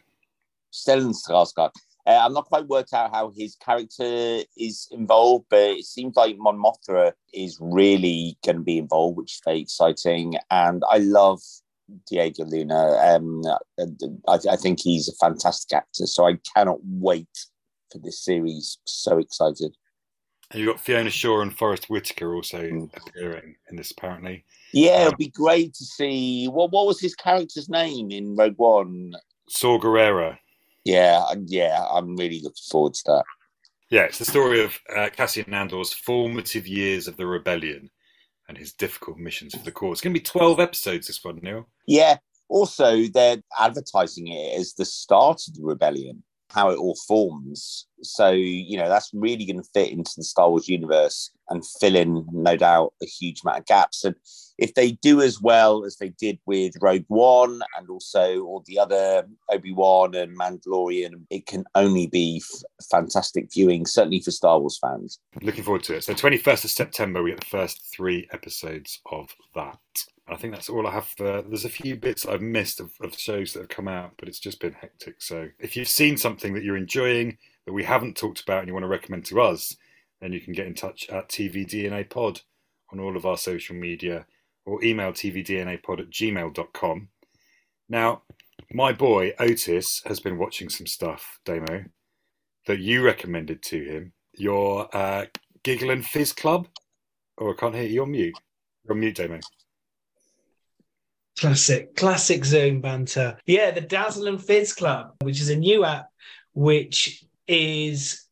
Stellan 0.72 1.14
Skarsgård. 1.14 1.72
Uh, 2.06 2.20
I'm 2.22 2.32
not 2.32 2.46
quite 2.46 2.68
worked 2.68 2.92
out 2.92 3.12
how 3.12 3.32
his 3.36 3.56
character 3.56 4.44
is 4.56 4.86
involved, 4.92 5.46
but 5.50 5.58
it 5.58 5.84
seems 5.84 6.14
like 6.14 6.36
Mon 6.38 6.56
Mothma 6.56 7.12
is 7.34 7.58
really 7.60 8.38
going 8.44 8.56
to 8.56 8.62
be 8.62 8.78
involved, 8.78 9.16
which 9.16 9.32
is 9.32 9.40
very 9.44 9.60
exciting. 9.60 10.34
And 10.50 10.84
I 10.88 10.98
love 10.98 11.40
Diego 12.08 12.44
Luna. 12.44 12.96
Um, 12.98 13.42
I, 14.28 14.38
I, 14.50 14.56
think 14.56 14.80
he's 14.80 15.08
a 15.08 15.16
fantastic 15.16 15.76
actor, 15.76 16.06
so 16.06 16.26
I 16.26 16.38
cannot 16.54 16.78
wait 16.84 17.28
for 17.90 17.98
this 17.98 18.24
series. 18.24 18.78
So 18.86 19.18
excited. 19.18 19.76
And 20.50 20.60
you've 20.60 20.72
got 20.72 20.80
Fiona 20.80 21.10
Shaw 21.10 21.40
and 21.40 21.56
Forest 21.56 21.90
Whitaker 21.90 22.34
also 22.34 22.62
mm. 22.62 22.90
appearing 22.96 23.56
in 23.68 23.76
this, 23.76 23.90
apparently. 23.90 24.44
Yeah, 24.72 24.92
um, 24.92 25.06
it'd 25.08 25.18
be 25.18 25.28
great 25.28 25.74
to 25.74 25.84
see. 25.84 26.46
What 26.46 26.70
what 26.70 26.86
was 26.86 27.00
his 27.00 27.14
character's 27.14 27.68
name 27.68 28.10
in 28.10 28.36
Rogue 28.36 28.58
One? 28.58 29.14
Saw 29.48 29.78
Gerrera. 29.78 30.38
Yeah, 30.84 31.24
yeah, 31.46 31.84
I'm 31.90 32.16
really 32.16 32.40
looking 32.40 32.62
forward 32.70 32.94
to 32.94 33.02
that. 33.06 33.24
Yeah, 33.90 34.02
it's 34.02 34.18
the 34.18 34.24
story 34.24 34.64
of 34.64 34.78
uh, 34.96 35.08
Cassian 35.14 35.52
Andor's 35.52 35.92
formative 35.92 36.66
years 36.66 37.08
of 37.08 37.16
the 37.16 37.26
rebellion 37.26 37.90
and 38.48 38.58
his 38.58 38.72
difficult 38.72 39.18
missions 39.18 39.54
for 39.54 39.64
the 39.64 39.72
cause. 39.72 39.94
It's 39.94 40.00
going 40.00 40.14
to 40.14 40.20
be 40.20 40.24
12 40.24 40.60
episodes, 40.60 41.06
this 41.06 41.24
one, 41.24 41.40
Neil. 41.42 41.68
Yeah. 41.86 42.16
Also, 42.48 43.04
they're 43.12 43.38
advertising 43.58 44.28
it 44.28 44.58
as 44.58 44.74
the 44.74 44.84
start 44.84 45.40
of 45.48 45.54
the 45.54 45.64
rebellion, 45.64 46.22
how 46.50 46.70
it 46.70 46.78
all 46.78 46.96
forms. 47.06 47.86
So, 48.02 48.30
you 48.30 48.76
know, 48.76 48.88
that's 48.88 49.10
really 49.12 49.44
going 49.44 49.62
to 49.62 49.68
fit 49.74 49.90
into 49.90 50.12
the 50.16 50.24
Star 50.24 50.48
Wars 50.50 50.68
universe 50.68 51.30
and 51.48 51.64
fill 51.80 51.96
in, 51.96 52.26
no 52.32 52.56
doubt, 52.56 52.92
a 53.02 53.06
huge 53.06 53.40
amount 53.42 53.60
of 53.60 53.66
gaps. 53.66 54.04
And 54.04 54.14
if 54.58 54.74
they 54.74 54.92
do 54.92 55.20
as 55.20 55.40
well 55.40 55.84
as 55.84 55.96
they 55.96 56.10
did 56.10 56.38
with 56.46 56.74
Rogue 56.80 57.04
One 57.08 57.62
and 57.76 57.88
also 57.88 58.42
all 58.42 58.62
the 58.66 58.78
other 58.78 59.26
Obi 59.50 59.72
Wan 59.72 60.14
and 60.14 60.38
Mandalorian, 60.38 61.26
it 61.30 61.46
can 61.46 61.64
only 61.74 62.06
be 62.06 62.42
f- 62.42 62.62
fantastic 62.90 63.52
viewing, 63.52 63.86
certainly 63.86 64.20
for 64.20 64.30
Star 64.30 64.58
Wars 64.58 64.78
fans. 64.80 65.18
Looking 65.42 65.64
forward 65.64 65.82
to 65.84 65.94
it. 65.94 66.04
So, 66.04 66.14
21st 66.14 66.64
of 66.64 66.70
September, 66.70 67.22
we 67.22 67.30
get 67.30 67.40
the 67.40 67.46
first 67.46 67.92
three 67.94 68.28
episodes 68.32 69.00
of 69.10 69.34
that. 69.54 69.78
I 70.28 70.36
think 70.36 70.52
that's 70.52 70.68
all 70.68 70.86
I 70.86 70.92
have. 70.92 71.06
For, 71.06 71.42
there's 71.42 71.64
a 71.64 71.70
few 71.70 71.96
bits 71.96 72.26
I've 72.26 72.42
missed 72.42 72.80
of, 72.80 72.92
of 73.00 73.18
shows 73.18 73.52
that 73.52 73.60
have 73.60 73.68
come 73.68 73.88
out, 73.88 74.12
but 74.18 74.28
it's 74.28 74.40
just 74.40 74.60
been 74.60 74.72
hectic. 74.72 75.22
So, 75.22 75.48
if 75.58 75.76
you've 75.76 75.88
seen 75.88 76.16
something 76.16 76.52
that 76.54 76.64
you're 76.64 76.76
enjoying 76.76 77.38
that 77.64 77.72
we 77.72 77.84
haven't 77.84 78.16
talked 78.16 78.40
about 78.40 78.60
and 78.60 78.68
you 78.68 78.74
want 78.74 78.84
to 78.84 78.88
recommend 78.88 79.24
to 79.26 79.40
us, 79.40 79.76
then 80.20 80.32
you 80.32 80.40
can 80.40 80.52
get 80.52 80.66
in 80.66 80.74
touch 80.74 81.08
at 81.10 81.28
TVDNA 81.28 82.10
Pod 82.10 82.40
on 82.92 83.00
all 83.00 83.16
of 83.16 83.26
our 83.26 83.36
social 83.36 83.76
media 83.76 84.26
or 84.64 84.82
email 84.82 85.12
tvdnapod 85.12 86.00
at 86.00 86.10
gmail.com. 86.10 87.08
Now, 87.88 88.22
my 88.72 88.92
boy 88.92 89.32
Otis 89.38 90.02
has 90.06 90.18
been 90.18 90.38
watching 90.38 90.68
some 90.68 90.86
stuff, 90.86 91.38
Damo, 91.44 91.84
that 92.66 92.80
you 92.80 93.04
recommended 93.04 93.62
to 93.64 93.84
him. 93.84 94.12
Your 94.36 94.94
uh, 94.94 95.26
Giggle 95.62 95.90
and 95.90 96.04
Fizz 96.04 96.32
Club? 96.32 96.68
Oh, 97.38 97.50
I 97.50 97.54
can't 97.54 97.74
hear 97.74 97.84
you. 97.84 97.94
You're 97.94 98.06
mute. 98.06 98.38
You're 98.84 98.96
mute, 98.96 99.16
Damo. 99.16 99.40
Classic, 101.38 101.94
classic 101.96 102.44
Zoom 102.44 102.80
banter. 102.80 103.38
Yeah, 103.46 103.70
the 103.70 103.82
Dazzle 103.82 104.26
and 104.26 104.42
Fizz 104.42 104.72
Club, 104.72 105.14
which 105.20 105.40
is 105.40 105.50
a 105.50 105.56
new 105.56 105.84
app 105.84 106.08
which 106.54 107.22
is 107.46 108.24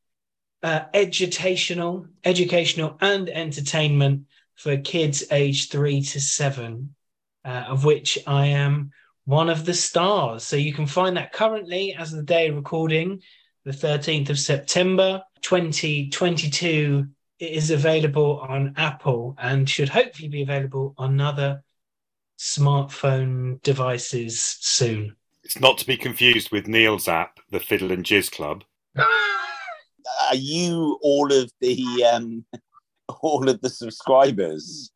uh, 0.62 0.86
educational, 0.94 2.06
educational 2.24 2.96
and 3.02 3.28
entertainment 3.28 4.22
for 4.54 4.78
kids 4.78 5.24
aged 5.30 5.70
three 5.70 6.00
to 6.00 6.20
seven, 6.20 6.94
uh, 7.44 7.64
of 7.68 7.84
which 7.84 8.18
I 8.26 8.46
am 8.46 8.92
one 9.26 9.50
of 9.50 9.66
the 9.66 9.74
stars. 9.74 10.42
So 10.44 10.56
you 10.56 10.72
can 10.72 10.86
find 10.86 11.18
that 11.18 11.32
currently 11.32 11.94
as 11.94 12.10
the 12.10 12.22
day 12.22 12.48
recording, 12.48 13.20
the 13.64 13.72
13th 13.72 14.30
of 14.30 14.38
September 14.38 15.22
2022. 15.42 17.06
It 17.40 17.50
is 17.50 17.70
available 17.70 18.40
on 18.40 18.72
Apple 18.76 19.34
and 19.38 19.68
should 19.68 19.90
hopefully 19.90 20.28
be 20.28 20.42
available 20.42 20.94
on 20.96 21.20
other 21.20 21.62
smartphone 22.38 23.62
devices 23.62 24.40
soon. 24.60 25.16
It's 25.42 25.60
not 25.60 25.78
to 25.78 25.86
be 25.86 25.96
confused 25.96 26.50
with 26.52 26.66
Neil's 26.66 27.08
app, 27.08 27.38
the 27.50 27.60
Fiddle 27.60 27.92
and 27.92 28.04
Jizz 28.04 28.32
Club. 28.32 28.64
Are 28.96 30.34
you 30.34 30.98
all 31.02 31.32
of 31.32 31.50
the 31.60 32.04
um, 32.12 32.44
all 33.20 33.48
of 33.48 33.60
the 33.60 33.70
subscribers? 33.70 34.90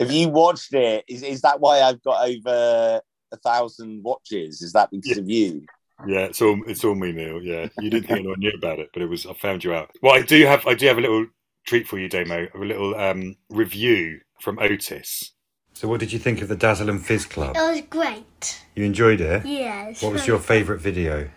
Have 0.00 0.12
you 0.12 0.28
watched 0.28 0.72
it? 0.74 1.04
Is 1.08 1.22
is 1.22 1.40
that 1.42 1.60
why 1.60 1.80
I've 1.80 2.02
got 2.02 2.28
over 2.28 3.00
a 3.32 3.36
thousand 3.38 4.02
watches? 4.02 4.62
Is 4.62 4.72
that 4.72 4.90
because 4.90 5.16
Yeah. 5.16 5.22
of 5.22 5.28
you? 5.28 5.66
Yeah, 6.06 6.20
it's 6.26 6.40
all 6.40 6.60
it's 6.66 6.84
all 6.84 6.94
me, 6.94 7.10
Neil. 7.12 7.42
Yeah, 7.42 7.68
you 7.80 7.90
didn't 7.90 8.06
think 8.06 8.20
anyone 8.20 8.38
knew 8.38 8.52
about 8.56 8.78
it, 8.78 8.88
but 8.92 9.02
it 9.02 9.06
was 9.08 9.26
I 9.26 9.32
found 9.34 9.64
you 9.64 9.74
out. 9.74 9.90
Well, 10.00 10.14
I 10.14 10.22
do 10.22 10.46
have 10.46 10.66
I 10.66 10.74
do 10.74 10.86
have 10.86 10.98
a 10.98 11.00
little 11.02 11.26
treat 11.66 11.88
for 11.88 11.98
you, 11.98 12.08
Damo. 12.08 12.46
A 12.54 12.58
little 12.58 12.94
um, 12.94 13.36
review 13.50 14.20
from 14.40 14.58
Otis. 14.60 15.32
So, 15.78 15.86
what 15.86 16.00
did 16.00 16.12
you 16.12 16.18
think 16.18 16.42
of 16.42 16.48
the 16.48 16.56
Dazzle 16.56 16.90
and 16.90 17.00
Fizz 17.00 17.26
Club? 17.26 17.54
It 17.56 17.60
was 17.60 17.82
great. 17.88 18.64
You 18.74 18.82
enjoyed 18.82 19.20
it. 19.20 19.46
Yes. 19.46 20.02
What 20.02 20.12
was 20.12 20.26
your 20.26 20.40
favourite 20.40 20.80
video? 20.80 21.28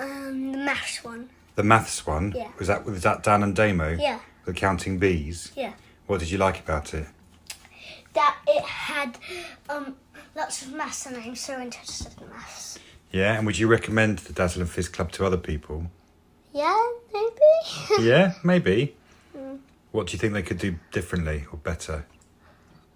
Um, 0.00 0.50
the 0.50 0.58
maths 0.58 1.04
one. 1.04 1.30
The 1.54 1.62
maths 1.62 2.04
one. 2.04 2.32
Yeah. 2.34 2.48
Was 2.58 2.66
that 2.66 2.84
was 2.84 3.04
that 3.04 3.22
Dan 3.22 3.44
and 3.44 3.54
Damo? 3.54 3.90
Yeah. 3.90 4.18
The 4.46 4.52
counting 4.52 4.98
bees. 4.98 5.52
Yeah. 5.54 5.74
What 6.08 6.18
did 6.18 6.32
you 6.32 6.38
like 6.38 6.58
about 6.58 6.92
it? 6.92 7.06
That 8.14 8.36
it 8.48 8.64
had 8.64 9.16
um 9.68 9.94
lots 10.34 10.62
of 10.62 10.72
maths, 10.72 11.06
and 11.06 11.16
I'm 11.18 11.36
so 11.36 11.60
interested 11.60 12.20
in 12.20 12.30
maths. 12.30 12.80
Yeah, 13.12 13.36
and 13.36 13.46
would 13.46 13.60
you 13.60 13.68
recommend 13.68 14.18
the 14.18 14.32
Dazzle 14.32 14.62
and 14.62 14.70
Fizz 14.72 14.88
Club 14.88 15.12
to 15.12 15.24
other 15.24 15.36
people? 15.36 15.86
Yeah, 16.52 16.84
maybe. 17.14 18.00
yeah, 18.08 18.32
maybe. 18.42 18.96
What 19.92 20.08
do 20.08 20.14
you 20.14 20.18
think 20.18 20.32
they 20.32 20.42
could 20.42 20.58
do 20.58 20.80
differently 20.90 21.44
or 21.52 21.58
better? 21.58 22.06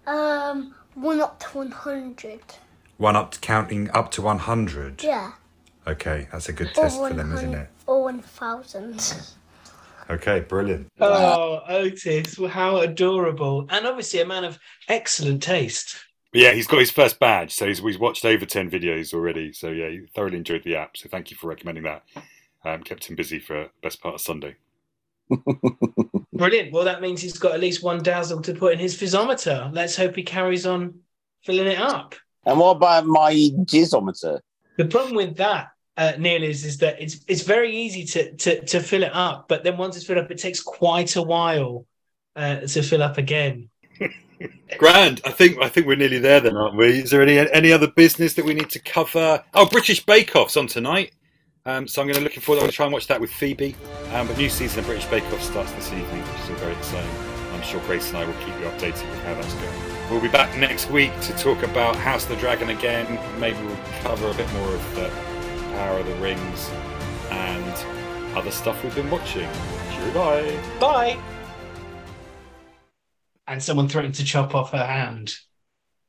Um, 0.07 0.73
one 0.95 1.21
up 1.21 1.39
to 1.39 1.57
one 1.57 1.71
hundred. 1.71 2.41
One 2.97 3.15
up 3.15 3.31
to 3.31 3.39
counting 3.39 3.89
up 3.91 4.09
to 4.11 4.21
one 4.21 4.39
hundred. 4.39 5.03
Yeah. 5.03 5.33
Okay, 5.85 6.27
that's 6.31 6.49
a 6.49 6.53
good 6.53 6.73
test 6.73 6.97
for 6.97 7.13
them, 7.13 7.33
isn't 7.33 7.53
it? 7.53 7.69
Or 7.85 8.03
one 8.03 8.21
thousand. 8.21 9.01
Okay, 10.09 10.39
brilliant. 10.39 10.87
Oh, 11.01 11.61
Otis, 11.67 12.39
well, 12.39 12.49
how 12.49 12.77
adorable. 12.77 13.67
And 13.69 13.85
obviously 13.85 14.21
a 14.21 14.25
man 14.25 14.45
of 14.45 14.57
excellent 14.87 15.43
taste. 15.43 15.97
But 16.31 16.41
yeah, 16.41 16.53
he's 16.53 16.67
got 16.67 16.79
his 16.79 16.91
first 16.91 17.19
badge, 17.19 17.53
so 17.53 17.67
he's, 17.67 17.79
he's 17.79 17.97
watched 17.99 18.23
over 18.23 18.45
10 18.45 18.69
videos 18.69 19.13
already. 19.13 19.51
So 19.51 19.69
yeah, 19.69 19.89
he 19.89 20.05
thoroughly 20.15 20.37
enjoyed 20.37 20.63
the 20.63 20.75
app. 20.75 20.95
So 20.95 21.09
thank 21.09 21.29
you 21.29 21.37
for 21.37 21.47
recommending 21.47 21.83
that. 21.83 22.03
Um, 22.65 22.83
kept 22.83 23.05
him 23.09 23.15
busy 23.15 23.39
for 23.39 23.63
the 23.63 23.69
best 23.81 24.01
part 24.01 24.15
of 24.15 24.21
Sunday. 24.21 24.55
Brilliant. 26.33 26.71
Well, 26.71 26.85
that 26.85 27.01
means 27.01 27.21
he's 27.21 27.37
got 27.37 27.53
at 27.53 27.59
least 27.59 27.83
one 27.83 28.01
dazzle 28.03 28.41
to 28.41 28.53
put 28.53 28.73
in 28.73 28.79
his 28.79 28.95
fizzometer. 28.95 29.73
Let's 29.73 29.95
hope 29.95 30.15
he 30.15 30.23
carries 30.23 30.65
on 30.65 30.99
filling 31.43 31.67
it 31.67 31.79
up. 31.79 32.15
And 32.45 32.59
what 32.59 32.77
about 32.77 33.05
my 33.05 33.33
jizzometer? 33.33 34.39
The 34.77 34.85
problem 34.85 35.15
with 35.15 35.37
that, 35.37 35.69
uh, 35.97 36.13
Neil, 36.17 36.43
is, 36.43 36.63
is 36.63 36.77
that 36.77 37.01
it's 37.01 37.19
it's 37.27 37.41
very 37.41 37.75
easy 37.75 38.05
to, 38.05 38.35
to 38.35 38.65
to 38.65 38.79
fill 38.79 39.03
it 39.03 39.13
up, 39.13 39.47
but 39.47 39.63
then 39.63 39.77
once 39.77 39.97
it's 39.97 40.05
filled 40.05 40.19
up, 40.19 40.31
it 40.31 40.37
takes 40.37 40.61
quite 40.61 41.15
a 41.15 41.21
while 41.21 41.85
uh, 42.35 42.61
to 42.61 42.83
fill 42.83 43.03
up 43.03 43.17
again. 43.17 43.69
Grand. 44.77 45.19
I 45.25 45.31
think 45.31 45.57
I 45.59 45.67
think 45.67 45.87
we're 45.87 45.95
nearly 45.95 46.19
there 46.19 46.39
then, 46.39 46.55
aren't 46.55 46.77
we? 46.77 46.99
Is 46.99 47.09
there 47.09 47.23
any 47.23 47.37
any 47.51 47.71
other 47.71 47.87
business 47.87 48.35
that 48.35 48.45
we 48.45 48.53
need 48.53 48.69
to 48.69 48.79
cover? 48.79 49.43
Oh, 49.53 49.65
British 49.65 50.05
Bake 50.05 50.35
Off's 50.35 50.55
on 50.55 50.67
tonight. 50.67 51.13
Um, 51.67 51.85
so 51.85 52.01
I'm 52.01 52.07
going 52.07 52.15
to 52.15 52.23
looking 52.23 52.41
forward. 52.41 52.59
I'm 52.59 52.63
going 52.63 52.71
to 52.71 52.75
try 52.75 52.85
and 52.85 52.93
watch 52.93 53.07
that 53.07 53.19
with 53.19 53.29
Phoebe. 53.29 53.75
Um, 54.13 54.25
but 54.25 54.37
new 54.37 54.49
season 54.49 54.79
of 54.79 54.85
British 54.85 55.05
Bake 55.07 55.25
Off 55.33 55.43
starts 55.43 55.73
this 55.73 55.91
evening, 55.91 56.21
which 56.21 56.49
is 56.49 56.61
very 56.61 56.73
exciting. 56.73 57.09
I'm 57.51 57.61
sure 57.61 57.81
Grace 57.81 58.07
and 58.07 58.19
I 58.19 58.25
will 58.25 58.33
keep 58.35 58.57
you 58.59 58.67
updated 58.67 59.09
with 59.09 59.23
how 59.23 59.33
that's 59.33 59.53
going. 59.53 60.09
We'll 60.09 60.21
be 60.21 60.29
back 60.29 60.57
next 60.57 60.89
week 60.89 61.11
to 61.21 61.33
talk 61.33 61.63
about 61.63 61.97
House 61.97 62.23
of 62.23 62.29
the 62.29 62.35
Dragon 62.37 62.69
again. 62.69 63.19
Maybe 63.37 63.57
we'll 63.65 63.75
cover 64.01 64.29
a 64.29 64.33
bit 64.33 64.49
more 64.53 64.73
of 64.73 64.95
the 64.95 65.09
Power 65.73 65.99
of 65.99 66.05
the 66.05 66.15
Rings 66.15 66.69
and 67.31 68.37
other 68.37 68.51
stuff 68.51 68.81
we've 68.81 68.95
been 68.95 69.11
watching. 69.11 69.49
Cheerio, 69.91 70.13
bye. 70.13 70.59
Bye. 70.79 71.19
And 73.45 73.61
someone 73.61 73.89
threatened 73.89 74.15
to 74.15 74.23
chop 74.23 74.55
off 74.55 74.71
her 74.71 74.85
hand. 74.85 75.35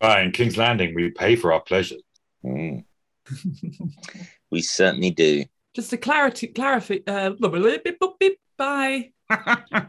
Right, 0.01 0.25
in 0.25 0.31
King's 0.31 0.57
Landing, 0.57 0.95
we 0.95 1.11
pay 1.11 1.35
for 1.35 1.53
our 1.53 1.61
pleasure. 1.61 1.97
Mm. 2.45 2.85
we 4.51 4.63
certainly 4.63 5.11
do. 5.11 5.45
Just 5.75 5.93
a 5.93 5.97
clarity, 5.97 6.49
clarify. 6.49 6.99
Uh, 7.07 7.33
bye. 8.57 9.11